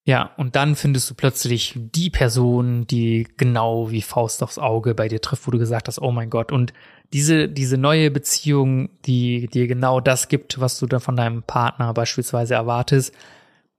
ja, 0.07 0.31
und 0.37 0.55
dann 0.55 0.77
findest 0.77 1.09
du 1.09 1.15
plötzlich 1.15 1.73
die 1.75 2.09
Person, 2.09 2.87
die 2.87 3.27
genau 3.35 3.91
wie 3.91 4.01
Faust 4.01 4.41
aufs 4.41 4.57
Auge 4.57 4.95
bei 4.95 5.09
dir 5.09 5.19
trifft, 5.19 5.45
wo 5.45 5.51
du 5.51 5.59
gesagt 5.59 5.89
hast, 5.89 5.99
oh 6.01 6.11
mein 6.11 6.29
Gott. 6.29 6.53
Und 6.53 6.71
diese, 7.13 7.47
diese 7.47 7.77
neue 7.77 8.11
Beziehung, 8.11 8.89
die 9.05 9.47
dir 9.47 9.67
genau 9.67 9.99
das 9.99 10.27
gibt, 10.27 10.59
was 10.59 10.79
du 10.79 10.85
da 10.85 10.99
von 10.99 11.15
deinem 11.15 11.43
Partner 11.43 11.93
beispielsweise 11.93 12.55
erwartest, 12.55 13.13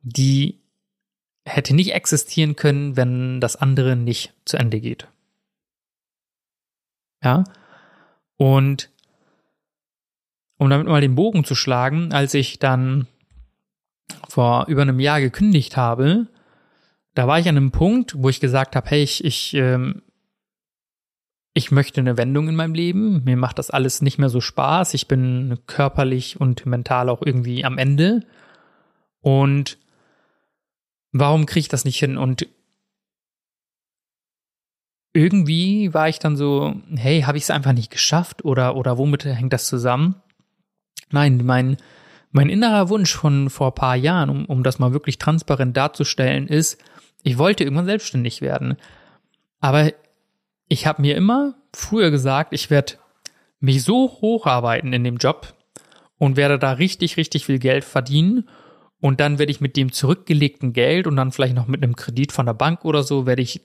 die 0.02 0.60
hätte 1.44 1.74
nicht 1.74 1.94
existieren 1.94 2.56
können, 2.56 2.96
wenn 2.96 3.40
das 3.40 3.56
andere 3.56 3.96
nicht 3.96 4.32
zu 4.44 4.56
Ende 4.56 4.80
geht. 4.80 5.08
Ja, 7.22 7.44
und 8.36 8.90
um 10.58 10.70
damit 10.70 10.86
mal 10.86 11.00
den 11.00 11.14
Bogen 11.14 11.44
zu 11.44 11.54
schlagen, 11.54 12.12
als 12.12 12.34
ich 12.34 12.58
dann 12.58 13.06
vor 14.28 14.66
über 14.68 14.82
einem 14.82 15.00
Jahr 15.00 15.20
gekündigt 15.20 15.76
habe, 15.76 16.26
da 17.14 17.26
war 17.26 17.38
ich 17.38 17.48
an 17.48 17.56
einem 17.56 17.72
Punkt, 17.72 18.14
wo 18.16 18.28
ich 18.28 18.40
gesagt 18.40 18.76
habe, 18.76 18.88
hey, 18.90 19.02
ich, 19.02 19.24
ich, 19.24 19.54
ähm, 19.54 20.02
ich 21.58 21.72
möchte 21.72 22.00
eine 22.00 22.16
Wendung 22.16 22.48
in 22.48 22.54
meinem 22.54 22.74
Leben. 22.74 23.24
Mir 23.24 23.36
macht 23.36 23.58
das 23.58 23.70
alles 23.70 24.00
nicht 24.00 24.16
mehr 24.16 24.28
so 24.28 24.40
Spaß. 24.40 24.94
Ich 24.94 25.08
bin 25.08 25.58
körperlich 25.66 26.40
und 26.40 26.64
mental 26.66 27.08
auch 27.08 27.20
irgendwie 27.20 27.64
am 27.64 27.78
Ende. 27.78 28.20
Und 29.20 29.76
warum 31.10 31.46
kriege 31.46 31.60
ich 31.60 31.68
das 31.68 31.84
nicht 31.84 31.98
hin? 31.98 32.16
Und 32.16 32.46
irgendwie 35.12 35.92
war 35.92 36.08
ich 36.08 36.20
dann 36.20 36.36
so, 36.36 36.76
hey, 36.94 37.22
habe 37.22 37.36
ich 37.36 37.44
es 37.44 37.50
einfach 37.50 37.72
nicht 37.72 37.90
geschafft 37.90 38.44
oder 38.44 38.76
oder 38.76 38.96
womit 38.96 39.24
hängt 39.24 39.52
das 39.52 39.66
zusammen? 39.66 40.14
Nein, 41.10 41.44
mein 41.44 41.76
mein 42.30 42.50
innerer 42.50 42.88
Wunsch 42.88 43.12
von 43.12 43.50
vor 43.50 43.74
paar 43.74 43.96
Jahren, 43.96 44.30
um, 44.30 44.44
um 44.44 44.62
das 44.62 44.78
mal 44.78 44.92
wirklich 44.92 45.18
transparent 45.18 45.76
darzustellen, 45.76 46.46
ist, 46.46 46.80
ich 47.24 47.36
wollte 47.36 47.64
irgendwann 47.64 47.86
selbstständig 47.86 48.42
werden. 48.42 48.76
Aber 49.60 49.90
ich 50.68 50.86
habe 50.86 51.02
mir 51.02 51.16
immer 51.16 51.54
früher 51.74 52.10
gesagt, 52.10 52.52
ich 52.52 52.70
werde 52.70 52.94
mich 53.60 53.82
so 53.82 54.18
hocharbeiten 54.20 54.92
in 54.92 55.04
dem 55.04 55.16
Job 55.16 55.54
und 56.18 56.36
werde 56.36 56.58
da 56.58 56.72
richtig, 56.72 57.16
richtig 57.16 57.46
viel 57.46 57.58
Geld 57.58 57.84
verdienen. 57.84 58.48
Und 59.00 59.20
dann 59.20 59.38
werde 59.38 59.52
ich 59.52 59.60
mit 59.60 59.76
dem 59.76 59.92
zurückgelegten 59.92 60.72
Geld 60.72 61.06
und 61.06 61.16
dann 61.16 61.32
vielleicht 61.32 61.54
noch 61.54 61.68
mit 61.68 61.82
einem 61.82 61.96
Kredit 61.96 62.32
von 62.32 62.46
der 62.46 62.54
Bank 62.54 62.84
oder 62.84 63.02
so, 63.02 63.26
werde 63.26 63.42
ich 63.42 63.60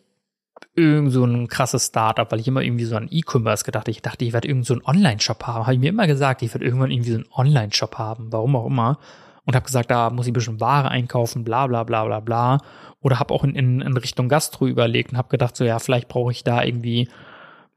irgend 0.76 1.12
so 1.12 1.26
ein 1.26 1.48
krasses 1.48 1.88
Startup, 1.88 2.32
weil 2.32 2.40
ich 2.40 2.48
immer 2.48 2.62
irgendwie 2.62 2.86
so 2.86 2.96
an 2.96 3.10
E-Commerce 3.10 3.64
gedacht 3.64 3.88
Ich 3.88 4.02
dachte, 4.02 4.26
ich 4.26 4.34
werde 4.34 4.48
irgend 4.48 4.66
so 4.66 4.74
einen 4.74 4.86
Online-Shop 4.86 5.44
haben. 5.44 5.66
Habe 5.66 5.74
ich 5.74 5.80
mir 5.80 5.90
immer 5.90 6.08
gesagt, 6.08 6.42
ich 6.42 6.54
werde 6.54 6.66
irgendwann 6.66 6.92
irgendwie 6.92 7.12
so 7.12 7.18
einen 7.18 7.32
Online-Shop 7.32 7.98
haben, 7.98 8.32
warum 8.32 8.56
auch 8.56 8.68
immer. 8.68 9.00
Und 9.46 9.56
habe 9.56 9.66
gesagt, 9.66 9.92
da 9.92 10.10
muss 10.10 10.26
ich 10.26 10.32
ein 10.32 10.34
bisschen 10.34 10.62
Ware 10.62 10.90
einkaufen, 10.90 11.44
bla 11.44 11.68
bla 11.68 11.84
bla 11.84 12.06
bla 12.06 12.20
bla. 12.20 12.60
Oder 13.02 13.20
habe 13.20 13.34
auch 13.34 13.44
in, 13.44 13.56
in, 13.56 13.82
in 13.82 13.98
Richtung 13.98 14.30
Gastro 14.30 14.68
überlegt 14.68 15.12
und 15.12 15.18
habe 15.18 15.30
gedacht, 15.30 15.58
so 15.58 15.66
ja, 15.66 15.80
vielleicht 15.80 16.08
brauche 16.08 16.32
ich 16.32 16.44
da 16.44 16.64
irgendwie 16.64 17.10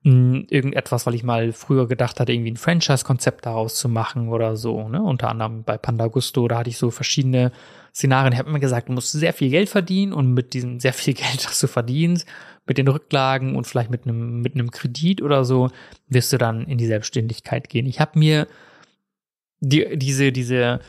mh, 0.07 0.13
hm, 0.13 0.47
irgendetwas, 0.49 1.07
weil 1.07 1.15
ich 1.15 1.25
mal 1.25 1.53
früher 1.53 1.89
gedacht 1.89 2.21
hatte, 2.21 2.33
irgendwie 2.33 2.53
ein 2.53 2.57
Franchise-Konzept 2.57 3.47
daraus 3.47 3.75
zu 3.75 3.89
machen 3.89 4.29
oder 4.29 4.57
so. 4.57 4.89
Ne? 4.89 5.03
Unter 5.03 5.29
anderem 5.29 5.65
bei 5.65 5.77
Panda 5.77 6.07
Gusto, 6.07 6.47
da 6.49 6.59
hatte 6.59 6.71
ich 6.71 6.79
so 6.79 6.91
verschiedene 6.91 7.53
Szenarien. 7.93 8.33
Ich 8.33 8.39
habe 8.39 8.49
immer 8.49 8.61
gesagt, 8.61 8.89
du 8.89 8.93
musst 8.93 9.13
sehr 9.13 9.33
viel 9.33 9.51
Geld 9.51 9.69
verdienen 9.69 10.13
und 10.13 10.33
mit 10.33 10.55
diesem 10.55 10.81
sehr 10.81 10.93
viel 10.93 11.15
Geld, 11.15 11.45
das 11.45 11.59
du 11.61 11.67
verdienst, 11.67 12.27
mit 12.67 12.79
den 12.79 12.89
Rücklagen 12.89 13.57
und 13.57 13.67
vielleicht 13.67 13.91
mit 13.91 14.05
einem 14.05 14.41
mit 14.43 14.55
einem 14.55 14.71
Kredit 14.71 15.23
oder 15.23 15.45
so, 15.45 15.71
wirst 16.09 16.33
du 16.33 16.39
dann 16.39 16.67
in 16.67 16.79
die 16.79 16.87
Selbstständigkeit 16.87 17.69
gehen. 17.69 17.87
Ich 17.87 18.01
habe 18.01 18.19
mir 18.19 18.49
die, 19.61 19.97
diese 19.97 20.33
diese 20.33 20.81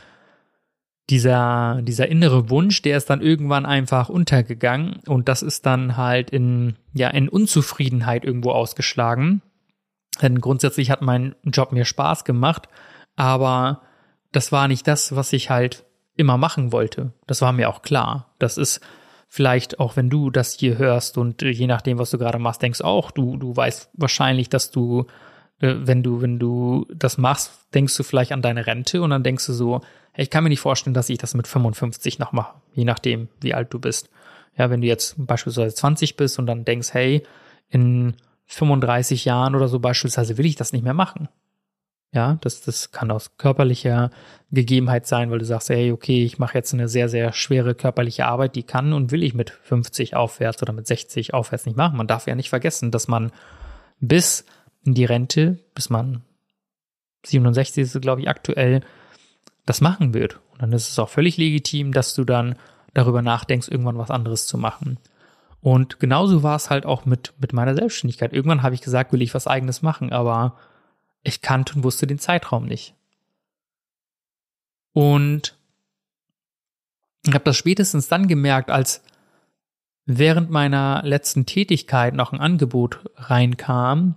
dieser 1.10 1.80
dieser 1.82 2.08
innere 2.08 2.50
Wunsch, 2.50 2.82
der 2.82 2.96
ist 2.96 3.10
dann 3.10 3.22
irgendwann 3.22 3.66
einfach 3.66 4.08
untergegangen 4.08 5.00
und 5.06 5.28
das 5.28 5.42
ist 5.42 5.66
dann 5.66 5.96
halt 5.96 6.30
in 6.30 6.76
ja 6.92 7.08
in 7.08 7.28
Unzufriedenheit 7.28 8.24
irgendwo 8.24 8.50
ausgeschlagen. 8.50 9.42
Denn 10.20 10.40
grundsätzlich 10.40 10.90
hat 10.90 11.02
mein 11.02 11.34
Job 11.44 11.72
mir 11.72 11.84
Spaß 11.84 12.24
gemacht, 12.24 12.68
aber 13.16 13.82
das 14.32 14.52
war 14.52 14.68
nicht 14.68 14.86
das, 14.86 15.14
was 15.14 15.32
ich 15.32 15.50
halt 15.50 15.84
immer 16.16 16.36
machen 16.36 16.72
wollte. 16.72 17.12
Das 17.26 17.40
war 17.40 17.52
mir 17.52 17.68
auch 17.70 17.82
klar. 17.82 18.34
Das 18.38 18.58
ist 18.58 18.80
vielleicht 19.28 19.78
auch, 19.78 19.96
wenn 19.96 20.10
du 20.10 20.30
das 20.30 20.54
hier 20.54 20.78
hörst 20.78 21.16
und 21.16 21.42
je 21.42 21.66
nachdem, 21.66 21.98
was 21.98 22.10
du 22.10 22.18
gerade 22.18 22.38
machst, 22.38 22.62
denkst 22.62 22.80
auch, 22.80 23.10
du, 23.10 23.36
du 23.36 23.54
weißt 23.54 23.90
wahrscheinlich, 23.94 24.48
dass 24.48 24.70
du, 24.70 25.06
wenn 25.60 26.02
du, 26.02 26.20
wenn 26.22 26.38
du 26.38 26.86
das 26.94 27.18
machst, 27.18 27.52
denkst 27.74 27.96
du 27.96 28.02
vielleicht 28.02 28.32
an 28.32 28.42
deine 28.42 28.66
Rente 28.66 29.02
und 29.02 29.10
dann 29.10 29.22
denkst 29.22 29.46
du 29.46 29.52
so, 29.52 29.80
hey, 30.12 30.22
ich 30.24 30.30
kann 30.30 30.44
mir 30.44 30.50
nicht 30.50 30.60
vorstellen, 30.60 30.94
dass 30.94 31.08
ich 31.08 31.18
das 31.18 31.34
mit 31.34 31.46
55 31.46 32.18
noch 32.18 32.32
mache, 32.32 32.54
je 32.74 32.84
nachdem, 32.84 33.28
wie 33.40 33.54
alt 33.54 33.72
du 33.72 33.78
bist. 33.78 34.08
Ja, 34.56 34.70
wenn 34.70 34.80
du 34.80 34.86
jetzt 34.86 35.14
beispielsweise 35.18 35.74
20 35.74 36.16
bist 36.16 36.38
und 36.38 36.46
dann 36.46 36.64
denkst, 36.64 36.92
hey, 36.92 37.22
in 37.68 38.14
35 38.46 39.24
Jahren 39.24 39.54
oder 39.54 39.68
so 39.68 39.78
beispielsweise 39.78 40.38
will 40.38 40.46
ich 40.46 40.56
das 40.56 40.72
nicht 40.72 40.82
mehr 40.82 40.94
machen. 40.94 41.28
Ja, 42.12 42.38
das, 42.40 42.62
das 42.62 42.90
kann 42.90 43.10
aus 43.10 43.36
körperlicher 43.36 44.10
Gegebenheit 44.50 45.06
sein, 45.06 45.30
weil 45.30 45.40
du 45.40 45.44
sagst, 45.44 45.68
hey, 45.68 45.92
okay, 45.92 46.24
ich 46.24 46.38
mache 46.38 46.56
jetzt 46.56 46.72
eine 46.72 46.88
sehr, 46.88 47.10
sehr 47.10 47.34
schwere 47.34 47.74
körperliche 47.74 48.24
Arbeit, 48.24 48.56
die 48.56 48.62
kann 48.62 48.94
und 48.94 49.12
will 49.12 49.22
ich 49.22 49.34
mit 49.34 49.50
50 49.50 50.16
aufwärts 50.16 50.62
oder 50.62 50.72
mit 50.72 50.86
60 50.86 51.34
aufwärts 51.34 51.66
nicht 51.66 51.76
machen. 51.76 51.98
Man 51.98 52.06
darf 52.06 52.26
ja 52.26 52.34
nicht 52.34 52.48
vergessen, 52.48 52.90
dass 52.90 53.08
man 53.08 53.30
bis 54.00 54.46
in 54.88 54.94
die 54.94 55.04
Rente, 55.04 55.58
bis 55.74 55.90
man 55.90 56.22
67 57.26 57.82
ist, 57.82 58.00
glaube 58.00 58.22
ich, 58.22 58.28
aktuell, 58.28 58.80
das 59.66 59.82
machen 59.82 60.14
wird. 60.14 60.40
Und 60.52 60.62
dann 60.62 60.72
ist 60.72 60.88
es 60.88 60.98
auch 60.98 61.10
völlig 61.10 61.36
legitim, 61.36 61.92
dass 61.92 62.14
du 62.14 62.24
dann 62.24 62.56
darüber 62.94 63.20
nachdenkst, 63.20 63.68
irgendwann 63.68 63.98
was 63.98 64.10
anderes 64.10 64.46
zu 64.46 64.56
machen. 64.56 64.98
Und 65.60 66.00
genauso 66.00 66.42
war 66.42 66.56
es 66.56 66.70
halt 66.70 66.86
auch 66.86 67.04
mit, 67.04 67.34
mit 67.38 67.52
meiner 67.52 67.74
Selbstständigkeit. 67.74 68.32
Irgendwann 68.32 68.62
habe 68.62 68.74
ich 68.74 68.80
gesagt, 68.80 69.12
will 69.12 69.20
ich 69.20 69.34
was 69.34 69.46
eigenes 69.46 69.82
machen, 69.82 70.10
aber 70.10 70.56
ich 71.22 71.42
kannte 71.42 71.74
und 71.74 71.84
wusste 71.84 72.06
den 72.06 72.18
Zeitraum 72.18 72.64
nicht. 72.64 72.94
Und 74.94 75.54
ich 77.26 77.34
habe 77.34 77.44
das 77.44 77.56
spätestens 77.56 78.08
dann 78.08 78.26
gemerkt, 78.26 78.70
als 78.70 79.02
während 80.06 80.48
meiner 80.48 81.02
letzten 81.04 81.44
Tätigkeit 81.44 82.14
noch 82.14 82.32
ein 82.32 82.40
Angebot 82.40 83.00
reinkam 83.16 84.14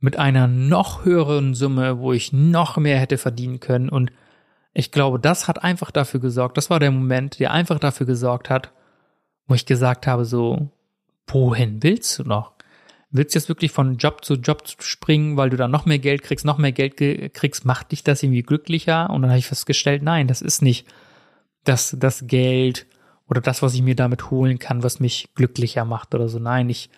mit 0.00 0.18
einer 0.18 0.46
noch 0.46 1.04
höheren 1.04 1.54
Summe, 1.54 1.98
wo 1.98 2.12
ich 2.12 2.32
noch 2.32 2.76
mehr 2.76 2.98
hätte 2.98 3.18
verdienen 3.18 3.60
können. 3.60 3.88
Und 3.88 4.12
ich 4.74 4.92
glaube, 4.92 5.18
das 5.18 5.48
hat 5.48 5.64
einfach 5.64 5.90
dafür 5.90 6.20
gesorgt, 6.20 6.56
das 6.56 6.70
war 6.70 6.80
der 6.80 6.90
Moment, 6.90 7.38
der 7.38 7.52
einfach 7.52 7.78
dafür 7.78 8.06
gesorgt 8.06 8.50
hat, 8.50 8.72
wo 9.46 9.54
ich 9.54 9.66
gesagt 9.66 10.06
habe, 10.06 10.24
so, 10.24 10.70
wohin 11.26 11.82
willst 11.82 12.18
du 12.18 12.24
noch? 12.24 12.52
Willst 13.10 13.34
du 13.34 13.38
jetzt 13.38 13.48
wirklich 13.48 13.70
von 13.70 13.96
Job 13.96 14.24
zu 14.24 14.34
Job 14.34 14.64
springen, 14.80 15.36
weil 15.36 15.48
du 15.48 15.56
dann 15.56 15.70
noch 15.70 15.86
mehr 15.86 15.98
Geld 15.98 16.22
kriegst, 16.22 16.44
noch 16.44 16.58
mehr 16.58 16.72
Geld 16.72 16.96
kriegst, 17.32 17.64
macht 17.64 17.92
dich 17.92 18.04
das 18.04 18.22
irgendwie 18.22 18.42
glücklicher? 18.42 19.08
Und 19.10 19.22
dann 19.22 19.30
habe 19.30 19.38
ich 19.38 19.46
festgestellt, 19.46 20.02
nein, 20.02 20.26
das 20.26 20.42
ist 20.42 20.60
nicht 20.60 20.86
das, 21.64 21.96
das 21.98 22.26
Geld 22.26 22.86
oder 23.28 23.40
das, 23.40 23.62
was 23.62 23.74
ich 23.74 23.82
mir 23.82 23.96
damit 23.96 24.30
holen 24.30 24.58
kann, 24.58 24.82
was 24.82 25.00
mich 25.00 25.30
glücklicher 25.34 25.84
macht 25.84 26.14
oder 26.14 26.28
so. 26.28 26.38
Nein, 26.38 26.68
ich, 26.68 26.90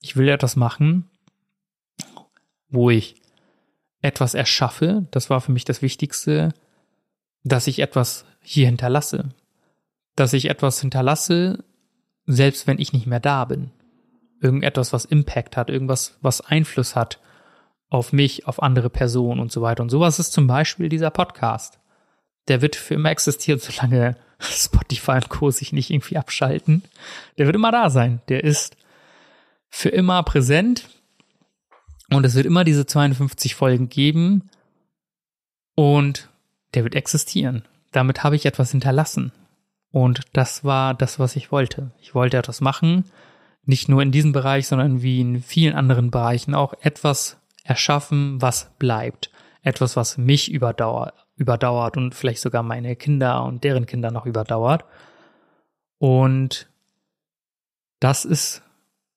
ich 0.00 0.16
will 0.16 0.28
etwas 0.28 0.56
machen, 0.56 1.09
wo 2.70 2.90
ich 2.90 3.20
etwas 4.02 4.34
erschaffe. 4.34 5.06
Das 5.10 5.30
war 5.30 5.40
für 5.40 5.52
mich 5.52 5.64
das 5.64 5.82
Wichtigste, 5.82 6.54
dass 7.44 7.66
ich 7.66 7.80
etwas 7.80 8.24
hier 8.42 8.66
hinterlasse. 8.66 9.30
Dass 10.16 10.32
ich 10.32 10.48
etwas 10.48 10.80
hinterlasse, 10.80 11.64
selbst 12.26 12.66
wenn 12.66 12.78
ich 12.78 12.92
nicht 12.92 13.06
mehr 13.06 13.20
da 13.20 13.44
bin. 13.44 13.70
Irgendetwas, 14.40 14.92
was 14.92 15.04
Impact 15.04 15.56
hat, 15.56 15.68
irgendwas, 15.68 16.16
was 16.22 16.40
Einfluss 16.40 16.96
hat 16.96 17.20
auf 17.90 18.12
mich, 18.12 18.46
auf 18.46 18.62
andere 18.62 18.88
Personen 18.88 19.40
und 19.40 19.52
so 19.52 19.60
weiter. 19.60 19.82
Und 19.82 19.90
sowas 19.90 20.18
ist 20.18 20.32
zum 20.32 20.46
Beispiel 20.46 20.88
dieser 20.88 21.10
Podcast. 21.10 21.80
Der 22.48 22.62
wird 22.62 22.76
für 22.76 22.94
immer 22.94 23.10
existieren, 23.10 23.58
solange 23.62 24.16
Spotify 24.38 25.12
und 25.12 25.28
Co. 25.28 25.50
sich 25.50 25.72
nicht 25.72 25.90
irgendwie 25.90 26.16
abschalten. 26.16 26.84
Der 27.36 27.46
wird 27.46 27.56
immer 27.56 27.72
da 27.72 27.90
sein. 27.90 28.22
Der 28.28 28.44
ist 28.44 28.76
für 29.68 29.90
immer 29.90 30.22
präsent. 30.22 30.88
Und 32.12 32.26
es 32.26 32.34
wird 32.34 32.46
immer 32.46 32.64
diese 32.64 32.86
52 32.86 33.54
Folgen 33.54 33.88
geben. 33.88 34.50
Und 35.74 36.28
der 36.74 36.84
wird 36.84 36.94
existieren. 36.94 37.64
Damit 37.92 38.22
habe 38.22 38.36
ich 38.36 38.46
etwas 38.46 38.70
hinterlassen. 38.70 39.32
Und 39.92 40.22
das 40.32 40.64
war 40.64 40.94
das, 40.94 41.18
was 41.18 41.36
ich 41.36 41.50
wollte. 41.50 41.90
Ich 42.00 42.14
wollte 42.14 42.36
etwas 42.36 42.60
machen, 42.60 43.04
nicht 43.64 43.88
nur 43.88 44.02
in 44.02 44.12
diesem 44.12 44.32
Bereich, 44.32 44.68
sondern 44.68 45.02
wie 45.02 45.20
in 45.20 45.42
vielen 45.42 45.74
anderen 45.74 46.10
Bereichen 46.10 46.54
auch 46.54 46.74
etwas 46.80 47.38
erschaffen, 47.64 48.40
was 48.40 48.70
bleibt. 48.78 49.30
Etwas, 49.62 49.96
was 49.96 50.16
mich 50.16 50.50
überdauert, 50.50 51.14
überdauert 51.36 51.96
und 51.96 52.14
vielleicht 52.14 52.40
sogar 52.40 52.62
meine 52.62 52.96
Kinder 52.96 53.44
und 53.44 53.62
deren 53.62 53.86
Kinder 53.86 54.10
noch 54.10 54.26
überdauert. 54.26 54.84
Und 55.98 56.68
das 57.98 58.24
ist 58.24 58.62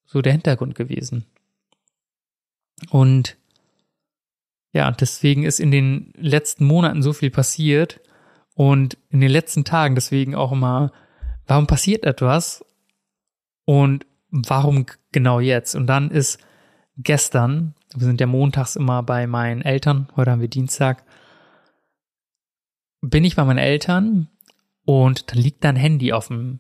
so 0.05 0.21
der 0.21 0.33
Hintergrund 0.33 0.75
gewesen. 0.75 1.25
Und 2.89 3.38
ja, 4.71 4.91
deswegen 4.91 5.43
ist 5.43 5.59
in 5.59 5.71
den 5.71 6.13
letzten 6.17 6.65
Monaten 6.65 7.03
so 7.03 7.13
viel 7.13 7.30
passiert 7.30 8.01
und 8.55 8.97
in 9.09 9.21
den 9.21 9.30
letzten 9.30 9.63
Tagen 9.63 9.95
deswegen 9.95 10.36
auch 10.36 10.51
immer, 10.51 10.91
warum 11.47 11.67
passiert 11.67 12.05
etwas 12.05 12.65
und 13.65 14.05
warum 14.30 14.86
genau 15.11 15.39
jetzt? 15.39 15.76
Und 15.76 15.88
dann 15.88 16.09
ist 16.09 16.39
gestern, 16.97 17.76
wir 17.95 18.05
sind 18.05 18.19
ja 18.19 18.28
montags 18.28 18.76
immer 18.76 19.03
bei 19.03 19.28
meinen 19.28 19.61
Eltern, 19.61 20.07
heute 20.15 20.32
haben 20.32 20.41
wir 20.41 20.47
Dienstag, 20.47 21.03
bin 23.01 23.24
ich 23.24 23.36
bei 23.36 23.43
meinen 23.43 23.59
Eltern 23.59 24.30
und 24.86 25.32
dann 25.32 25.39
liegt 25.39 25.63
da 25.63 25.69
ein 25.69 25.76
Handy 25.76 26.13
auf 26.13 26.28
dem 26.28 26.59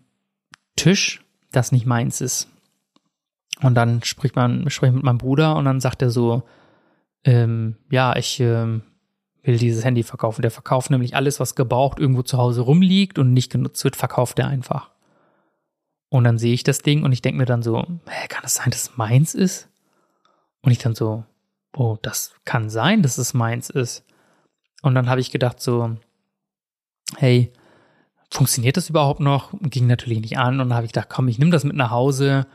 Tisch, 0.75 1.23
das 1.51 1.71
nicht 1.71 1.85
meins 1.85 2.21
ist. 2.21 2.49
Und 3.61 3.75
dann 3.75 4.03
spricht 4.03 4.35
man, 4.35 4.69
spricht 4.69 4.93
mit 4.93 5.03
meinem 5.03 5.17
Bruder 5.17 5.55
und 5.55 5.65
dann 5.65 5.79
sagt 5.79 6.01
er 6.01 6.09
so, 6.09 6.43
ähm, 7.23 7.77
ja, 7.89 8.15
ich 8.15 8.39
ähm, 8.39 8.83
will 9.43 9.57
dieses 9.57 9.85
Handy 9.85 10.03
verkaufen. 10.03 10.41
Der 10.41 10.51
verkauft 10.51 10.89
nämlich 10.89 11.15
alles, 11.15 11.39
was 11.39 11.55
gebraucht 11.55 11.99
irgendwo 11.99 12.23
zu 12.23 12.37
Hause 12.37 12.61
rumliegt 12.61 13.19
und 13.19 13.33
nicht 13.33 13.51
genutzt 13.51 13.83
wird, 13.83 13.95
verkauft 13.95 14.39
er 14.39 14.47
einfach. 14.47 14.89
Und 16.09 16.23
dann 16.25 16.37
sehe 16.37 16.53
ich 16.53 16.63
das 16.63 16.79
Ding 16.79 17.03
und 17.03 17.11
ich 17.11 17.21
denke 17.21 17.39
mir 17.39 17.45
dann 17.45 17.63
so, 17.63 17.79
hä, 18.07 18.27
kann 18.27 18.43
das 18.43 18.55
sein, 18.55 18.69
dass 18.69 18.83
es 18.83 18.97
meins 18.97 19.33
ist? 19.33 19.69
Und 20.61 20.71
ich 20.71 20.77
dann 20.77 20.95
so, 20.95 21.25
oh, 21.75 21.97
das 22.01 22.33
kann 22.45 22.69
sein, 22.69 23.01
dass 23.01 23.17
es 23.17 23.33
meins 23.33 23.69
ist. 23.69 24.05
Und 24.81 24.95
dann 24.95 25.09
habe 25.09 25.21
ich 25.21 25.31
gedacht 25.31 25.59
so, 25.59 25.97
hey, 27.17 27.51
funktioniert 28.29 28.77
das 28.77 28.89
überhaupt 28.89 29.19
noch? 29.19 29.53
Ging 29.61 29.87
natürlich 29.87 30.19
nicht 30.19 30.37
an 30.37 30.59
und 30.59 30.69
dann 30.69 30.75
habe 30.75 30.85
ich 30.85 30.93
gedacht, 30.93 31.09
komm, 31.09 31.27
ich 31.27 31.39
nehme 31.39 31.51
das 31.51 31.63
mit 31.63 31.75
nach 31.75 31.91
Hause. 31.91 32.45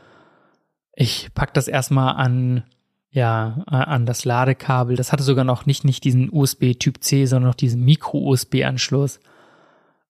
Ich 1.01 1.33
pack 1.33 1.53
das 1.53 1.69
erstmal 1.69 2.17
an, 2.17 2.63
ja, 3.09 3.63
an 3.67 4.05
das 4.05 4.25
Ladekabel. 4.25 4.97
Das 4.97 5.13
hatte 5.13 5.23
sogar 5.23 5.45
noch 5.45 5.65
nicht, 5.65 5.85
nicht 5.85 6.03
diesen 6.03 6.29
USB 6.29 6.73
Typ 6.73 7.01
C, 7.01 7.25
sondern 7.25 7.51
noch 7.51 7.55
diesen 7.55 7.85
Micro-USB-Anschluss. 7.85 9.21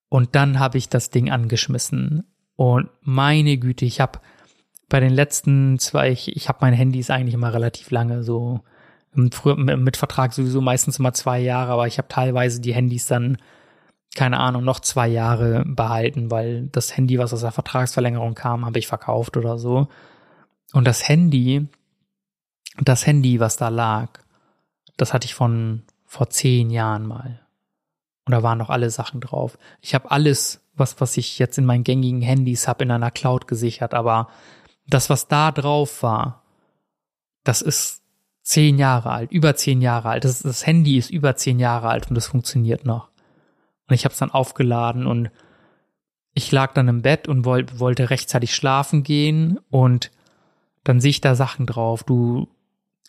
Und 0.08 0.34
dann 0.34 0.58
habe 0.58 0.78
ich 0.78 0.88
das 0.88 1.10
Ding 1.10 1.30
angeschmissen. 1.30 2.24
Und 2.56 2.90
meine 3.02 3.56
Güte, 3.56 3.84
ich 3.84 4.00
habe 4.00 4.18
bei 4.88 4.98
den 4.98 5.12
letzten 5.12 5.78
zwei, 5.78 6.10
ich, 6.10 6.34
ich 6.34 6.48
habe 6.48 6.58
meine 6.62 6.74
Handys 6.74 7.08
eigentlich 7.08 7.34
immer 7.34 7.54
relativ 7.54 7.92
lange, 7.92 8.24
so 8.24 8.58
früher 9.30 9.56
mit 9.56 9.96
Vertrag 9.96 10.32
sowieso 10.32 10.60
meistens 10.60 10.98
immer 10.98 11.12
zwei 11.12 11.38
Jahre, 11.38 11.70
aber 11.70 11.86
ich 11.86 11.98
habe 11.98 12.08
teilweise 12.08 12.60
die 12.60 12.74
Handys 12.74 13.06
dann 13.06 13.38
keine 14.16 14.40
Ahnung, 14.40 14.64
noch 14.64 14.80
zwei 14.80 15.06
Jahre 15.06 15.62
behalten, 15.64 16.32
weil 16.32 16.66
das 16.72 16.96
Handy, 16.96 17.20
was 17.20 17.32
aus 17.32 17.42
der 17.42 17.52
Vertragsverlängerung 17.52 18.34
kam, 18.34 18.66
habe 18.66 18.80
ich 18.80 18.88
verkauft 18.88 19.36
oder 19.36 19.56
so. 19.56 19.86
Und 20.72 20.86
das 20.86 21.08
Handy, 21.08 21.68
das 22.78 23.06
Handy, 23.06 23.40
was 23.40 23.56
da 23.56 23.68
lag, 23.68 24.20
das 24.96 25.12
hatte 25.12 25.26
ich 25.26 25.34
von 25.34 25.82
vor 26.04 26.30
zehn 26.30 26.70
Jahren 26.70 27.06
mal. 27.06 27.40
Und 28.26 28.32
da 28.32 28.42
waren 28.42 28.58
noch 28.58 28.70
alle 28.70 28.90
Sachen 28.90 29.20
drauf. 29.20 29.58
Ich 29.80 29.94
habe 29.94 30.10
alles, 30.10 30.60
was, 30.74 31.00
was 31.00 31.16
ich 31.16 31.38
jetzt 31.38 31.58
in 31.58 31.64
meinen 31.64 31.84
gängigen 31.84 32.22
Handys 32.22 32.68
habe, 32.68 32.84
in 32.84 32.90
einer 32.90 33.10
Cloud 33.10 33.48
gesichert, 33.48 33.94
aber 33.94 34.28
das, 34.86 35.10
was 35.10 35.28
da 35.28 35.52
drauf 35.52 36.02
war, 36.02 36.42
das 37.44 37.62
ist 37.62 38.02
zehn 38.42 38.78
Jahre 38.78 39.10
alt, 39.10 39.32
über 39.32 39.54
zehn 39.54 39.80
Jahre 39.80 40.08
alt. 40.10 40.24
Das, 40.24 40.42
das 40.42 40.66
Handy 40.66 40.98
ist 40.98 41.10
über 41.10 41.36
zehn 41.36 41.58
Jahre 41.58 41.88
alt 41.88 42.08
und 42.08 42.14
das 42.14 42.26
funktioniert 42.26 42.84
noch. 42.84 43.08
Und 43.88 43.94
ich 43.94 44.04
habe 44.04 44.12
es 44.12 44.18
dann 44.18 44.30
aufgeladen 44.30 45.06
und 45.06 45.30
ich 46.34 46.50
lag 46.52 46.72
dann 46.74 46.88
im 46.88 47.02
Bett 47.02 47.28
und 47.28 47.44
wollt, 47.44 47.80
wollte 47.80 48.10
rechtzeitig 48.10 48.54
schlafen 48.54 49.02
gehen 49.02 49.58
und 49.70 50.10
dann 50.84 51.00
sehe 51.00 51.10
ich 51.10 51.20
da 51.20 51.34
Sachen 51.34 51.66
drauf. 51.66 52.04
Du 52.04 52.48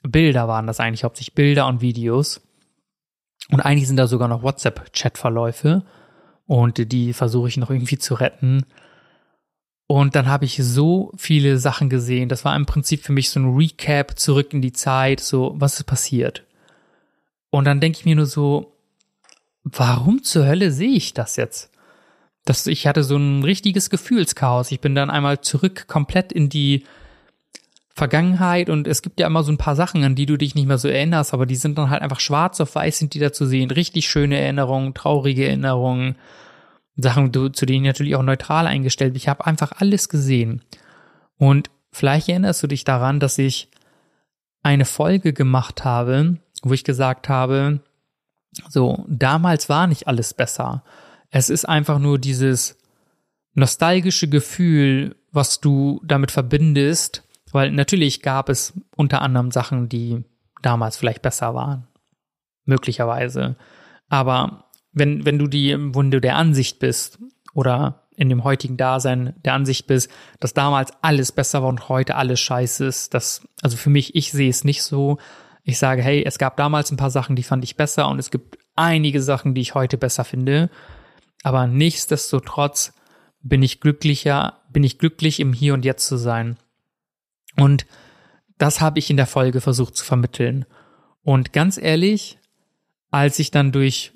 Bilder 0.04 0.48
waren 0.48 0.68
das 0.68 0.80
eigentlich 0.80 1.04
hauptsächlich 1.04 1.36
Bilder 1.36 1.68
und 1.68 1.82
Videos. 1.82 2.42
Und 3.50 3.62
eigentlich 3.62 3.88
sind 3.88 3.98
da 3.98 4.08
sogar 4.08 4.28
noch 4.28 4.44
WhatsApp-Chat-Verläufe 4.44 5.84
und 6.46 6.92
die 6.92 7.14
versuche 7.14 7.48
ich 7.48 7.58
noch 7.58 7.70
irgendwie 7.70 7.98
zu 7.98 8.14
retten. 8.14 8.66
Und 9.88 10.16
dann 10.16 10.28
habe 10.28 10.46
ich 10.46 10.58
so 10.58 11.12
viele 11.18 11.58
Sachen 11.58 11.90
gesehen. 11.90 12.30
Das 12.30 12.46
war 12.46 12.56
im 12.56 12.66
Prinzip 12.66 13.04
für 13.04 13.12
mich 13.12 13.30
so 13.30 13.40
ein 13.40 13.56
Recap 13.56 14.18
zurück 14.18 14.54
in 14.54 14.62
die 14.62 14.72
Zeit, 14.72 15.20
so 15.20 15.54
was 15.56 15.80
ist 15.80 15.84
passiert. 15.84 16.46
Und 17.50 17.66
dann 17.66 17.82
denke 17.82 18.00
ich 18.00 18.06
mir 18.06 18.16
nur 18.16 18.26
so, 18.26 18.78
warum 19.64 20.24
zur 20.24 20.46
Hölle 20.46 20.72
sehe 20.72 20.96
ich 20.96 21.14
das 21.14 21.36
jetzt? 21.36 21.72
Das, 22.46 22.68
ich 22.68 22.88
hatte 22.88 23.04
so 23.04 23.18
ein 23.18 23.44
richtiges 23.44 23.90
Gefühlschaos. 23.90 24.72
Ich 24.72 24.80
bin 24.80 24.96
dann 24.96 25.10
einmal 25.10 25.42
zurück 25.42 25.88
komplett 25.88 26.32
in 26.32 26.50
die 26.50 26.86
Vergangenheit 27.94 28.70
und 28.70 28.88
es 28.88 29.02
gibt 29.02 29.20
ja 29.20 29.28
immer 29.28 29.44
so 29.44 29.52
ein 29.52 29.58
paar 29.58 29.76
Sachen, 29.76 30.04
an 30.04 30.16
die 30.16 30.26
du 30.26 30.38
dich 30.38 30.56
nicht 30.56 30.68
mehr 30.68 30.78
so 30.78 30.88
erinnerst, 30.88 31.34
aber 31.34 31.46
die 31.46 31.56
sind 31.56 31.78
dann 31.78 31.90
halt 31.90 32.02
einfach 32.02 32.20
schwarz 32.20 32.62
auf 32.62 32.76
weiß 32.76 33.00
sind 33.00 33.14
die 33.14 33.20
da 33.20 33.34
zu 33.34 33.46
sehen. 33.46 33.70
Richtig 33.70 34.10
schöne 34.10 34.40
Erinnerungen, 34.40 34.94
traurige 34.94 35.46
Erinnerungen, 35.48 36.16
Sachen, 36.96 37.34
zu 37.34 37.66
denen 37.66 37.86
ich 37.86 37.90
natürlich 37.90 38.16
auch 38.16 38.24
neutral 38.24 38.68
eingestellt. 38.68 39.16
Ich 39.18 39.28
habe 39.28 39.46
einfach 39.46 39.74
alles 39.78 40.10
gesehen. 40.10 40.62
Und 41.38 41.70
vielleicht 41.92 42.30
erinnerst 42.30 42.64
du 42.64 42.68
dich 42.68 42.84
daran, 42.84 43.20
dass 43.20 43.38
ich 43.38 43.70
eine 44.64 44.86
Folge 44.86 45.34
gemacht 45.34 45.84
habe, 45.84 46.38
wo 46.64 46.74
ich 46.74 46.84
gesagt 46.84 47.30
habe, 47.30 47.82
so, 48.70 49.06
damals 49.08 49.70
war 49.70 49.88
nicht 49.88 50.08
alles 50.08 50.34
besser. 50.34 50.84
Es 51.30 51.50
ist 51.50 51.66
einfach 51.68 52.00
nur 52.00 52.20
dieses 52.20 52.78
nostalgische 53.54 54.28
Gefühl, 54.28 55.16
was 55.32 55.62
du 55.62 56.02
damit 56.06 56.32
verbindest, 56.32 57.24
weil 57.54 57.72
natürlich 57.72 58.22
gab 58.22 58.50
es 58.50 58.74
unter 58.96 59.22
anderem 59.22 59.52
Sachen, 59.52 59.90
die 59.90 60.24
damals 60.62 60.98
vielleicht 60.98 61.22
besser 61.22 61.54
waren. 61.54 61.88
Möglicherweise. 62.66 63.56
Aber 64.10 64.66
wenn, 64.94 65.26
wenn 65.26 65.40
du 65.40 65.48
die, 65.48 65.76
wenn 65.78 66.12
du 66.12 66.22
der 66.22 66.36
Ansicht 66.36 66.80
bist 66.80 67.20
oder 67.54 68.08
in 68.16 68.30
dem 68.30 68.44
heutigen 68.44 68.78
Dasein 68.78 69.34
der 69.44 69.54
Ansicht 69.54 69.88
bist, 69.88 70.12
dass 70.40 70.54
damals 70.54 70.92
alles 71.02 71.32
besser 71.32 71.64
war 71.64 71.70
und 71.70 71.90
heute 71.90 72.16
alles 72.16 72.40
scheiße 72.40 72.86
ist, 72.86 73.14
das, 73.14 73.48
also 73.62 73.78
für 73.78 73.90
mich, 73.90 74.16
ich 74.16 74.32
sehe 74.32 74.50
es 74.50 74.64
nicht 74.64 74.84
so, 74.84 75.18
ich 75.64 75.80
sage, 75.80 76.02
hey, 76.02 76.24
es 76.26 76.38
gab 76.38 76.58
damals 76.58 76.92
ein 76.92 76.98
paar 76.98 77.10
Sachen, 77.10 77.36
die 77.36 77.44
fand 77.44 77.64
ich 77.64 77.78
besser 77.78 78.08
und 78.10 78.20
es 78.20 78.32
gibt 78.32 78.58
einige 78.76 79.22
Sachen, 79.22 79.54
die 79.54 79.62
ich 79.62 79.76
heute 79.76 79.98
besser 79.98 80.24
finde. 80.24 80.70
Aber 81.44 81.68
nichtsdestotrotz 81.68 82.94
bin 83.42 83.64
ich 83.64 83.80
glücklicher, 83.80 84.60
bin 84.70 84.84
ich 84.84 85.00
glücklich 85.00 85.40
im 85.40 85.54
Hier 85.54 85.74
und 85.74 85.86
Jetzt 85.86 86.08
zu 86.08 86.18
sein. 86.18 86.58
Und 87.58 87.86
das 88.58 88.82
habe 88.82 89.00
ich 89.00 89.10
in 89.10 89.18
der 89.18 89.28
Folge 89.28 89.62
versucht 89.62 89.96
zu 89.96 90.06
vermitteln. 90.06 90.66
Und 91.24 91.54
ganz 91.54 91.78
ehrlich, 91.78 92.38
als 93.10 93.40
ich 93.40 93.52
dann 93.52 93.72
durch 93.72 94.14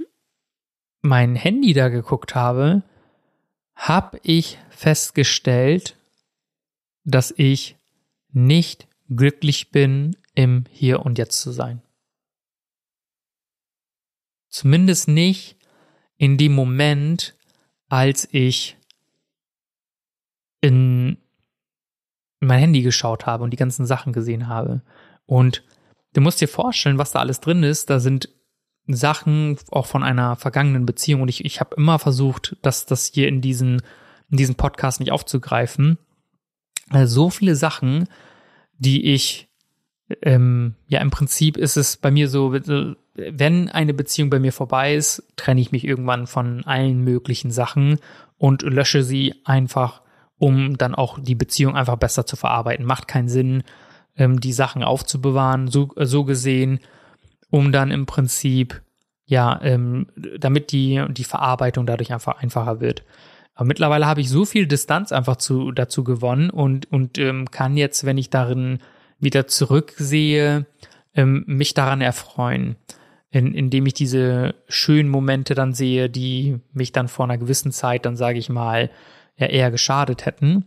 mein 1.02 1.36
Handy 1.36 1.74
da 1.74 1.90
geguckt 1.90 2.36
habe, 2.36 2.84
habe 3.76 4.20
ich 4.24 4.58
festgestellt, 4.70 5.98
dass 7.04 7.34
ich 7.38 7.78
nicht 8.32 8.88
glücklich 9.10 9.72
bin, 9.72 10.16
im 10.34 10.66
Hier 10.70 11.06
und 11.06 11.18
Jetzt 11.18 11.42
zu 11.42 11.52
sein. 11.52 11.82
Zumindest 14.50 15.08
nicht 15.08 15.58
in 16.18 16.38
dem 16.38 16.54
Moment, 16.54 17.36
als 17.90 18.28
ich 18.32 18.78
in 20.62 21.18
mein 22.40 22.60
Handy 22.60 22.82
geschaut 22.82 23.26
habe 23.26 23.44
und 23.44 23.52
die 23.52 23.58
ganzen 23.58 23.86
Sachen 23.86 24.14
gesehen 24.14 24.48
habe. 24.48 24.82
Und 25.26 25.64
du 26.14 26.22
musst 26.22 26.42
dir 26.42 26.48
vorstellen, 26.48 26.98
was 26.98 27.12
da 27.12 27.20
alles 27.20 27.40
drin 27.40 27.64
ist. 27.64 27.90
Da 27.90 28.00
sind 28.00 28.30
Sachen 28.88 29.58
auch 29.72 29.86
von 29.86 30.04
einer 30.04 30.36
vergangenen 30.36 30.86
Beziehung. 30.86 31.22
Und 31.22 31.30
ich, 31.30 31.46
ich 31.46 31.60
habe 31.60 31.76
immer 31.76 32.00
versucht, 32.00 32.58
dass 32.62 32.86
das 32.86 33.08
hier 33.08 33.28
in 33.28 33.42
diesen, 33.42 33.82
in 34.30 34.38
diesen 34.38 34.56
Podcast 34.56 35.00
nicht 35.00 35.12
aufzugreifen. 35.12 35.98
Also 36.90 37.24
so 37.24 37.30
viele 37.30 37.56
Sachen, 37.56 38.08
die 38.78 39.14
ich, 39.14 39.48
ähm, 40.22 40.76
ja, 40.88 41.02
im 41.02 41.10
Prinzip 41.10 41.58
ist 41.58 41.78
es 41.78 41.98
bei 41.98 42.12
mir 42.12 42.30
so, 42.30 42.54
wenn 43.16 43.70
eine 43.70 43.94
Beziehung 43.94 44.30
bei 44.30 44.40
mir 44.40 44.52
vorbei 44.52 44.96
ist, 44.96 45.24
trenne 45.36 45.62
ich 45.62 45.72
mich 45.72 45.86
irgendwann 45.86 46.28
von 46.28 46.64
allen 46.66 47.02
möglichen 47.02 47.50
Sachen 47.50 48.00
und 48.38 48.62
lösche 48.62 49.04
sie 49.04 49.34
einfach, 49.46 50.02
um 50.38 50.78
dann 50.78 50.96
auch 50.96 51.20
die 51.20 51.36
Beziehung 51.36 51.76
einfach 51.76 51.98
besser 51.98 52.26
zu 52.26 52.36
verarbeiten. 52.36 52.86
Macht 52.86 53.08
keinen 53.08 53.30
Sinn, 53.30 53.64
ähm, 54.18 54.40
die 54.40 54.54
Sachen 54.54 54.84
aufzubewahren, 54.84 55.68
so, 55.68 55.90
so 55.96 56.24
gesehen 56.24 56.80
um 57.50 57.72
dann 57.72 57.92
im 57.92 58.06
Prinzip, 58.06 58.82
ja, 59.26 59.60
ähm, 59.64 60.08
damit 60.38 60.72
die, 60.72 61.04
die 61.10 61.24
Verarbeitung 61.24 61.86
dadurch 61.86 62.12
einfach 62.12 62.42
einfacher 62.42 62.82
wird. 62.82 63.04
Aber 63.54 63.66
mittlerweile 63.66 64.06
habe 64.06 64.20
ich 64.20 64.30
so 64.30 64.44
viel 64.44 64.68
Distanz 64.68 65.12
einfach 65.12 65.38
zu, 65.38 65.72
dazu 65.72 66.04
gewonnen 66.04 66.50
und, 66.50 66.92
und 66.92 67.18
ähm, 67.18 67.50
kann 67.50 67.78
jetzt, 67.78 68.06
wenn 68.06 68.18
ich 68.18 68.30
darin 68.30 68.80
wieder 69.20 69.48
zurücksehe, 69.48 70.66
ähm, 71.14 71.46
mich 71.48 71.74
daran 71.74 72.02
erfreuen, 72.02 72.76
in, 73.30 73.54
indem 73.54 73.86
ich 73.86 73.94
diese 73.94 74.56
schönen 74.68 75.10
Momente 75.10 75.56
dann 75.56 75.74
sehe, 75.74 76.10
die 76.10 76.60
mich 76.74 76.92
dann 76.92 77.08
vor 77.08 77.24
einer 77.26 77.38
gewissen 77.38 77.72
Zeit, 77.72 78.06
dann 78.06 78.18
sage 78.18 78.38
ich 78.38 78.50
mal, 78.50 78.90
ja, 79.38 79.48
eher 79.48 79.72
geschadet 79.72 80.26
hätten. 80.26 80.66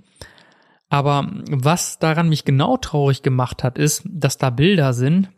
Aber 0.89 1.29
was 1.51 1.99
daran 1.99 2.29
mich 2.29 2.45
genau 2.45 2.77
traurig 2.77 3.23
gemacht 3.23 3.63
hat, 3.63 3.79
ist, 3.79 4.03
dass 4.07 4.39
da 4.39 4.51
Bilder 4.51 4.95
sind, 4.95 5.29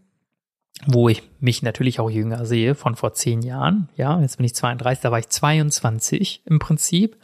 wo 0.87 1.09
ich 1.09 1.23
mich 1.41 1.63
natürlich 1.63 2.01
auch 2.01 2.11
jünger 2.11 2.47
sehe, 2.47 2.75
von 2.75 2.95
vor 2.95 3.13
zehn 3.13 3.43
Jahren. 3.43 3.89
Ja, 3.97 4.21
jetzt 4.21 4.37
bin 4.37 4.47
ich 4.47 4.55
32, 4.55 5.03
da 5.03 5.11
war 5.11 5.19
ich 5.19 5.29
22 5.29 6.43
im 6.47 6.59
Prinzip. 6.59 7.17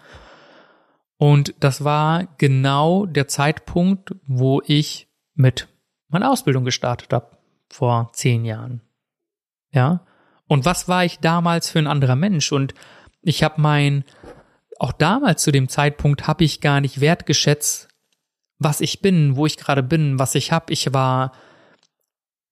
Und 1.19 1.55
das 1.61 1.85
war 1.85 2.27
genau 2.39 3.07
der 3.07 3.29
Zeitpunkt, 3.29 4.15
wo 4.27 4.61
ich 4.67 5.09
mit 5.35 5.69
meiner 6.09 6.31
Ausbildung 6.31 6.65
gestartet 6.65 7.13
habe, 7.13 7.37
vor 7.69 8.11
zehn 8.13 8.45
Jahren. 8.45 8.83
Ja. 9.71 10.05
Und 10.47 10.65
was 10.65 10.89
war 10.89 11.05
ich 11.05 11.19
damals 11.19 11.71
für 11.71 11.79
ein 11.79 11.87
anderer 11.87 12.17
Mensch? 12.17 12.53
Und 12.53 12.75
ich 13.23 13.43
habe 13.43 13.61
mein, 13.61 14.05
auch 14.79 14.93
damals 14.93 15.43
zu 15.43 15.53
dem 15.53 15.69
Zeitpunkt 15.69 16.27
habe 16.27 16.45
ich 16.45 16.61
gar 16.61 16.81
nicht 16.81 17.01
wertgeschätzt, 17.01 17.89
was 18.59 18.81
ich 18.81 19.01
bin, 19.01 19.37
wo 19.37 19.47
ich 19.47 19.57
gerade 19.57 19.83
bin, 19.83 20.19
was 20.19 20.35
ich 20.35 20.53
habe. 20.53 20.73
Ich 20.73 20.93
war 20.93 21.33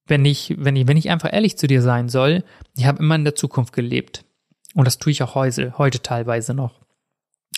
wenn 0.07 0.25
ich, 0.25 0.55
wenn 0.57 0.75
ich, 0.75 0.87
wenn 0.87 0.97
ich 0.97 1.09
einfach 1.09 1.33
ehrlich 1.33 1.57
zu 1.57 1.67
dir 1.67 1.81
sein 1.81 2.09
soll, 2.09 2.43
ich 2.75 2.85
habe 2.85 2.99
immer 2.99 3.15
in 3.15 3.23
der 3.23 3.35
Zukunft 3.35 3.73
gelebt. 3.73 4.23
Und 4.73 4.85
das 4.85 4.97
tue 4.97 5.11
ich 5.11 5.23
auch 5.23 5.35
heute, 5.35 5.77
heute 5.77 6.01
teilweise 6.01 6.53
noch. 6.53 6.81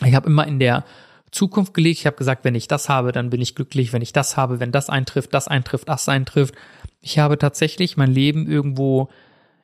Ich 0.06 0.16
habe 0.16 0.28
immer 0.28 0.48
in 0.48 0.60
der 0.60 0.86
Zukunft 1.32 1.74
gelebt. 1.74 2.00
Ich 2.00 2.06
habe 2.06 2.16
gesagt, 2.16 2.46
wenn 2.46 2.56
ich 2.56 2.68
das 2.68 2.90
habe, 2.90 3.12
dann 3.12 3.30
bin 3.30 3.42
ich 3.42 3.56
glücklich. 3.56 3.92
Wenn 3.92 4.02
ich 4.02 4.14
das 4.14 4.38
habe, 4.38 4.60
wenn 4.60 4.72
das 4.72 4.90
eintrifft, 4.90 5.34
das 5.34 5.48
eintrifft, 5.48 5.90
das 5.90 6.08
eintrifft. 6.08 6.56
Ich 7.02 7.20
habe 7.20 7.38
tatsächlich 7.38 7.98
mein 7.98 8.12
Leben 8.12 8.48
irgendwo 8.48 9.10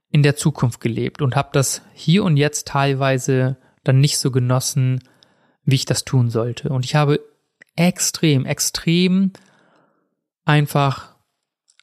in 0.09 0.23
der 0.23 0.35
Zukunft 0.35 0.81
gelebt 0.81 1.21
und 1.21 1.35
habe 1.35 1.49
das 1.53 1.83
hier 1.93 2.23
und 2.23 2.37
jetzt 2.37 2.67
teilweise 2.67 3.57
dann 3.83 3.99
nicht 3.99 4.17
so 4.17 4.31
genossen, 4.31 5.03
wie 5.63 5.75
ich 5.75 5.85
das 5.85 6.05
tun 6.05 6.29
sollte. 6.29 6.69
Und 6.69 6.85
ich 6.85 6.95
habe 6.95 7.19
extrem, 7.75 8.45
extrem 8.45 9.31
einfach 10.45 11.15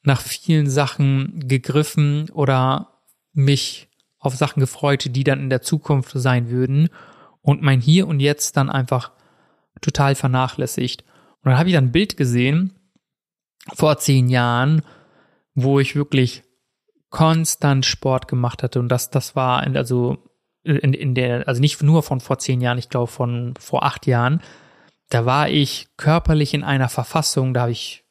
nach 0.03 0.20
vielen 0.20 0.68
Sachen 0.68 1.46
gegriffen 1.46 2.30
oder 2.30 3.01
mich 3.32 3.88
auf 4.18 4.34
Sachen 4.34 4.61
gefreut, 4.61 5.07
die 5.11 5.24
dann 5.24 5.40
in 5.40 5.51
der 5.51 5.62
Zukunft 5.62 6.12
sein 6.14 6.51
würden 6.51 6.88
und 7.42 7.62
mein 7.62 7.80
Hier 7.80 8.07
und 8.07 8.20
Jetzt 8.20 8.57
dann 8.57 8.70
einfach 8.70 9.12
total 9.80 10.14
vernachlässigt. 10.14 11.03
Und 11.42 11.51
dann 11.51 11.59
habe 11.59 11.68
ich 11.68 11.74
dann 11.74 11.86
ein 11.86 11.92
Bild 11.92 12.16
gesehen 12.16 12.74
vor 13.74 13.98
zehn 13.98 14.28
Jahren, 14.28 14.82
wo 15.55 15.80
ich 15.80 15.96
wirklich 15.96 16.42
konstant 17.09 17.84
Sport 17.86 18.28
gemacht 18.28 18.62
hatte 18.62 18.78
und 18.78 18.88
das 18.88 19.11
das 19.11 19.34
war 19.34 19.61
also 19.61 20.30
in, 20.62 20.92
in 20.92 21.14
der 21.14 21.48
also 21.48 21.61
nicht 21.61 21.82
nur 21.82 22.02
von 22.02 22.20
vor 22.20 22.38
zehn 22.38 22.61
Jahren, 22.61 22.78
ich 22.78 22.88
glaube 22.88 23.11
von 23.11 23.54
vor 23.58 23.84
acht 23.84 24.06
Jahren. 24.06 24.40
Da 25.08 25.26
war 25.26 25.48
ich 25.48 25.88
körperlich 25.96 26.54
in 26.54 26.62
einer 26.62 26.88
Verfassung, 26.88 27.54
da 27.54 27.62
habe 27.62 27.72
ich 27.72 28.04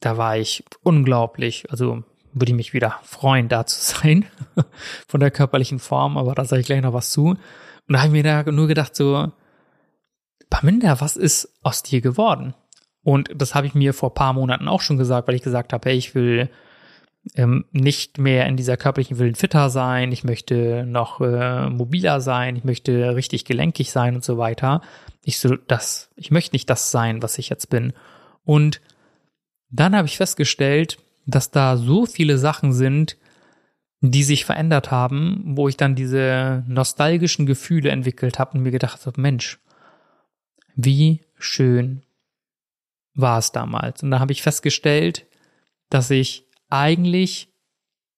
da 0.00 0.18
war 0.18 0.36
ich 0.36 0.64
unglaublich, 0.82 1.70
also 1.70 2.04
würde 2.34 2.50
ich 2.52 2.56
mich 2.56 2.72
wieder 2.74 2.98
freuen, 3.02 3.48
da 3.48 3.64
zu 3.64 3.80
sein, 3.96 4.26
von 5.08 5.20
der 5.20 5.30
körperlichen 5.30 5.78
Form, 5.78 6.18
aber 6.18 6.34
da 6.34 6.44
sage 6.44 6.60
ich 6.60 6.66
gleich 6.66 6.82
noch 6.82 6.92
was 6.92 7.10
zu. 7.10 7.30
Und 7.30 7.38
da 7.88 7.98
habe 7.98 8.08
ich 8.08 8.12
mir 8.12 8.22
da 8.22 8.50
nur 8.50 8.66
gedacht, 8.66 8.94
so, 8.94 9.32
Paminda, 10.50 11.00
was 11.00 11.16
ist 11.16 11.54
aus 11.62 11.82
dir 11.82 12.00
geworden? 12.00 12.54
Und 13.02 13.30
das 13.34 13.54
habe 13.54 13.66
ich 13.66 13.74
mir 13.74 13.92
vor 13.92 14.14
paar 14.14 14.32
Monaten 14.32 14.68
auch 14.68 14.80
schon 14.80 14.96
gesagt, 14.96 15.28
weil 15.28 15.34
ich 15.34 15.42
gesagt 15.42 15.72
habe, 15.72 15.90
hey, 15.90 15.96
ich 15.96 16.14
will 16.14 16.50
ähm, 17.34 17.64
nicht 17.72 18.18
mehr 18.18 18.46
in 18.46 18.56
dieser 18.56 18.76
körperlichen 18.76 19.18
Willen 19.18 19.34
fitter 19.34 19.70
sein, 19.70 20.12
ich 20.12 20.24
möchte 20.24 20.84
noch 20.86 21.20
äh, 21.20 21.68
mobiler 21.70 22.20
sein, 22.20 22.56
ich 22.56 22.64
möchte 22.64 23.14
richtig 23.16 23.44
gelenkig 23.44 23.90
sein 23.90 24.14
und 24.14 24.24
so 24.24 24.38
weiter. 24.38 24.82
Ich 25.24 25.38
so, 25.38 25.56
das, 25.56 26.10
ich 26.16 26.30
möchte 26.30 26.54
nicht 26.54 26.68
das 26.68 26.90
sein, 26.90 27.22
was 27.22 27.38
ich 27.38 27.48
jetzt 27.48 27.70
bin. 27.70 27.92
Und 28.44 28.80
dann 29.70 29.96
habe 29.96 30.06
ich 30.06 30.18
festgestellt, 30.18 30.98
dass 31.26 31.50
da 31.50 31.76
so 31.76 32.06
viele 32.06 32.36
Sachen 32.38 32.72
sind, 32.72 33.16
die 34.00 34.22
sich 34.22 34.44
verändert 34.44 34.90
haben, 34.90 35.42
wo 35.56 35.66
ich 35.66 35.78
dann 35.78 35.94
diese 35.94 36.62
nostalgischen 36.68 37.46
Gefühle 37.46 37.90
entwickelt 37.90 38.38
habe 38.38 38.58
und 38.58 38.62
mir 38.62 38.70
gedacht 38.70 39.06
habe, 39.06 39.20
Mensch, 39.20 39.58
wie 40.76 41.22
schön 41.38 42.02
war 43.14 43.38
es 43.38 43.52
damals. 43.52 44.02
Und 44.02 44.10
da 44.10 44.20
habe 44.20 44.32
ich 44.32 44.42
festgestellt, 44.42 45.26
dass 45.88 46.10
ich 46.10 46.43
eigentlich 46.74 47.52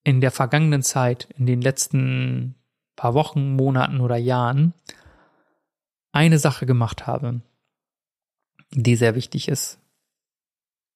in 0.04 0.20
der 0.20 0.30
vergangenen 0.30 0.82
Zeit, 0.82 1.28
in 1.36 1.46
den 1.46 1.60
letzten 1.60 2.54
paar 2.94 3.14
Wochen, 3.14 3.54
Monaten 3.54 4.00
oder 4.00 4.16
Jahren, 4.16 4.72
eine 6.12 6.38
Sache 6.38 6.64
gemacht 6.66 7.06
habe, 7.06 7.40
die 8.70 8.96
sehr 8.96 9.14
wichtig 9.14 9.48
ist 9.48 9.78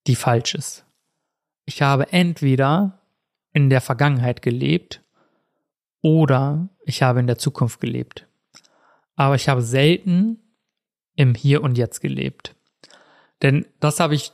die 0.07 0.15
falsch 0.15 0.55
ist. 0.55 0.85
Ich 1.65 1.81
habe 1.81 2.11
entweder 2.11 2.99
in 3.53 3.69
der 3.69 3.81
Vergangenheit 3.81 4.41
gelebt 4.41 5.01
oder 6.01 6.69
ich 6.85 7.03
habe 7.03 7.19
in 7.19 7.27
der 7.27 7.37
Zukunft 7.37 7.79
gelebt. 7.79 8.27
Aber 9.15 9.35
ich 9.35 9.49
habe 9.49 9.61
selten 9.61 10.39
im 11.15 11.35
Hier 11.35 11.61
und 11.61 11.77
Jetzt 11.77 12.01
gelebt. 12.01 12.55
Denn 13.41 13.65
das 13.79 13.99
habe 13.99 14.15
ich 14.15 14.31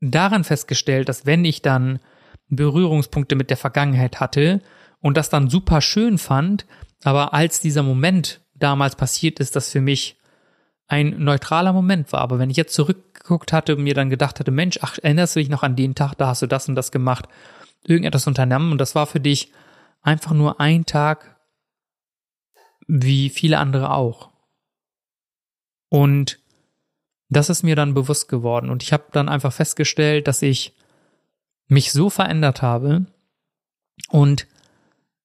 daran 0.00 0.44
festgestellt, 0.44 1.08
dass 1.08 1.26
wenn 1.26 1.44
ich 1.44 1.62
dann 1.62 2.00
Berührungspunkte 2.48 3.36
mit 3.36 3.50
der 3.50 3.56
Vergangenheit 3.56 4.20
hatte 4.20 4.60
und 5.00 5.16
das 5.16 5.30
dann 5.30 5.50
super 5.50 5.80
schön 5.80 6.18
fand, 6.18 6.66
aber 7.04 7.34
als 7.34 7.60
dieser 7.60 7.82
Moment 7.82 8.40
damals 8.54 8.96
passiert 8.96 9.40
ist, 9.40 9.56
das 9.56 9.70
für 9.70 9.80
mich 9.80 10.18
ein 10.88 11.22
neutraler 11.22 11.72
Moment 11.72 12.12
war. 12.12 12.20
Aber 12.20 12.38
wenn 12.38 12.50
ich 12.50 12.56
jetzt 12.56 12.74
zurückgeguckt 12.74 13.52
hatte 13.52 13.76
und 13.76 13.82
mir 13.82 13.94
dann 13.94 14.10
gedacht 14.10 14.38
hatte, 14.38 14.50
Mensch, 14.50 14.78
ach, 14.82 14.98
erinnerst 15.02 15.34
du 15.34 15.40
dich 15.40 15.48
noch 15.48 15.62
an 15.62 15.76
den 15.76 15.94
Tag, 15.94 16.14
da 16.14 16.28
hast 16.28 16.42
du 16.42 16.46
das 16.46 16.68
und 16.68 16.74
das 16.76 16.92
gemacht, 16.92 17.28
irgendetwas 17.84 18.26
unternommen 18.26 18.72
und 18.72 18.78
das 18.78 18.94
war 18.94 19.06
für 19.06 19.20
dich 19.20 19.52
einfach 20.02 20.32
nur 20.32 20.60
ein 20.60 20.86
Tag 20.86 21.36
wie 22.86 23.30
viele 23.30 23.58
andere 23.58 23.90
auch. 23.90 24.30
Und 25.88 26.38
das 27.28 27.50
ist 27.50 27.62
mir 27.62 27.76
dann 27.76 27.94
bewusst 27.94 28.28
geworden. 28.28 28.70
Und 28.70 28.82
ich 28.82 28.92
habe 28.92 29.04
dann 29.12 29.28
einfach 29.28 29.52
festgestellt, 29.52 30.28
dass 30.28 30.42
ich 30.42 30.74
mich 31.68 31.92
so 31.92 32.10
verändert 32.10 32.62
habe. 32.62 33.06
Und 34.10 34.46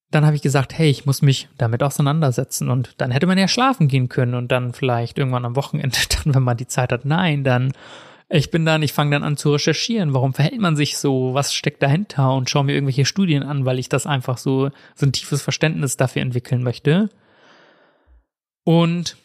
dann 0.10 0.26
habe 0.26 0.36
ich 0.36 0.42
gesagt, 0.42 0.78
hey, 0.78 0.90
ich 0.90 1.06
muss 1.06 1.22
mich 1.22 1.48
damit 1.58 1.84
auseinandersetzen. 1.84 2.70
Und 2.70 2.96
dann 2.98 3.12
hätte 3.12 3.28
man 3.28 3.38
ja 3.38 3.48
schlafen 3.48 3.88
gehen 3.88 4.10
können 4.10 4.34
und 4.34 4.52
dann 4.52 4.74
vielleicht 4.74 5.18
irgendwann 5.18 5.46
am 5.46 5.56
Wochenende, 5.56 5.98
dann, 6.24 6.36
wenn 6.36 6.44
man 6.44 6.58
die 6.58 6.68
Zeit 6.68 6.92
hat, 6.92 7.06
nein, 7.06 7.44
dann 7.44 7.74
ich 8.34 8.50
bin 8.50 8.66
dann, 8.66 8.82
ich 8.82 8.94
fange 8.94 9.12
dann 9.12 9.24
an 9.24 9.36
zu 9.36 9.52
recherchieren, 9.52 10.14
warum 10.14 10.34
verhält 10.34 10.62
man 10.62 10.78
sich 10.78 10.98
so, 10.98 11.34
was 11.34 11.54
steckt 11.54 11.84
dahinter? 11.84 12.34
Und 12.34 12.50
schaue 12.50 12.64
mir 12.64 12.74
irgendwelche 12.74 13.04
Studien 13.04 13.44
an, 13.44 13.66
weil 13.66 13.78
ich 13.78 13.90
das 13.90 14.08
einfach 14.08 14.38
so, 14.38 14.70
so 14.96 15.06
ein 15.06 15.12
tiefes 15.12 15.42
Verständnis 15.42 15.98
dafür 15.98 16.22
entwickeln 16.22 16.64
möchte. 16.64 17.10
Und 18.64 19.18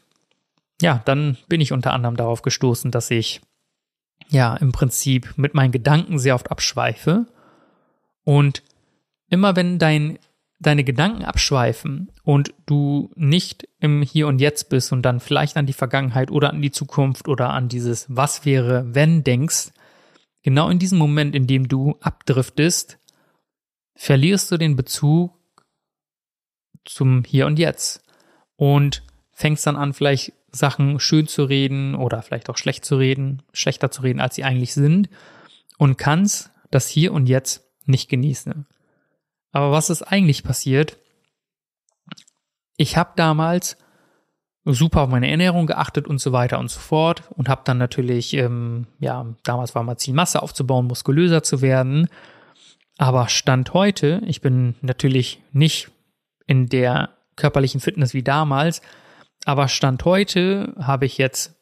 ja, 0.80 1.02
dann 1.04 1.36
bin 1.48 1.60
ich 1.60 1.72
unter 1.72 1.92
anderem 1.92 2.16
darauf 2.16 2.42
gestoßen, 2.42 2.90
dass 2.90 3.10
ich 3.10 3.40
ja 4.28 4.56
im 4.56 4.72
Prinzip 4.72 5.34
mit 5.36 5.54
meinen 5.54 5.72
Gedanken 5.72 6.18
sehr 6.18 6.34
oft 6.34 6.50
abschweife. 6.50 7.26
Und 8.24 8.62
immer 9.28 9.56
wenn 9.56 9.78
dein 9.78 10.18
deine 10.58 10.84
Gedanken 10.84 11.24
abschweifen 11.24 12.10
und 12.22 12.54
du 12.64 13.10
nicht 13.14 13.68
im 13.78 14.02
Hier 14.02 14.26
und 14.26 14.38
Jetzt 14.38 14.68
bist 14.68 14.92
und 14.92 15.02
dann 15.02 15.20
vielleicht 15.20 15.56
an 15.56 15.66
die 15.66 15.72
Vergangenheit 15.72 16.30
oder 16.30 16.50
an 16.50 16.62
die 16.62 16.70
Zukunft 16.70 17.28
oder 17.28 17.50
an 17.50 17.68
dieses 17.68 18.06
Was 18.08 18.44
wäre, 18.44 18.94
wenn 18.94 19.22
denkst, 19.22 19.72
genau 20.42 20.70
in 20.70 20.78
diesem 20.78 20.98
Moment, 20.98 21.34
in 21.34 21.46
dem 21.46 21.68
du 21.68 21.96
abdriftest, 22.00 22.98
verlierst 23.94 24.50
du 24.50 24.56
den 24.56 24.76
Bezug 24.76 25.32
zum 26.84 27.24
Hier 27.24 27.46
und 27.46 27.58
Jetzt 27.58 28.02
und 28.56 29.02
fängst 29.32 29.66
dann 29.66 29.76
an, 29.76 29.92
vielleicht 29.92 30.32
Sachen 30.56 30.98
schön 31.00 31.28
zu 31.28 31.44
reden 31.44 31.94
oder 31.94 32.22
vielleicht 32.22 32.50
auch 32.50 32.56
schlecht 32.56 32.84
zu 32.84 32.96
reden, 32.96 33.42
schlechter 33.52 33.90
zu 33.90 34.02
reden, 34.02 34.20
als 34.20 34.34
sie 34.34 34.44
eigentlich 34.44 34.74
sind 34.74 35.08
und 35.78 35.98
kannst 35.98 36.50
das 36.70 36.88
Hier 36.88 37.12
und 37.12 37.26
Jetzt 37.26 37.64
nicht 37.84 38.08
genießen. 38.08 38.66
Aber 39.52 39.70
was 39.70 39.90
ist 39.90 40.02
eigentlich 40.02 40.42
passiert? 40.42 40.98
Ich 42.76 42.96
habe 42.96 43.12
damals 43.16 43.76
super 44.64 45.02
auf 45.02 45.08
meine 45.08 45.30
Ernährung 45.30 45.66
geachtet 45.66 46.08
und 46.08 46.20
so 46.20 46.32
weiter 46.32 46.58
und 46.58 46.70
so 46.70 46.80
fort 46.80 47.22
und 47.30 47.48
habe 47.48 47.62
dann 47.64 47.78
natürlich, 47.78 48.34
ähm, 48.34 48.86
ja, 48.98 49.24
damals 49.44 49.74
war 49.74 49.82
mal 49.84 49.96
Ziel, 49.96 50.14
Masse 50.14 50.42
aufzubauen, 50.42 50.86
muskulöser 50.86 51.42
zu 51.42 51.62
werden. 51.62 52.08
Aber 52.98 53.28
Stand 53.28 53.74
heute, 53.74 54.22
ich 54.26 54.40
bin 54.40 54.74
natürlich 54.80 55.40
nicht 55.52 55.90
in 56.46 56.66
der 56.68 57.10
körperlichen 57.36 57.80
Fitness 57.80 58.14
wie 58.14 58.22
damals, 58.22 58.82
aber 59.46 59.68
Stand 59.68 60.04
heute 60.04 60.74
habe 60.78 61.06
ich 61.06 61.18
jetzt 61.18 61.54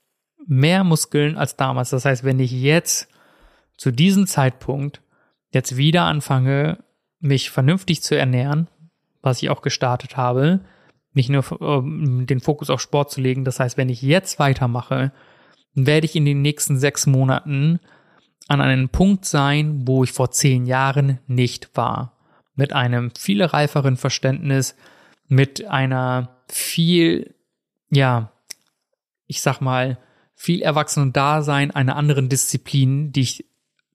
mehr 0.47 0.85
Muskeln 0.85 1.37
als 1.37 1.57
damals. 1.57 1.91
Das 1.91 2.05
heißt, 2.05 2.25
wenn 2.25 2.41
ich 2.41 2.51
jetzt 2.51 3.09
zu 3.77 3.91
diesem 3.91 4.27
Zeitpunkt 4.27 5.03
jetzt 5.53 5.77
wieder 5.77 6.05
anfange, 6.05 6.79
mich 7.21 7.51
vernünftig 7.51 8.03
zu 8.03 8.17
ernähren, 8.17 8.69
was 9.23 9.43
ich 9.43 9.51
auch 9.51 9.63
gestartet 9.63 10.17
habe, 10.17 10.61
nicht 11.13 11.29
nur 11.29 11.45
ähm, 11.61 12.27
den 12.27 12.41
Fokus 12.41 12.71
auf 12.71 12.81
Sport 12.81 13.11
zu 13.11 13.21
legen. 13.21 13.45
Das 13.45 13.61
heißt, 13.61 13.77
wenn 13.77 13.89
ich 13.89 14.03
jetzt 14.03 14.39
weitermache, 14.39 15.13
werde 15.75 16.07
ich 16.07 16.17
in 16.17 16.25
den 16.25 16.43
nächsten 16.43 16.79
sechs 16.79 17.07
Monaten 17.07 17.81
an 18.49 18.61
einem 18.61 18.89
Punkt 18.89 19.25
sein, 19.25 19.87
wo 19.87 20.05
ich 20.05 20.13
vor 20.13 20.31
zehn 20.31 20.67
Jahren 20.67 21.19
nicht 21.27 21.71
war. 21.75 22.17
Mit 22.55 22.73
einem 22.73 23.11
viel 23.19 23.43
reiferen 23.43 23.97
Verständnis, 23.97 24.75
mit 25.29 25.67
einer 25.67 26.43
viel, 26.49 27.35
ja, 27.95 28.33
ich 29.27 29.41
sag 29.41 29.61
mal, 29.61 29.99
viel 30.35 30.63
erwachsenen 30.63 31.13
Dasein, 31.13 31.71
einer 31.71 31.97
anderen 31.97 32.29
Disziplin, 32.29 33.13
die 33.13 33.21
ich 33.23 33.47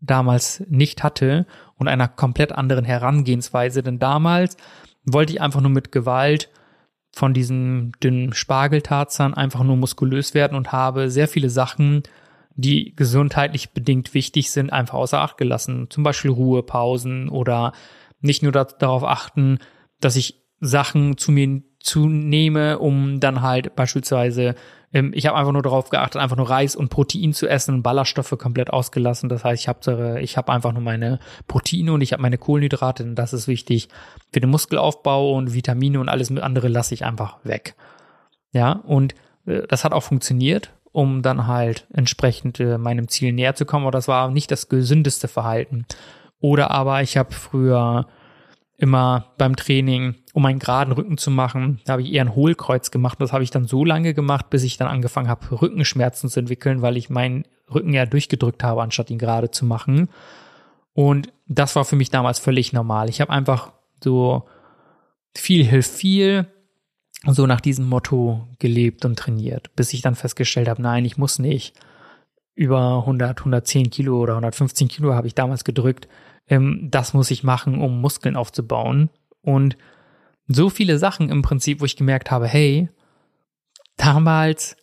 damals 0.02 0.64
nicht 0.70 1.04
hatte 1.04 1.46
und 1.76 1.88
einer 1.88 2.08
komplett 2.08 2.52
anderen 2.52 2.86
Herangehensweise. 2.86 3.84
Denn 3.84 4.00
damals 4.00 4.58
wollte 5.06 5.34
ich 5.34 5.42
einfach 5.42 5.62
nur 5.62 5.72
mit 5.72 5.92
Gewalt 5.92 6.50
von 7.12 7.34
diesem 7.34 7.92
dünnen 8.02 8.34
Spargeltarzan 8.34 9.34
einfach 9.34 9.64
nur 9.64 9.76
muskulös 9.76 10.34
werden 10.34 10.56
und 10.56 10.72
habe 10.72 11.10
sehr 11.10 11.28
viele 11.28 11.50
Sachen, 11.50 12.04
die 12.56 12.96
gesundheitlich 12.96 13.72
bedingt 13.72 14.14
wichtig 14.14 14.52
sind, 14.52 14.72
einfach 14.72 14.96
außer 14.96 15.20
Acht 15.20 15.38
gelassen. 15.38 15.88
Zum 15.90 16.04
Beispiel 16.04 16.32
Ruhepausen 16.32 17.30
oder 17.30 17.74
nicht 18.22 18.44
nur 18.44 18.52
darauf 18.52 19.04
achten, 19.04 19.60
dass 20.00 20.16
ich 20.16 20.44
Sachen 20.60 21.18
zu 21.18 21.32
mir 21.32 21.62
zunehme, 21.80 22.80
um 22.80 23.20
dann 23.20 23.42
halt 23.42 23.76
beispielsweise 23.76 24.56
ähm, 24.94 25.12
ich 25.14 25.26
habe 25.28 25.38
einfach 25.38 25.52
nur 25.52 25.62
darauf 25.62 25.90
geachtet, 25.90 26.22
einfach 26.22 26.38
nur 26.38 26.50
Reis 26.50 26.76
und 26.76 26.90
Protein 26.90 27.34
zu 27.34 27.48
essen 27.48 27.76
und 27.76 27.84
Ballaststoffe 27.84 28.36
komplett 28.38 28.72
ausgelassen. 28.72 29.30
Das 29.30 29.44
heißt, 29.44 29.62
ich 29.62 29.68
habe 29.68 30.20
ich 30.22 30.38
hab 30.38 30.50
einfach 30.50 30.74
nur 30.74 30.82
meine 30.82 31.20
Proteine 31.48 31.94
und 31.94 32.02
ich 32.02 32.14
habe 32.14 32.22
meine 32.22 32.38
Kohlenhydrate, 32.38 33.04
denn 33.04 33.16
das 33.16 33.34
ist 33.34 33.48
wichtig 33.48 33.90
für 34.34 34.40
den 34.40 34.50
Muskelaufbau 34.50 35.34
und 35.36 35.54
Vitamine 35.54 36.00
und 36.00 36.10
alles 36.10 36.36
andere 36.36 36.68
lasse 36.68 36.94
ich 36.94 37.06
einfach 37.06 37.38
weg. 37.44 37.76
Ja, 38.52 38.72
und 38.72 39.14
äh, 39.46 39.68
das 39.68 39.84
hat 39.84 39.94
auch 39.94 40.04
funktioniert, 40.04 40.72
um 40.92 41.22
dann 41.22 41.48
halt 41.48 41.88
entsprechend 41.94 42.60
äh, 42.60 42.78
meinem 42.78 43.08
Ziel 43.08 43.32
näher 43.32 43.56
zu 43.56 43.66
kommen, 43.66 43.86
aber 43.86 43.92
das 43.92 44.08
war 44.08 44.32
nicht 44.32 44.52
das 44.52 44.70
gesündeste 44.70 45.28
Verhalten. 45.28 45.86
Oder 46.40 46.72
aber 46.72 47.02
ich 47.02 47.18
habe 47.18 47.34
früher 47.34 48.08
immer 48.78 49.34
beim 49.38 49.58
Training, 49.58 50.16
um 50.40 50.46
einen 50.46 50.60
geraden 50.60 50.94
Rücken 50.94 51.18
zu 51.18 51.32
machen. 51.32 51.82
Da 51.84 51.92
habe 51.92 52.02
ich 52.02 52.14
eher 52.14 52.24
ein 52.24 52.34
Hohlkreuz 52.34 52.92
gemacht. 52.92 53.20
Das 53.20 53.34
habe 53.34 53.44
ich 53.44 53.52
dann 53.52 53.68
so 53.68 53.84
lange 53.84 54.14
gemacht, 54.14 54.50
bis 54.50 54.64
ich 54.64 54.78
dann 54.78 54.88
angefangen 54.88 55.28
habe, 55.28 55.62
Rückenschmerzen 55.62 56.30
zu 56.30 56.40
entwickeln, 56.40 56.82
weil 56.82 56.96
ich 56.96 57.10
meinen 57.10 57.44
Rücken 57.74 57.94
ja 57.94 58.06
durchgedrückt 58.06 58.64
habe, 58.64 58.82
anstatt 58.82 59.12
ihn 59.12 59.18
gerade 59.18 59.52
zu 59.52 59.66
machen. 59.66 60.08
Und 60.94 61.34
das 61.48 61.76
war 61.76 61.84
für 61.84 61.98
mich 61.98 62.10
damals 62.10 62.40
völlig 62.40 62.72
normal. 62.72 63.10
Ich 63.10 63.20
habe 63.20 63.34
einfach 63.34 63.74
so 64.02 64.48
viel 65.36 65.66
hilft 65.66 65.92
viel, 65.92 66.48
so 67.28 67.46
nach 67.46 67.60
diesem 67.60 67.90
Motto 67.90 68.48
gelebt 68.60 69.04
und 69.04 69.20
trainiert, 69.20 69.76
bis 69.76 69.92
ich 69.92 70.02
dann 70.02 70.16
festgestellt 70.16 70.70
habe, 70.70 70.82
nein, 70.82 71.04
ich 71.04 71.18
muss 71.18 71.38
nicht. 71.38 71.76
Über 72.56 73.00
100, 73.00 73.40
110 73.40 73.90
Kilo 73.90 74.20
oder 74.22 74.34
115 74.34 74.88
Kilo 74.88 75.14
habe 75.14 75.28
ich 75.28 75.36
damals 75.36 75.64
gedrückt 75.66 76.08
ähm, 76.50 76.88
das 76.90 77.14
muss 77.14 77.32
ich 77.32 77.44
machen, 77.44 77.80
um 77.80 78.02
Muskeln 78.02 78.36
aufzubauen. 78.36 79.10
Und 79.42 79.78
so 80.50 80.70
viele 80.70 80.98
Sachen 80.98 81.30
im 81.30 81.42
Prinzip, 81.42 81.80
wo 81.80 81.86
ich 81.86 81.96
gemerkt 81.96 82.32
habe, 82.32 82.48
hey, 82.48 82.90
damals 83.98 84.76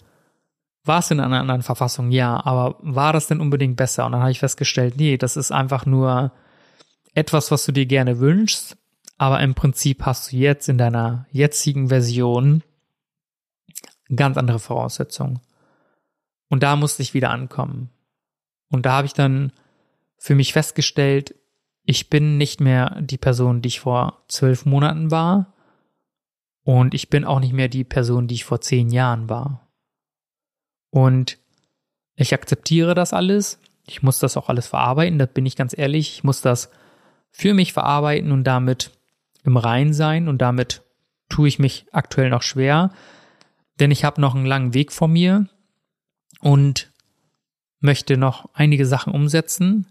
war 0.85 1.01
es 1.01 1.11
in 1.11 1.19
einer 1.19 1.41
anderen 1.41 1.63
Verfassung, 1.63 2.11
ja, 2.13 2.45
aber 2.45 2.77
war 2.81 3.13
das 3.13 3.27
denn 3.27 3.41
unbedingt 3.41 3.77
besser? 3.77 4.07
Und 4.07 4.13
dann 4.13 4.21
habe 4.21 4.31
ich 4.31 4.39
festgestellt, 4.39 4.95
nee, 4.97 5.17
das 5.17 5.37
ist 5.37 5.51
einfach 5.51 5.85
nur 5.85 6.33
etwas, 7.15 7.51
was 7.51 7.67
du 7.67 7.73
dir 7.73 7.87
gerne 7.87 8.21
wünschst, 8.21 8.77
aber 9.19 9.41
im 9.41 9.55
Prinzip 9.55 10.07
hast 10.07 10.31
du 10.31 10.37
jetzt 10.37 10.69
in 10.69 10.79
deiner 10.79 11.27
jetzigen 11.33 11.89
Version 11.89 12.63
ganz 14.15 14.37
andere 14.37 14.61
Voraussetzungen. 14.61 15.41
Und 16.49 16.63
da 16.63 16.77
musste 16.77 17.03
ich 17.03 17.15
wieder 17.15 17.31
ankommen. 17.31 17.91
Und 18.71 18.87
da 18.87 18.93
habe 18.93 19.07
ich 19.07 19.15
dann 19.15 19.53
für 20.19 20.37
mich 20.37 20.53
festgestellt, 20.53 21.35
ich 21.85 22.09
bin 22.09 22.37
nicht 22.37 22.61
mehr 22.61 23.01
die 23.01 23.19
Person, 23.19 23.63
die 23.63 23.69
ich 23.69 23.81
vor 23.81 24.23
zwölf 24.29 24.65
Monaten 24.65 25.11
war. 25.11 25.55
Und 26.67 26.95
ich 26.95 27.11
bin 27.11 27.25
auch 27.25 27.39
nicht 27.39 27.53
mehr 27.53 27.69
die 27.69 27.85
Person, 27.85 28.27
die 28.27 28.35
ich 28.35 28.45
vor 28.45 28.61
zehn 28.61 28.91
Jahren 28.91 29.29
war. 29.29 29.71
Und 30.91 31.39
ich 32.17 32.35
akzeptiere 32.35 32.97
das 32.97 33.13
alles. 33.13 33.61
Ich 33.87 34.03
muss 34.03 34.19
das 34.19 34.37
auch 34.37 34.49
alles 34.49 34.67
verarbeiten, 34.67 35.17
da 35.21 35.27
bin 35.27 35.47
ich 35.47 35.55
ganz 35.55 35.79
ehrlich. 35.79 36.15
Ich 36.15 36.25
muss 36.25 36.41
das 36.41 36.73
für 37.31 37.55
mich 37.55 37.73
verarbeiten 37.73 38.33
und 38.33 38.43
damit 38.43 38.91
im 39.45 39.57
Rein 39.57 39.95
sein. 39.95 40.27
Und 40.27 40.39
damit 40.39 40.83
tue 41.29 41.47
ich 41.47 41.61
mich 41.61 41.87
aktuell 41.93 42.31
noch 42.31 42.43
schwer. 42.43 42.91
Denn 43.79 43.93
ich 43.93 44.03
habe 44.03 44.21
noch 44.21 44.35
einen 44.35 44.45
langen 44.45 44.75
Weg 44.75 44.91
vor 44.91 45.07
mir 45.07 45.49
und 46.41 46.91
möchte 47.79 48.17
noch 48.17 48.51
einige 48.55 48.87
Sachen 48.87 49.13
umsetzen. 49.13 49.87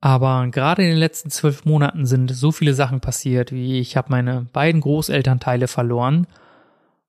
Aber 0.00 0.46
gerade 0.48 0.82
in 0.82 0.90
den 0.90 0.98
letzten 0.98 1.30
zwölf 1.30 1.64
Monaten 1.64 2.06
sind 2.06 2.30
so 2.30 2.52
viele 2.52 2.74
Sachen 2.74 3.00
passiert, 3.00 3.50
wie 3.52 3.80
ich 3.80 3.96
habe 3.96 4.10
meine 4.10 4.46
beiden 4.52 4.80
Großelternteile 4.80 5.68
verloren 5.68 6.26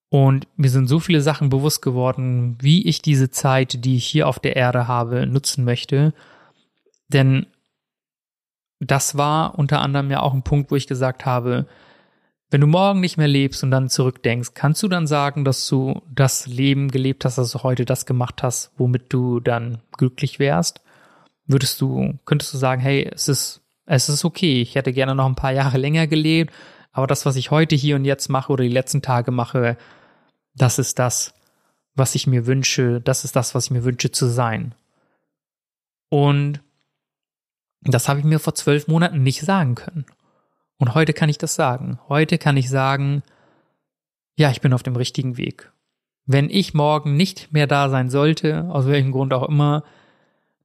und 0.09 0.47
mir 0.55 0.69
sind 0.69 0.87
so 0.87 0.99
viele 0.99 1.21
Sachen 1.21 1.49
bewusst 1.49 1.81
geworden, 1.81 2.57
wie 2.61 2.87
ich 2.87 3.01
diese 3.01 3.29
Zeit, 3.29 3.83
die 3.83 3.97
ich 3.97 4.05
hier 4.05 4.27
auf 4.27 4.39
der 4.39 4.55
Erde 4.55 4.87
habe, 4.87 5.27
nutzen 5.27 5.65
möchte. 5.65 6.13
Denn 7.09 7.47
das 8.79 9.17
war 9.17 9.57
unter 9.59 9.81
anderem 9.81 10.09
ja 10.09 10.21
auch 10.21 10.33
ein 10.33 10.43
Punkt, 10.43 10.71
wo 10.71 10.75
ich 10.75 10.87
gesagt 10.87 11.25
habe, 11.25 11.67
wenn 12.49 12.61
du 12.61 12.67
morgen 12.67 13.01
nicht 13.01 13.17
mehr 13.17 13.27
lebst 13.27 13.63
und 13.63 13.71
dann 13.71 13.89
zurückdenkst, 13.89 14.53
kannst 14.53 14.81
du 14.81 14.87
dann 14.87 15.07
sagen, 15.07 15.43
dass 15.43 15.67
du 15.67 16.01
das 16.09 16.47
Leben 16.47 16.89
gelebt 16.89 17.25
hast, 17.25 17.37
dass 17.37 17.51
du 17.51 17.63
heute 17.63 17.83
das 17.83 18.05
gemacht 18.05 18.41
hast, 18.43 18.71
womit 18.77 19.11
du 19.11 19.41
dann 19.41 19.79
glücklich 19.91 20.39
wärst? 20.39 20.79
Würdest 21.47 21.81
du, 21.81 22.19
könntest 22.25 22.53
du 22.53 22.57
sagen, 22.57 22.81
hey, 22.81 23.09
es 23.13 23.27
ist, 23.27 23.61
es 23.85 24.09
ist 24.09 24.25
okay, 24.25 24.61
ich 24.61 24.75
hätte 24.75 24.93
gerne 24.93 25.15
noch 25.15 25.25
ein 25.25 25.35
paar 25.35 25.53
Jahre 25.53 25.77
länger 25.77 26.07
gelebt, 26.07 26.53
aber 26.91 27.07
das, 27.07 27.25
was 27.25 27.35
ich 27.35 27.51
heute 27.51 27.75
hier 27.75 27.95
und 27.95 28.05
jetzt 28.05 28.29
mache 28.29 28.51
oder 28.51 28.63
die 28.63 28.69
letzten 28.69 29.01
Tage 29.01 29.31
mache, 29.31 29.77
das 30.53 30.79
ist 30.79 30.99
das, 30.99 31.33
was 31.95 32.15
ich 32.15 32.27
mir 32.27 32.45
wünsche, 32.45 33.01
das 33.01 33.23
ist 33.23 33.35
das, 33.35 33.55
was 33.55 33.65
ich 33.65 33.71
mir 33.71 33.83
wünsche 33.83 34.11
zu 34.11 34.27
sein. 34.27 34.75
Und 36.09 36.61
das 37.81 38.09
habe 38.09 38.19
ich 38.19 38.25
mir 38.25 38.39
vor 38.39 38.55
zwölf 38.55 38.87
Monaten 38.87 39.23
nicht 39.23 39.41
sagen 39.41 39.75
können. 39.75 40.05
Und 40.77 40.93
heute 40.93 41.13
kann 41.13 41.29
ich 41.29 41.37
das 41.37 41.55
sagen. 41.55 41.99
Heute 42.07 42.37
kann 42.37 42.57
ich 42.57 42.69
sagen, 42.69 43.23
ja, 44.35 44.51
ich 44.51 44.61
bin 44.61 44.73
auf 44.73 44.83
dem 44.83 44.95
richtigen 44.95 45.37
Weg. 45.37 45.71
Wenn 46.25 46.49
ich 46.49 46.73
morgen 46.73 47.15
nicht 47.15 47.51
mehr 47.51 47.67
da 47.67 47.89
sein 47.89 48.09
sollte, 48.09 48.65
aus 48.69 48.85
welchem 48.85 49.11
Grund 49.11 49.33
auch 49.33 49.47
immer, 49.47 49.83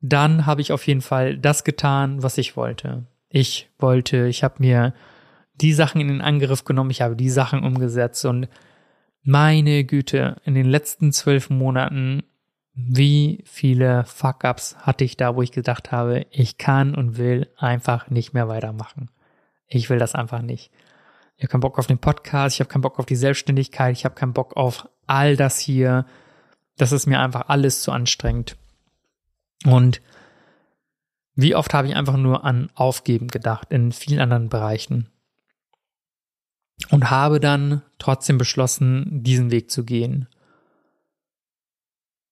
dann 0.03 0.46
habe 0.46 0.61
ich 0.61 0.72
auf 0.72 0.86
jeden 0.86 1.00
Fall 1.00 1.38
das 1.38 1.64
getan, 1.64 2.22
was 2.22 2.36
ich 2.36 2.57
wollte. 2.57 3.07
Ich 3.28 3.70
wollte, 3.78 4.26
ich 4.26 4.44
habe 4.44 4.57
mir 4.59 4.92
die 5.55 5.72
Sachen 5.72 6.00
in 6.00 6.09
den 6.09 6.20
Angriff 6.20 6.64
genommen, 6.64 6.90
ich 6.90 7.00
habe 7.00 7.16
die 7.16 7.30
Sachen 7.30 7.64
umgesetzt 7.64 8.24
und 8.24 8.48
meine 9.22 9.84
Güte, 9.84 10.36
in 10.44 10.55
den 10.55 10.68
letzten 10.68 11.12
zwölf 11.12 11.48
Monaten, 11.48 12.24
wie 12.74 13.44
viele 13.46 14.05
Fuck-ups 14.05 14.76
hatte 14.78 15.05
ich 15.05 15.16
da, 15.16 15.36
wo 15.36 15.42
ich 15.42 15.53
gedacht 15.53 15.92
habe, 15.92 16.26
ich 16.30 16.59
kann 16.59 16.94
und 16.96 17.16
will 17.16 17.48
einfach 17.57 18.11
nicht 18.11 18.32
mehr 18.32 18.48
weitermachen. 18.48 19.09
Ich 19.68 19.88
will 19.88 19.98
das 19.98 20.16
einfach 20.16 20.42
nicht. 20.42 20.72
Ich 21.36 21.44
habe 21.44 21.53
keinen 21.53 21.61
Bock 21.61 21.78
auf 21.78 21.86
den 21.86 21.98
Podcast, 21.98 22.57
ich 22.57 22.61
habe 22.61 22.70
keinen 22.70 22.82
Bock 22.82 22.98
auf 22.98 23.07
die 23.07 23.16
Selbstständigkeit, 23.16 23.96
ich 23.96 24.05
habe 24.05 24.16
keinen 24.16 24.32
Bock 24.32 24.57
auf 24.57 24.88
all 25.07 25.36
das 25.36 25.59
hier. 25.59 26.07
Das 26.76 26.90
ist 26.90 27.07
mir 27.07 27.20
einfach 27.20 27.48
alles 27.48 27.82
zu 27.82 27.92
anstrengend. 27.92 28.57
Und 29.64 30.00
wie 31.34 31.54
oft 31.54 31.72
habe 31.72 31.88
ich 31.88 31.96
einfach 31.96 32.16
nur 32.16 32.44
an 32.44 32.70
Aufgeben 32.74 33.28
gedacht 33.28 33.72
in 33.72 33.92
vielen 33.92 34.20
anderen 34.20 34.48
Bereichen 34.48 35.08
und 36.90 37.10
habe 37.10 37.40
dann 37.40 37.82
trotzdem 37.98 38.38
beschlossen, 38.38 39.22
diesen 39.22 39.50
Weg 39.50 39.70
zu 39.70 39.84
gehen. 39.84 40.28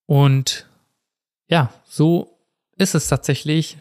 Und 0.06 0.68
ja, 1.46 1.72
so 1.84 2.38
ist 2.76 2.94
es 2.94 3.08
tatsächlich, 3.08 3.78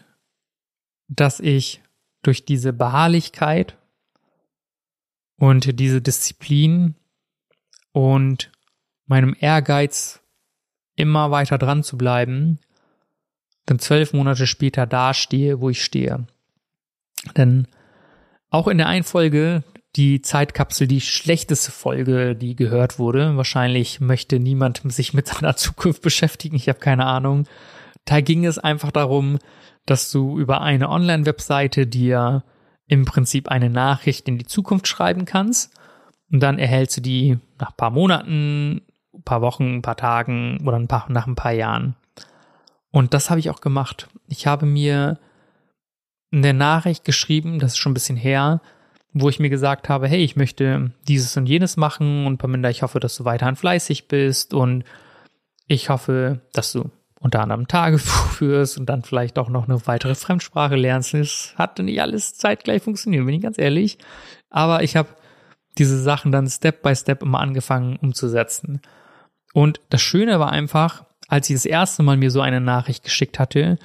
dass 1.07 1.39
ich 1.39 1.81
durch 2.21 2.45
diese 2.45 2.71
Beharrlichkeit 2.71 3.77
und 5.37 5.79
diese 5.79 6.01
Disziplin 6.01 6.95
und 7.91 8.51
meinem 9.05 9.35
Ehrgeiz 9.39 10.21
immer 10.95 11.31
weiter 11.31 11.57
dran 11.57 11.83
zu 11.83 11.97
bleiben, 11.97 12.59
dann 13.65 13.79
zwölf 13.79 14.13
Monate 14.13 14.47
später 14.47 14.85
dastehe, 14.85 15.61
wo 15.61 15.69
ich 15.69 15.83
stehe. 15.83 16.25
Denn 17.37 17.67
auch 18.49 18.67
in 18.67 18.77
der 18.77 18.87
einen 18.87 19.03
Folge, 19.03 19.63
die 19.95 20.21
Zeitkapsel, 20.21 20.87
die 20.87 21.01
schlechteste 21.01 21.71
Folge, 21.71 22.35
die 22.35 22.55
gehört 22.55 22.99
wurde, 22.99 23.37
wahrscheinlich 23.37 23.99
möchte 23.99 24.39
niemand 24.39 24.81
sich 24.91 25.13
mit 25.13 25.27
seiner 25.27 25.55
Zukunft 25.57 26.01
beschäftigen, 26.01 26.55
ich 26.55 26.69
habe 26.69 26.79
keine 26.79 27.05
Ahnung. 27.05 27.47
Da 28.05 28.21
ging 28.21 28.45
es 28.45 28.57
einfach 28.57 28.91
darum, 28.91 29.39
dass 29.85 30.11
du 30.11 30.39
über 30.39 30.61
eine 30.61 30.89
Online-Webseite 30.89 31.87
dir 31.87 32.43
im 32.87 33.05
Prinzip 33.05 33.49
eine 33.49 33.69
Nachricht 33.69 34.27
in 34.27 34.37
die 34.37 34.45
Zukunft 34.45 34.87
schreiben 34.87 35.25
kannst 35.25 35.73
und 36.31 36.41
dann 36.41 36.59
erhältst 36.59 36.97
du 36.97 37.01
die 37.01 37.37
nach 37.59 37.71
ein 37.71 37.77
paar 37.77 37.91
Monaten, 37.91 38.81
ein 39.13 39.23
paar 39.23 39.41
Wochen, 39.41 39.75
ein 39.75 39.81
paar 39.81 39.97
Tagen 39.97 40.59
oder 40.65 40.77
ein 40.77 40.87
paar, 40.87 41.05
nach 41.09 41.27
ein 41.27 41.35
paar 41.35 41.51
Jahren. 41.51 41.95
Und 42.91 43.13
das 43.13 43.29
habe 43.29 43.39
ich 43.39 43.49
auch 43.49 43.61
gemacht. 43.61 44.09
Ich 44.27 44.47
habe 44.47 44.65
mir 44.65 45.19
eine 46.31 46.53
Nachricht 46.53 47.05
geschrieben, 47.05 47.59
das 47.59 47.73
ist 47.73 47.77
schon 47.77 47.91
ein 47.91 47.95
bisschen 47.95 48.17
her, 48.17 48.61
wo 49.13 49.29
ich 49.29 49.39
mir 49.39 49.49
gesagt 49.49 49.89
habe, 49.89 50.07
hey, 50.07 50.23
ich 50.23 50.35
möchte 50.35 50.91
dieses 51.07 51.35
und 51.37 51.47
jenes 51.47 51.77
machen 51.77 52.25
und 52.27 52.37
Paminda, 52.37 52.69
ich 52.69 52.83
hoffe, 52.83 52.99
dass 52.99 53.15
du 53.15 53.25
weiterhin 53.25 53.55
fleißig 53.55 54.07
bist 54.07 54.53
und 54.53 54.83
ich 55.65 55.89
hoffe, 55.89 56.41
dass 56.53 56.71
du 56.71 56.91
unter 57.19 57.41
anderem 57.41 57.67
Tagebuch 57.67 58.27
führst 58.31 58.77
und 58.77 58.87
dann 58.87 59.03
vielleicht 59.03 59.37
auch 59.39 59.49
noch 59.49 59.67
eine 59.67 59.85
weitere 59.87 60.15
Fremdsprache 60.15 60.75
lernst. 60.75 61.13
Es 61.13 61.53
hat 61.57 61.79
nicht 61.79 62.01
alles 62.01 62.35
zeitgleich 62.35 62.83
funktioniert, 62.83 63.25
bin 63.25 63.35
ich 63.35 63.41
ganz 63.41 63.57
ehrlich. 63.57 63.97
Aber 64.49 64.83
ich 64.83 64.95
habe 64.95 65.09
diese 65.77 65.99
Sachen 66.01 66.31
dann 66.31 66.47
Step 66.47 66.81
by 66.81 66.95
Step 66.95 67.23
immer 67.23 67.39
angefangen 67.39 67.97
umzusetzen. 67.97 68.81
Und 69.53 69.81
das 69.89 70.01
Schöne 70.01 70.39
war 70.39 70.51
einfach, 70.51 71.05
als 71.29 71.49
ich 71.49 71.55
das 71.55 71.65
erste 71.65 72.03
Mal 72.03 72.17
mir 72.17 72.31
so 72.31 72.41
eine 72.41 72.59
Nachricht 72.59 73.03
geschickt 73.03 73.39
hatte, 73.39 73.77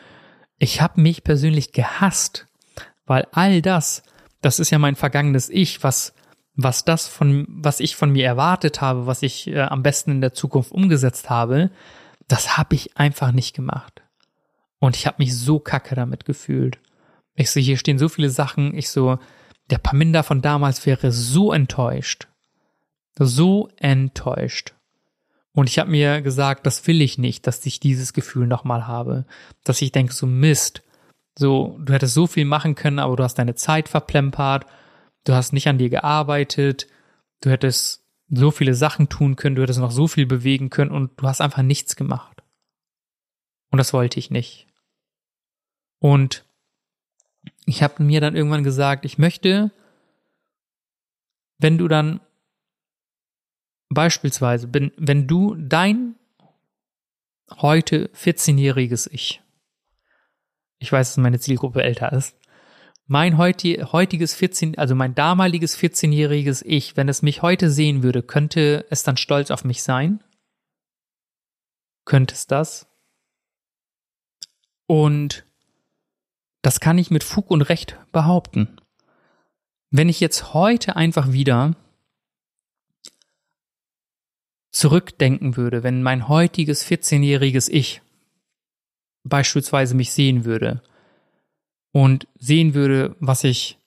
ich 0.58 0.80
habe 0.80 1.00
mich 1.00 1.22
persönlich 1.22 1.72
gehasst, 1.72 2.46
weil 3.06 3.26
all 3.32 3.62
das, 3.62 4.02
das 4.40 4.58
ist 4.58 4.70
ja 4.70 4.78
mein 4.78 4.96
vergangenes 4.96 5.48
Ich, 5.48 5.82
was 5.82 6.14
was 6.56 6.84
das 6.84 7.08
von 7.08 7.46
was 7.48 7.80
ich 7.80 7.96
von 7.96 8.10
mir 8.10 8.24
erwartet 8.24 8.80
habe, 8.80 9.06
was 9.06 9.22
ich 9.22 9.48
äh, 9.48 9.60
am 9.60 9.82
besten 9.82 10.12
in 10.12 10.20
der 10.20 10.34
Zukunft 10.34 10.70
umgesetzt 10.72 11.28
habe, 11.28 11.70
das 12.28 12.56
habe 12.56 12.74
ich 12.74 12.96
einfach 12.96 13.32
nicht 13.32 13.54
gemacht. 13.54 14.02
Und 14.78 14.96
ich 14.96 15.06
habe 15.06 15.16
mich 15.18 15.36
so 15.36 15.58
kacke 15.58 15.94
damit 15.94 16.24
gefühlt. 16.24 16.78
Ich 17.34 17.50
so, 17.50 17.58
hier 17.58 17.76
stehen 17.76 17.98
so 17.98 18.08
viele 18.08 18.30
Sachen, 18.30 18.76
ich 18.76 18.90
so, 18.90 19.18
der 19.70 19.78
Paminda 19.78 20.22
von 20.22 20.42
damals 20.42 20.86
wäre 20.86 21.10
so 21.10 21.52
enttäuscht. 21.52 22.28
So 23.18 23.68
enttäuscht. 23.76 24.74
Und 25.54 25.68
ich 25.68 25.78
habe 25.78 25.90
mir 25.90 26.20
gesagt, 26.20 26.66
das 26.66 26.86
will 26.86 27.00
ich 27.00 27.16
nicht, 27.16 27.46
dass 27.46 27.64
ich 27.64 27.78
dieses 27.78 28.12
Gefühl 28.12 28.46
nochmal 28.46 28.86
habe. 28.88 29.24
Dass 29.62 29.80
ich 29.80 29.92
denke, 29.92 30.12
so 30.12 30.26
Mist. 30.26 30.82
So, 31.38 31.78
du 31.80 31.92
hättest 31.92 32.14
so 32.14 32.26
viel 32.26 32.44
machen 32.44 32.74
können, 32.74 32.98
aber 32.98 33.16
du 33.16 33.22
hast 33.22 33.36
deine 33.36 33.54
Zeit 33.54 33.88
verplempert. 33.88 34.66
Du 35.22 35.32
hast 35.32 35.52
nicht 35.52 35.68
an 35.68 35.78
dir 35.78 35.90
gearbeitet. 35.90 36.88
Du 37.40 37.50
hättest 37.50 38.04
so 38.28 38.50
viele 38.50 38.74
Sachen 38.74 39.08
tun 39.08 39.36
können. 39.36 39.54
Du 39.54 39.62
hättest 39.62 39.78
noch 39.78 39.92
so 39.92 40.08
viel 40.08 40.26
bewegen 40.26 40.70
können 40.70 40.90
und 40.90 41.20
du 41.20 41.26
hast 41.26 41.40
einfach 41.40 41.62
nichts 41.62 41.94
gemacht. 41.94 42.42
Und 43.70 43.78
das 43.78 43.92
wollte 43.92 44.18
ich 44.18 44.30
nicht. 44.30 44.66
Und 46.00 46.44
ich 47.64 47.82
habe 47.82 48.02
mir 48.02 48.20
dann 48.20 48.36
irgendwann 48.36 48.64
gesagt, 48.64 49.04
ich 49.04 49.18
möchte, 49.18 49.70
wenn 51.58 51.78
du 51.78 51.86
dann 51.86 52.20
Beispielsweise, 53.94 54.68
wenn, 54.72 54.92
wenn 54.96 55.26
du 55.26 55.54
dein 55.54 56.16
heute 57.50 58.10
14-jähriges 58.14 59.08
Ich, 59.10 59.42
ich 60.78 60.92
weiß, 60.92 61.10
dass 61.10 61.22
meine 61.22 61.40
Zielgruppe 61.40 61.82
älter 61.82 62.12
ist, 62.12 62.36
mein 63.06 63.36
heutiges 63.36 64.34
14, 64.34 64.78
also 64.78 64.94
mein 64.94 65.14
damaliges 65.14 65.78
14-jähriges 65.78 66.62
Ich, 66.64 66.96
wenn 66.96 67.08
es 67.08 67.20
mich 67.20 67.42
heute 67.42 67.70
sehen 67.70 68.02
würde, 68.02 68.22
könnte 68.22 68.86
es 68.88 69.02
dann 69.02 69.18
stolz 69.18 69.50
auf 69.50 69.64
mich 69.64 69.82
sein? 69.82 70.24
Könnte 72.06 72.34
es 72.34 72.46
das? 72.46 72.86
Und 74.86 75.44
das 76.62 76.80
kann 76.80 76.96
ich 76.96 77.10
mit 77.10 77.24
Fug 77.24 77.50
und 77.50 77.62
Recht 77.62 77.98
behaupten. 78.10 78.80
Wenn 79.90 80.08
ich 80.08 80.20
jetzt 80.20 80.54
heute 80.54 80.96
einfach 80.96 81.32
wieder 81.32 81.76
zurückdenken 84.74 85.56
würde, 85.56 85.84
wenn 85.84 86.02
mein 86.02 86.28
heutiges 86.28 86.84
14-jähriges 86.84 87.70
Ich 87.70 88.02
beispielsweise 89.22 89.94
mich 89.94 90.12
sehen 90.12 90.44
würde 90.44 90.82
und 91.92 92.26
sehen 92.40 92.74
würde, 92.74 93.14
was 93.20 93.44
ich 93.44 93.78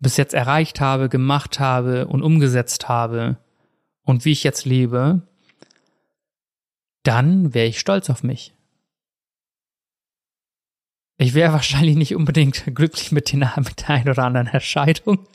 bis 0.00 0.16
jetzt 0.16 0.34
erreicht 0.34 0.80
habe, 0.80 1.08
gemacht 1.08 1.60
habe 1.60 2.08
und 2.08 2.22
umgesetzt 2.22 2.88
habe 2.88 3.38
und 4.02 4.24
wie 4.24 4.32
ich 4.32 4.42
jetzt 4.42 4.64
lebe, 4.64 5.22
dann 7.04 7.54
wäre 7.54 7.68
ich 7.68 7.78
stolz 7.78 8.10
auf 8.10 8.24
mich. 8.24 8.52
Ich 11.18 11.34
wäre 11.34 11.52
wahrscheinlich 11.54 11.94
nicht 11.94 12.16
unbedingt 12.16 12.64
glücklich 12.74 13.12
mit, 13.12 13.32
den, 13.32 13.48
mit 13.56 13.82
der 13.82 13.90
einen 13.90 14.08
oder 14.08 14.24
anderen 14.24 14.48
Entscheidung, 14.48 15.28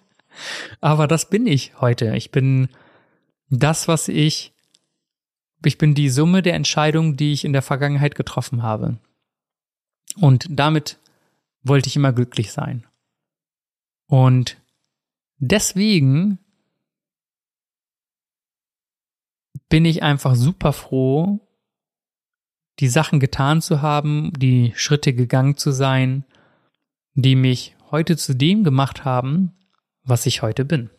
aber 0.82 1.08
das 1.08 1.30
bin 1.30 1.48
ich 1.48 1.80
heute. 1.80 2.14
Ich 2.18 2.30
bin 2.30 2.68
das, 3.50 3.88
was 3.88 4.08
ich, 4.08 4.54
ich 5.66 5.78
bin 5.78 5.96
die 5.96 6.10
Summe 6.10 6.42
der 6.42 6.54
Entscheidungen, 6.54 7.18
die 7.18 7.34
ich 7.34 7.46
in 7.46 7.54
der 7.54 7.62
Vergangenheit 7.62 8.16
getroffen 8.16 8.64
habe. 8.64 8.98
Und 10.16 10.48
damit 10.50 11.00
wollte 11.64 11.88
ich 11.88 11.96
immer 11.96 12.14
glücklich 12.14 12.52
sein. 12.52 12.86
Und 14.08 14.58
deswegen 15.38 16.40
bin 19.70 19.86
ich 19.86 20.02
einfach 20.02 20.36
super 20.36 20.74
froh, 20.74 21.40
die 22.80 22.88
Sachen 22.88 23.20
getan 23.20 23.62
zu 23.62 23.82
haben, 23.82 24.32
die 24.34 24.74
Schritte 24.76 25.14
gegangen 25.14 25.58
zu 25.58 25.72
sein, 25.72 26.24
die 27.14 27.36
mich 27.36 27.76
heute 27.92 28.18
zu 28.18 28.36
dem 28.36 28.64
gemacht 28.64 29.06
haben, 29.06 29.54
was 30.04 30.26
ich 30.26 30.42
heute 30.42 30.66
bin. 30.66 30.90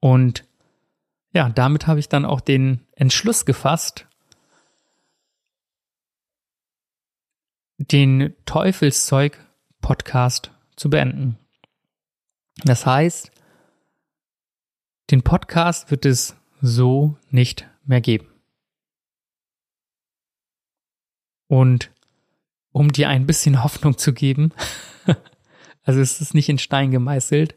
Und 0.00 0.44
ja, 1.32 1.48
damit 1.48 1.86
habe 1.86 2.00
ich 2.00 2.08
dann 2.08 2.24
auch 2.24 2.40
den 2.40 2.84
Entschluss 2.92 3.44
gefasst, 3.44 4.06
den 7.76 8.34
Teufelszeug-Podcast 8.44 10.50
zu 10.76 10.90
beenden. 10.90 11.38
Das 12.64 12.86
heißt, 12.86 13.30
den 15.10 15.22
Podcast 15.22 15.90
wird 15.90 16.06
es 16.06 16.36
so 16.60 17.16
nicht 17.30 17.68
mehr 17.84 18.00
geben. 18.00 18.26
Und 21.46 21.92
um 22.72 22.90
dir 22.92 23.08
ein 23.08 23.26
bisschen 23.26 23.62
Hoffnung 23.62 23.96
zu 23.96 24.12
geben, 24.12 24.52
Also 25.88 26.02
es 26.02 26.20
ist 26.20 26.34
nicht 26.34 26.50
in 26.50 26.58
Stein 26.58 26.90
gemeißelt. 26.90 27.54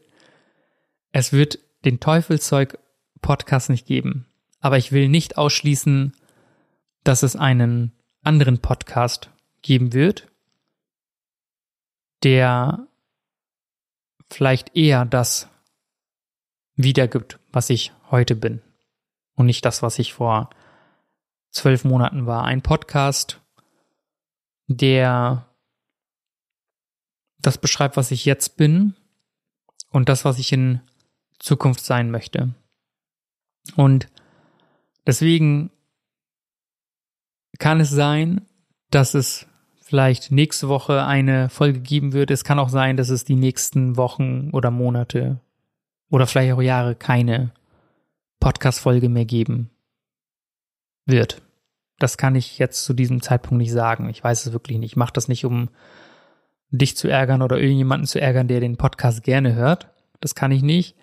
Es 1.12 1.34
wird 1.34 1.58
den 1.84 2.00
Teufelszeug 2.00 2.78
Podcast 3.20 3.70
nicht 3.70 3.86
geben. 3.86 4.26
Aber 4.60 4.78
ich 4.78 4.92
will 4.92 5.08
nicht 5.08 5.38
ausschließen, 5.38 6.14
dass 7.04 7.22
es 7.22 7.36
einen 7.36 7.92
anderen 8.22 8.60
Podcast 8.60 9.30
geben 9.62 9.92
wird, 9.92 10.28
der 12.22 12.86
vielleicht 14.30 14.76
eher 14.76 15.04
das 15.04 15.48
wiedergibt, 16.76 17.38
was 17.50 17.70
ich 17.70 17.92
heute 18.10 18.36
bin 18.36 18.62
und 19.34 19.46
nicht 19.46 19.64
das, 19.64 19.82
was 19.82 19.98
ich 19.98 20.14
vor 20.14 20.50
zwölf 21.50 21.84
Monaten 21.84 22.26
war. 22.26 22.44
Ein 22.44 22.62
Podcast, 22.62 23.40
der 24.68 25.48
das 27.38 27.58
beschreibt, 27.58 27.96
was 27.96 28.10
ich 28.10 28.24
jetzt 28.24 28.56
bin 28.56 28.94
und 29.90 30.08
das, 30.08 30.24
was 30.24 30.38
ich 30.38 30.52
in 30.52 30.80
Zukunft 31.42 31.84
sein 31.84 32.10
möchte. 32.10 32.54
Und 33.74 34.06
deswegen 35.06 35.70
kann 37.58 37.80
es 37.80 37.90
sein, 37.90 38.46
dass 38.90 39.14
es 39.14 39.46
vielleicht 39.80 40.30
nächste 40.30 40.68
Woche 40.68 41.04
eine 41.04 41.48
Folge 41.48 41.80
geben 41.80 42.12
wird. 42.12 42.30
Es 42.30 42.44
kann 42.44 42.60
auch 42.60 42.68
sein, 42.68 42.96
dass 42.96 43.08
es 43.08 43.24
die 43.24 43.34
nächsten 43.34 43.96
Wochen 43.96 44.50
oder 44.52 44.70
Monate 44.70 45.40
oder 46.10 46.26
vielleicht 46.28 46.52
auch 46.52 46.62
Jahre 46.62 46.94
keine 46.94 47.50
Podcast-Folge 48.38 49.08
mehr 49.08 49.24
geben 49.24 49.70
wird. 51.06 51.42
Das 51.98 52.16
kann 52.16 52.36
ich 52.36 52.58
jetzt 52.58 52.84
zu 52.84 52.94
diesem 52.94 53.20
Zeitpunkt 53.20 53.60
nicht 53.60 53.72
sagen. 53.72 54.08
Ich 54.08 54.22
weiß 54.22 54.46
es 54.46 54.52
wirklich 54.52 54.78
nicht. 54.78 54.92
Ich 54.92 54.96
mache 54.96 55.12
das 55.12 55.26
nicht, 55.26 55.44
um 55.44 55.70
dich 56.70 56.96
zu 56.96 57.08
ärgern 57.08 57.42
oder 57.42 57.58
irgendjemanden 57.58 58.06
zu 58.06 58.20
ärgern, 58.20 58.48
der 58.48 58.60
den 58.60 58.76
Podcast 58.76 59.24
gerne 59.24 59.54
hört. 59.54 59.88
Das 60.20 60.34
kann 60.36 60.52
ich 60.52 60.62
nicht. 60.62 60.96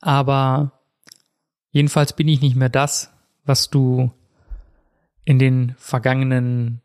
Aber 0.00 0.72
jedenfalls 1.70 2.12
bin 2.12 2.28
ich 2.28 2.40
nicht 2.40 2.56
mehr 2.56 2.68
das, 2.68 3.12
was 3.44 3.70
du 3.70 4.12
in 5.24 5.38
den 5.38 5.74
vergangenen 5.78 6.80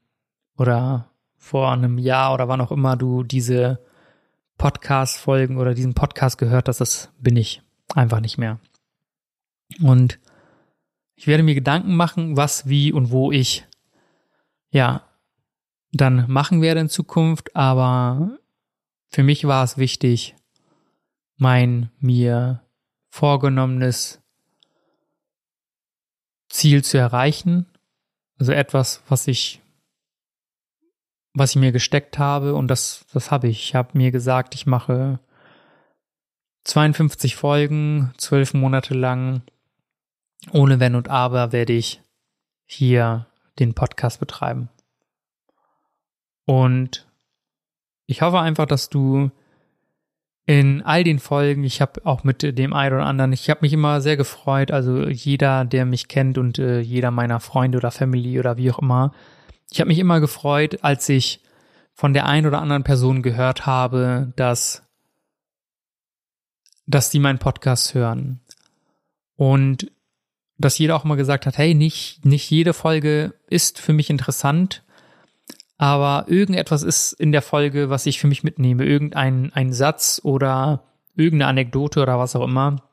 oder 0.57 1.09
vor 1.37 1.71
einem 1.71 1.97
Jahr 1.97 2.33
oder 2.33 2.47
wann 2.47 2.61
auch 2.61 2.71
immer 2.71 2.95
du 2.95 3.23
diese 3.23 3.79
Podcast-Folgen 4.57 5.57
oder 5.57 5.73
diesen 5.73 5.93
Podcast 5.93 6.37
gehört 6.37 6.67
hast, 6.67 6.79
das 6.79 7.11
bin 7.19 7.35
ich 7.35 7.61
einfach 7.95 8.19
nicht 8.19 8.37
mehr. 8.37 8.59
Und 9.81 10.19
ich 11.15 11.27
werde 11.27 11.43
mir 11.43 11.55
Gedanken 11.55 11.95
machen, 11.95 12.37
was, 12.37 12.67
wie 12.67 12.91
und 12.91 13.11
wo 13.11 13.31
ich, 13.31 13.65
ja, 14.71 15.03
dann 15.91 16.29
machen 16.29 16.61
werde 16.61 16.81
in 16.81 16.89
Zukunft, 16.89 17.55
aber 17.55 18.37
für 19.09 19.23
mich 19.23 19.45
war 19.45 19.63
es 19.63 19.77
wichtig, 19.77 20.35
mein 21.37 21.91
mir 21.99 22.61
vorgenommenes 23.13 24.19
Ziel 26.49 26.83
zu 26.83 26.97
erreichen. 26.97 27.67
Also 28.39 28.53
etwas, 28.53 29.03
was 29.07 29.27
ich, 29.27 29.61
was 31.35 31.51
ich 31.51 31.57
mir 31.57 31.71
gesteckt 31.71 32.17
habe 32.17 32.55
und 32.55 32.69
das, 32.69 33.05
das 33.13 33.29
habe 33.29 33.49
ich. 33.49 33.65
Ich 33.65 33.75
habe 33.75 33.95
mir 33.95 34.09
gesagt, 34.09 34.55
ich 34.55 34.65
mache 34.65 35.19
52 36.63 37.35
Folgen, 37.35 38.15
zwölf 38.17 38.55
Monate 38.55 38.95
lang. 38.95 39.43
Ohne 40.51 40.79
Wenn 40.79 40.95
und 40.95 41.07
Aber 41.07 41.51
werde 41.51 41.73
ich 41.73 42.01
hier 42.65 43.27
den 43.59 43.75
Podcast 43.75 44.19
betreiben. 44.19 44.69
Und 46.45 47.07
ich 48.07 48.23
hoffe 48.23 48.39
einfach, 48.39 48.65
dass 48.65 48.89
du 48.89 49.29
in 50.45 50.81
all 50.81 51.03
den 51.03 51.19
Folgen, 51.19 51.63
ich 51.63 51.79
habe 51.79 52.05
auch 52.05 52.23
mit 52.23 52.43
dem 52.57 52.73
einen 52.73 52.95
oder 52.95 53.05
anderen, 53.05 53.31
ich 53.31 53.49
habe 53.49 53.61
mich 53.61 53.71
immer 53.71 54.01
sehr 54.01 54.17
gefreut, 54.17 54.71
also 54.71 55.07
jeder, 55.07 55.63
der 55.63 55.85
mich 55.85 56.09
kennt 56.09 56.37
und 56.37 56.59
äh, 56.59 56.79
jeder 56.79 57.11
meiner 57.11 57.39
Freunde 57.39 57.77
oder 57.77 57.91
Family 57.91 58.39
oder 58.39 58.57
wie 58.57 58.69
auch 58.71 58.79
immer, 58.79 59.13
ich 59.71 59.79
habe 59.79 59.87
mich 59.87 59.99
immer 59.99 60.19
gefreut, 60.19 60.83
als 60.83 61.07
ich 61.09 61.41
von 61.93 62.13
der 62.13 62.25
einen 62.25 62.47
oder 62.47 62.61
anderen 62.61 62.83
Person 62.83 63.21
gehört 63.21 63.65
habe, 63.65 64.33
dass 64.35 64.83
dass 66.85 67.09
die 67.09 67.19
meinen 67.19 67.39
Podcast 67.39 67.93
hören. 67.93 68.41
Und 69.35 69.89
dass 70.57 70.77
jeder 70.77 70.97
auch 70.97 71.05
mal 71.05 71.15
gesagt 71.15 71.45
hat, 71.45 71.57
hey, 71.57 71.73
nicht 71.73 72.25
nicht 72.25 72.49
jede 72.49 72.73
Folge 72.73 73.33
ist 73.47 73.79
für 73.79 73.93
mich 73.93 74.09
interessant, 74.09 74.82
aber 75.77 76.25
irgendetwas 76.27 76.83
ist 76.83 77.13
in 77.13 77.31
der 77.31 77.41
Folge, 77.41 77.89
was 77.89 78.05
ich 78.05 78.19
für 78.19 78.27
mich 78.27 78.43
mitnehme. 78.43 78.85
Irgendein 78.85 79.51
ein 79.53 79.73
Satz 79.73 80.21
oder 80.23 80.83
irgendeine 81.15 81.49
Anekdote 81.49 82.01
oder 82.01 82.19
was 82.19 82.35
auch 82.35 82.43
immer. 82.43 82.83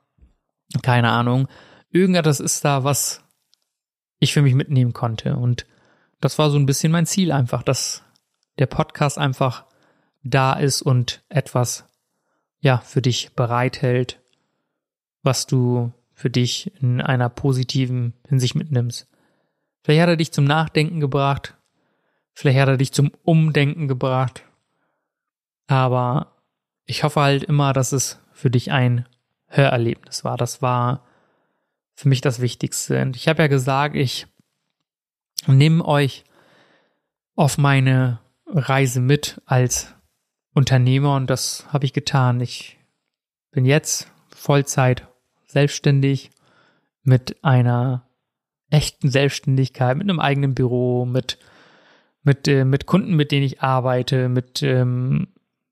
Keine 0.83 1.11
Ahnung. 1.11 1.49
Irgendetwas 1.91 2.41
ist 2.41 2.65
da, 2.65 2.85
was 2.85 3.23
ich 4.19 4.33
für 4.33 4.43
mich 4.43 4.55
mitnehmen 4.55 4.93
konnte. 4.93 5.37
Und 5.37 5.67
das 6.21 6.39
war 6.39 6.51
so 6.51 6.59
ein 6.59 6.67
bisschen 6.67 6.93
mein 6.93 7.07
Ziel 7.07 7.33
einfach, 7.33 7.63
dass 7.63 8.05
der 8.59 8.67
Podcast 8.67 9.19
einfach 9.19 9.65
da 10.23 10.53
ist 10.53 10.83
und 10.83 11.23
etwas, 11.29 11.85
ja, 12.61 12.79
für 12.79 13.01
dich 13.01 13.35
bereithält, 13.35 14.21
was 15.23 15.47
du 15.47 15.93
für 16.13 16.31
dich 16.31 16.73
in 16.81 17.01
einer 17.01 17.31
positiven 17.31 18.13
Hinsicht 18.29 18.55
mitnimmst. 18.55 19.09
Vielleicht 19.83 20.03
hat 20.03 20.09
er 20.11 20.17
dich 20.17 20.33
zum 20.33 20.45
Nachdenken 20.45 21.01
gebracht, 21.01 21.57
Vielleicht 22.35 22.59
hat 22.59 22.69
er 22.69 22.77
dich 22.77 22.93
zum 22.93 23.13
Umdenken 23.25 23.89
gebracht. 23.89 24.45
Aber 25.67 26.37
ich 26.85 27.05
hoffe 27.05 27.21
halt 27.21 27.45
immer, 27.45 27.73
dass 27.73 27.93
es 27.93 28.19
für 28.33 28.51
dich 28.51 28.73
ein 28.73 29.07
Hörerlebnis 29.47 30.25
war. 30.25 30.37
Das 30.37 30.63
war 30.63 31.05
für 31.95 32.09
mich 32.09 32.21
das 32.21 32.41
Wichtigste. 32.41 33.03
Und 33.03 33.17
ich 33.17 33.29
habe 33.29 33.43
ja 33.43 33.49
gesagt, 33.49 33.95
ich 33.95 34.27
nehme 35.47 35.85
euch 35.85 36.25
auf 37.37 37.59
meine 37.59 38.21
Reise 38.47 39.01
mit 39.01 39.41
als 39.47 39.95
Unternehmer 40.55 41.15
und 41.17 41.29
das 41.29 41.67
habe 41.73 41.85
ich 41.85 41.93
getan. 41.93 42.41
Ich 42.41 42.79
bin 43.51 43.65
jetzt 43.65 44.11
Vollzeit 44.35 45.07
selbstständig 45.47 46.31
mit 47.03 47.43
einer 47.45 48.07
echten 48.71 49.11
Selbstständigkeit, 49.11 49.97
mit 49.97 50.09
einem 50.09 50.21
eigenen 50.21 50.55
Büro, 50.55 51.05
mit 51.05 51.39
mit, 52.23 52.49
äh, 52.49 52.65
mit 52.65 52.87
Kunden, 52.87 53.15
mit 53.15 53.33
denen 53.33 53.45
ich 53.45 53.63
arbeite, 53.63 54.29
mit, 54.29 54.63
ähm, 54.63 55.29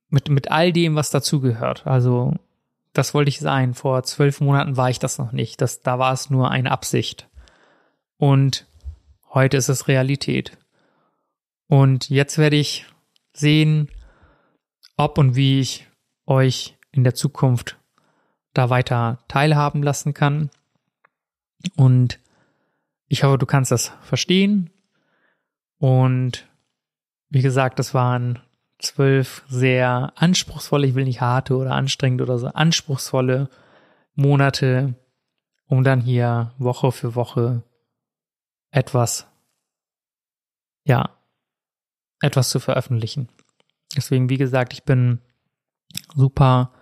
mit, 0.09 0.29
mit 0.29 0.51
all 0.51 0.73
dem, 0.73 0.95
was 0.95 1.11
dazugehört. 1.11 1.87
Also, 1.87 2.35
das 2.93 3.15
wollte 3.15 3.29
ich 3.29 3.41
sein. 3.41 3.75
Vor 3.75 4.03
zwölf 4.03 4.41
Monaten 4.41 4.77
war 4.77 4.91
ich 4.91 4.99
das 4.99 5.19
noch 5.19 5.33
nicht. 5.33 5.61
Das, 5.61 5.83
da 5.83 5.99
war 5.99 6.13
es 6.13 6.31
nur 6.31 6.51
eine 6.51 6.71
Absicht. 6.71 7.29
Und 8.17 8.67
heute 9.33 9.57
ist 9.57 9.69
es 9.69 9.89
Realität. 9.89 10.57
Und 11.69 12.09
jetzt 12.09 12.39
werde 12.39 12.57
ich 12.57 12.87
sehen, 13.33 13.91
ob 14.97 15.19
und 15.19 15.37
wie 15.37 15.61
ich 15.61 15.87
euch 16.27 16.77
in 16.91 17.05
der 17.05 17.15
Zukunft 17.15 17.79
da 18.55 18.71
weiter 18.71 19.19
teilhaben 19.29 19.83
lassen 19.83 20.15
kann. 20.15 20.51
Und 21.77 22.19
ich 23.07 23.23
hoffe, 23.23 23.39
du 23.39 23.47
kannst 23.47 23.71
das 23.71 23.93
verstehen 24.03 24.71
und 25.79 26.49
wie 27.31 27.43
gesagt, 27.43 27.79
das 27.79 27.95
waren 27.95 28.41
zwölf 28.79 29.45
sehr 29.49 30.13
anspruchsvolle, 30.17 30.87
ich 30.87 30.95
will 30.95 31.05
nicht 31.05 31.21
harte 31.21 31.57
oder 31.57 31.73
anstrengend 31.73 32.23
oder 32.23 32.39
so, 32.39 32.49
anspruchsvolle 32.49 33.49
Monate, 34.15 34.95
um 35.67 35.85
dann 35.85 36.01
hier 36.01 36.53
Woche 36.59 36.93
für 36.93 37.15
Woche 37.15 37.63
etwas, 38.71 39.27
ja, 40.85 41.11
etwas 42.21 42.51
zu 42.51 42.61
veröffentlichen. 42.61 43.29
Deswegen, 43.97 44.29
wie 44.29 44.37
gesagt, 44.37 44.73
ich 44.73 44.85
bin 44.85 45.21
super 46.15 46.73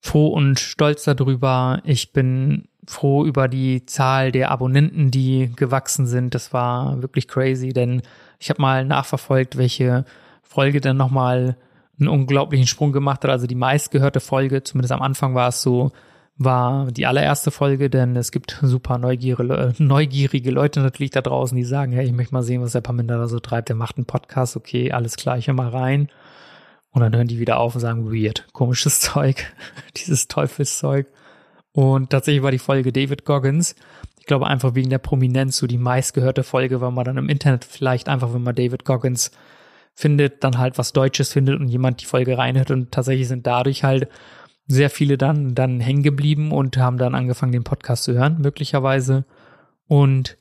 froh 0.00 0.28
und 0.28 0.58
stolz 0.58 1.04
darüber. 1.04 1.80
Ich 1.84 2.12
bin 2.12 2.68
froh 2.86 3.24
über 3.24 3.48
die 3.48 3.86
Zahl 3.86 4.32
der 4.32 4.50
Abonnenten, 4.50 5.10
die 5.10 5.52
gewachsen 5.54 6.06
sind. 6.06 6.34
Das 6.34 6.52
war 6.52 7.00
wirklich 7.00 7.28
crazy, 7.28 7.72
denn 7.72 8.02
ich 8.38 8.50
habe 8.50 8.60
mal 8.60 8.84
nachverfolgt, 8.84 9.56
welche 9.56 10.04
Folge 10.42 10.80
dann 10.80 10.96
nochmal 10.96 11.56
einen 11.98 12.08
unglaublichen 12.08 12.66
Sprung 12.66 12.92
gemacht 12.92 13.22
hat. 13.22 13.30
Also 13.30 13.46
die 13.46 13.54
meistgehörte 13.54 14.20
Folge, 14.20 14.64
zumindest 14.64 14.92
am 14.92 15.02
Anfang 15.02 15.34
war 15.34 15.48
es 15.48 15.62
so, 15.62 15.92
war 16.38 16.90
die 16.90 17.06
allererste 17.06 17.50
Folge, 17.50 17.88
denn 17.88 18.16
es 18.16 18.32
gibt 18.32 18.58
super 18.62 18.98
neugierige, 18.98 19.70
Leute 20.50 20.80
natürlich 20.80 21.10
da 21.10 21.20
draußen, 21.20 21.56
die 21.56 21.64
sagen, 21.64 21.92
hey, 21.92 22.06
ich 22.06 22.12
möchte 22.12 22.34
mal 22.34 22.42
sehen, 22.42 22.62
was 22.62 22.72
der 22.72 22.80
Paminder 22.80 23.18
da 23.18 23.28
so 23.28 23.38
treibt. 23.38 23.68
Der 23.68 23.76
macht 23.76 23.96
einen 23.96 24.06
Podcast, 24.06 24.56
okay, 24.56 24.92
alles 24.92 25.16
höre 25.46 25.54
mal 25.54 25.68
rein. 25.68 26.08
Und 26.90 27.00
dann 27.00 27.14
hören 27.14 27.28
die 27.28 27.38
wieder 27.38 27.58
auf 27.58 27.74
und 27.74 27.80
sagen, 27.80 28.12
weird, 28.12 28.46
komisches 28.52 29.00
Zeug, 29.00 29.52
dieses 29.96 30.28
Teufelszeug. 30.28 31.06
Und 31.72 32.10
tatsächlich 32.10 32.42
war 32.42 32.50
die 32.50 32.58
Folge 32.58 32.92
David 32.92 33.24
Goggins. 33.24 33.74
Ich 34.18 34.26
glaube 34.26 34.46
einfach 34.46 34.74
wegen 34.74 34.90
der 34.90 34.98
Prominenz 34.98 35.56
so 35.56 35.66
die 35.66 35.78
meistgehörte 35.78 36.42
Folge, 36.42 36.80
weil 36.80 36.92
man 36.92 37.04
dann 37.04 37.16
im 37.16 37.28
Internet 37.28 37.64
vielleicht 37.64 38.08
einfach, 38.08 38.34
wenn 38.34 38.42
man 38.42 38.54
David 38.54 38.84
Goggins 38.84 39.30
findet, 39.94 40.44
dann 40.44 40.58
halt 40.58 40.78
was 40.78 40.92
Deutsches 40.92 41.32
findet 41.32 41.58
und 41.58 41.68
jemand 41.68 42.00
die 42.00 42.06
Folge 42.06 42.38
reinhört 42.38 42.70
und 42.70 42.92
tatsächlich 42.92 43.28
sind 43.28 43.46
dadurch 43.46 43.84
halt 43.84 44.08
sehr 44.66 44.90
viele 44.90 45.18
dann, 45.18 45.54
dann 45.54 45.80
hängen 45.80 46.02
geblieben 46.02 46.52
und 46.52 46.76
haben 46.76 46.98
dann 46.98 47.14
angefangen, 47.14 47.52
den 47.52 47.64
Podcast 47.64 48.04
zu 48.04 48.14
hören, 48.14 48.38
möglicherweise. 48.40 49.24
Und 49.86 50.38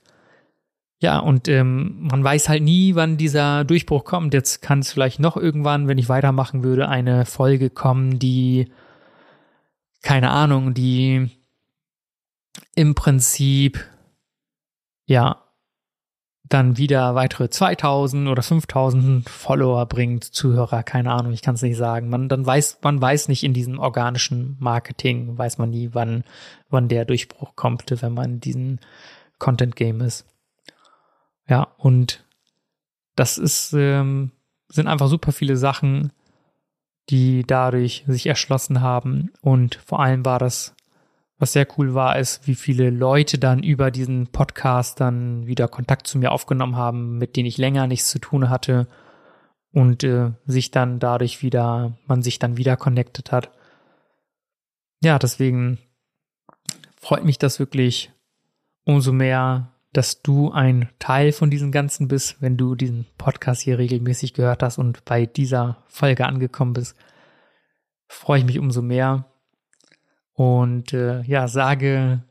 ja, 0.99 1.17
und 1.17 1.47
ähm, 1.47 2.07
man 2.11 2.23
weiß 2.23 2.47
halt 2.47 2.61
nie, 2.61 2.93
wann 2.93 3.17
dieser 3.17 3.65
Durchbruch 3.65 4.05
kommt. 4.05 4.33
Jetzt 4.33 4.61
kann 4.61 4.79
es 4.79 4.91
vielleicht 4.91 5.19
noch 5.19 5.35
irgendwann, 5.35 5.87
wenn 5.87 5.97
ich 5.97 6.09
weitermachen 6.09 6.63
würde, 6.63 6.87
eine 6.87 7.25
Folge 7.25 7.71
kommen, 7.71 8.19
die, 8.19 8.71
keine 10.01 10.31
Ahnung, 10.31 10.73
die 10.73 11.29
im 12.75 12.95
Prinzip, 12.95 13.85
ja, 15.05 15.43
dann 16.51 16.77
wieder 16.77 17.15
weitere 17.15 17.49
2000 17.49 18.27
oder 18.27 18.43
5000 18.43 19.29
Follower 19.29 19.85
bringt, 19.85 20.25
Zuhörer, 20.25 20.83
keine 20.83 21.11
Ahnung, 21.11 21.31
ich 21.31 21.41
kann 21.41 21.55
es 21.55 21.61
nicht 21.61 21.77
sagen. 21.77 22.09
Man 22.09 22.27
dann 22.27 22.45
weiß, 22.45 22.79
man 22.81 23.01
weiß 23.01 23.29
nicht 23.29 23.43
in 23.43 23.53
diesem 23.53 23.79
organischen 23.79 24.57
Marketing, 24.59 25.37
weiß 25.37 25.59
man 25.59 25.69
nie, 25.69 25.91
wann, 25.93 26.25
wann 26.69 26.89
der 26.89 27.05
Durchbruch 27.05 27.55
kommt, 27.55 27.85
wenn 28.01 28.13
man 28.13 28.33
in 28.33 28.39
diesem 28.41 28.79
Content 29.39 29.75
Game 29.77 30.01
ist. 30.01 30.25
Ja, 31.47 31.67
und 31.77 32.25
das 33.15 33.37
ist, 33.37 33.73
ähm, 33.73 34.31
sind 34.67 34.87
einfach 34.87 35.07
super 35.07 35.31
viele 35.31 35.55
Sachen, 35.55 36.11
die 37.11 37.43
dadurch 37.45 38.03
sich 38.07 38.25
erschlossen 38.25 38.81
haben. 38.81 39.31
Und 39.41 39.75
vor 39.85 39.99
allem 39.99 40.25
war 40.25 40.39
das 40.39 40.75
was 41.41 41.53
sehr 41.53 41.67
cool 41.75 41.95
war, 41.95 42.19
ist, 42.19 42.45
wie 42.47 42.53
viele 42.53 42.91
Leute 42.91 43.39
dann 43.39 43.63
über 43.63 43.89
diesen 43.89 44.27
Podcast 44.27 44.99
dann 44.99 45.47
wieder 45.47 45.67
Kontakt 45.67 46.05
zu 46.05 46.19
mir 46.19 46.31
aufgenommen 46.31 46.75
haben, 46.75 47.17
mit 47.17 47.35
denen 47.35 47.47
ich 47.47 47.57
länger 47.57 47.87
nichts 47.87 48.11
zu 48.11 48.19
tun 48.19 48.51
hatte 48.51 48.87
und 49.73 50.03
äh, 50.03 50.33
sich 50.45 50.69
dann 50.69 50.99
dadurch 50.99 51.41
wieder, 51.41 51.97
man 52.05 52.21
sich 52.21 52.37
dann 52.37 52.57
wieder 52.57 52.77
connected 52.77 53.31
hat. 53.31 53.49
Ja, 55.01 55.17
deswegen 55.17 55.79
freut 56.95 57.25
mich 57.25 57.39
das 57.39 57.57
wirklich 57.57 58.11
umso 58.85 59.11
mehr, 59.11 59.70
dass 59.93 60.21
du 60.21 60.51
ein 60.51 60.89
Teil 60.99 61.31
von 61.31 61.49
diesem 61.49 61.71
Ganzen 61.71 62.07
bist, 62.07 62.41
wenn 62.41 62.57
du 62.57 62.75
diesen 62.75 63.05
Podcast 63.17 63.61
hier 63.61 63.77
regelmäßig 63.77 64.33
gehört 64.33 64.63
hast 64.63 64.77
und 64.77 65.03
bei 65.05 65.25
dieser 65.25 65.83
Folge 65.87 66.25
angekommen 66.25 66.73
bist. 66.73 66.95
Freue 68.07 68.39
ich 68.39 68.45
mich 68.45 68.59
umso 68.59 68.81
mehr. 68.81 69.25
Und 70.33 70.93
äh, 70.93 71.21
ja, 71.23 71.47
sage 71.47 72.23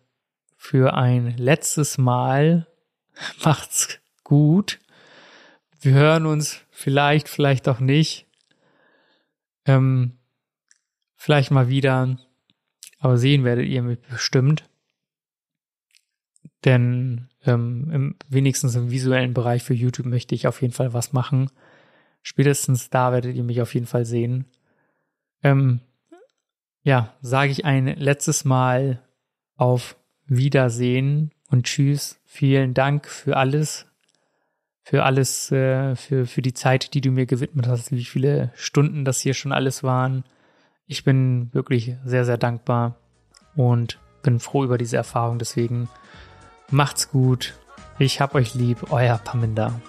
für 0.56 0.94
ein 0.94 1.36
letztes 1.36 1.98
Mal, 1.98 2.66
macht's 3.44 3.98
gut. 4.24 4.78
Wir 5.80 5.92
hören 5.92 6.26
uns 6.26 6.60
vielleicht, 6.70 7.28
vielleicht 7.28 7.68
auch 7.68 7.80
nicht. 7.80 8.26
Ähm, 9.66 10.18
vielleicht 11.16 11.50
mal 11.50 11.68
wieder, 11.68 12.18
aber 12.98 13.18
sehen 13.18 13.44
werdet 13.44 13.66
ihr 13.66 13.82
mich 13.82 14.00
bestimmt. 14.00 14.68
Denn 16.64 17.29
ähm, 17.46 17.90
im, 17.92 18.16
wenigstens 18.28 18.74
im 18.74 18.90
visuellen 18.90 19.34
Bereich 19.34 19.62
für 19.62 19.74
YouTube 19.74 20.06
möchte 20.06 20.34
ich 20.34 20.46
auf 20.46 20.60
jeden 20.62 20.74
Fall 20.74 20.92
was 20.92 21.12
machen. 21.12 21.50
Spätestens 22.22 22.90
da 22.90 23.12
werdet 23.12 23.34
ihr 23.34 23.44
mich 23.44 23.62
auf 23.62 23.74
jeden 23.74 23.86
Fall 23.86 24.04
sehen. 24.04 24.46
Ähm, 25.42 25.80
ja, 26.82 27.14
sage 27.22 27.52
ich 27.52 27.64
ein 27.64 27.86
letztes 27.86 28.44
Mal 28.44 29.02
auf 29.56 29.96
Wiedersehen 30.26 31.32
und 31.48 31.66
Tschüss. 31.66 32.20
Vielen 32.24 32.74
Dank 32.74 33.06
für 33.06 33.36
alles, 33.36 33.86
für 34.82 35.04
alles, 35.04 35.50
äh, 35.50 35.96
für, 35.96 36.26
für 36.26 36.42
die 36.42 36.54
Zeit, 36.54 36.94
die 36.94 37.00
du 37.00 37.10
mir 37.10 37.26
gewidmet 37.26 37.66
hast, 37.66 37.90
wie 37.92 38.04
viele 38.04 38.52
Stunden 38.54 39.04
das 39.04 39.20
hier 39.20 39.34
schon 39.34 39.52
alles 39.52 39.82
waren. 39.82 40.24
Ich 40.86 41.04
bin 41.04 41.52
wirklich 41.52 41.96
sehr, 42.04 42.24
sehr 42.24 42.38
dankbar 42.38 42.96
und 43.54 43.98
bin 44.22 44.40
froh 44.40 44.64
über 44.64 44.78
diese 44.78 44.96
Erfahrung. 44.96 45.38
Deswegen 45.38 45.88
macht's 46.70 47.10
gut. 47.10 47.54
Ich 47.98 48.20
hab 48.20 48.34
euch 48.34 48.54
lieb, 48.54 48.90
euer 48.90 49.18
Paminda. 49.18 49.80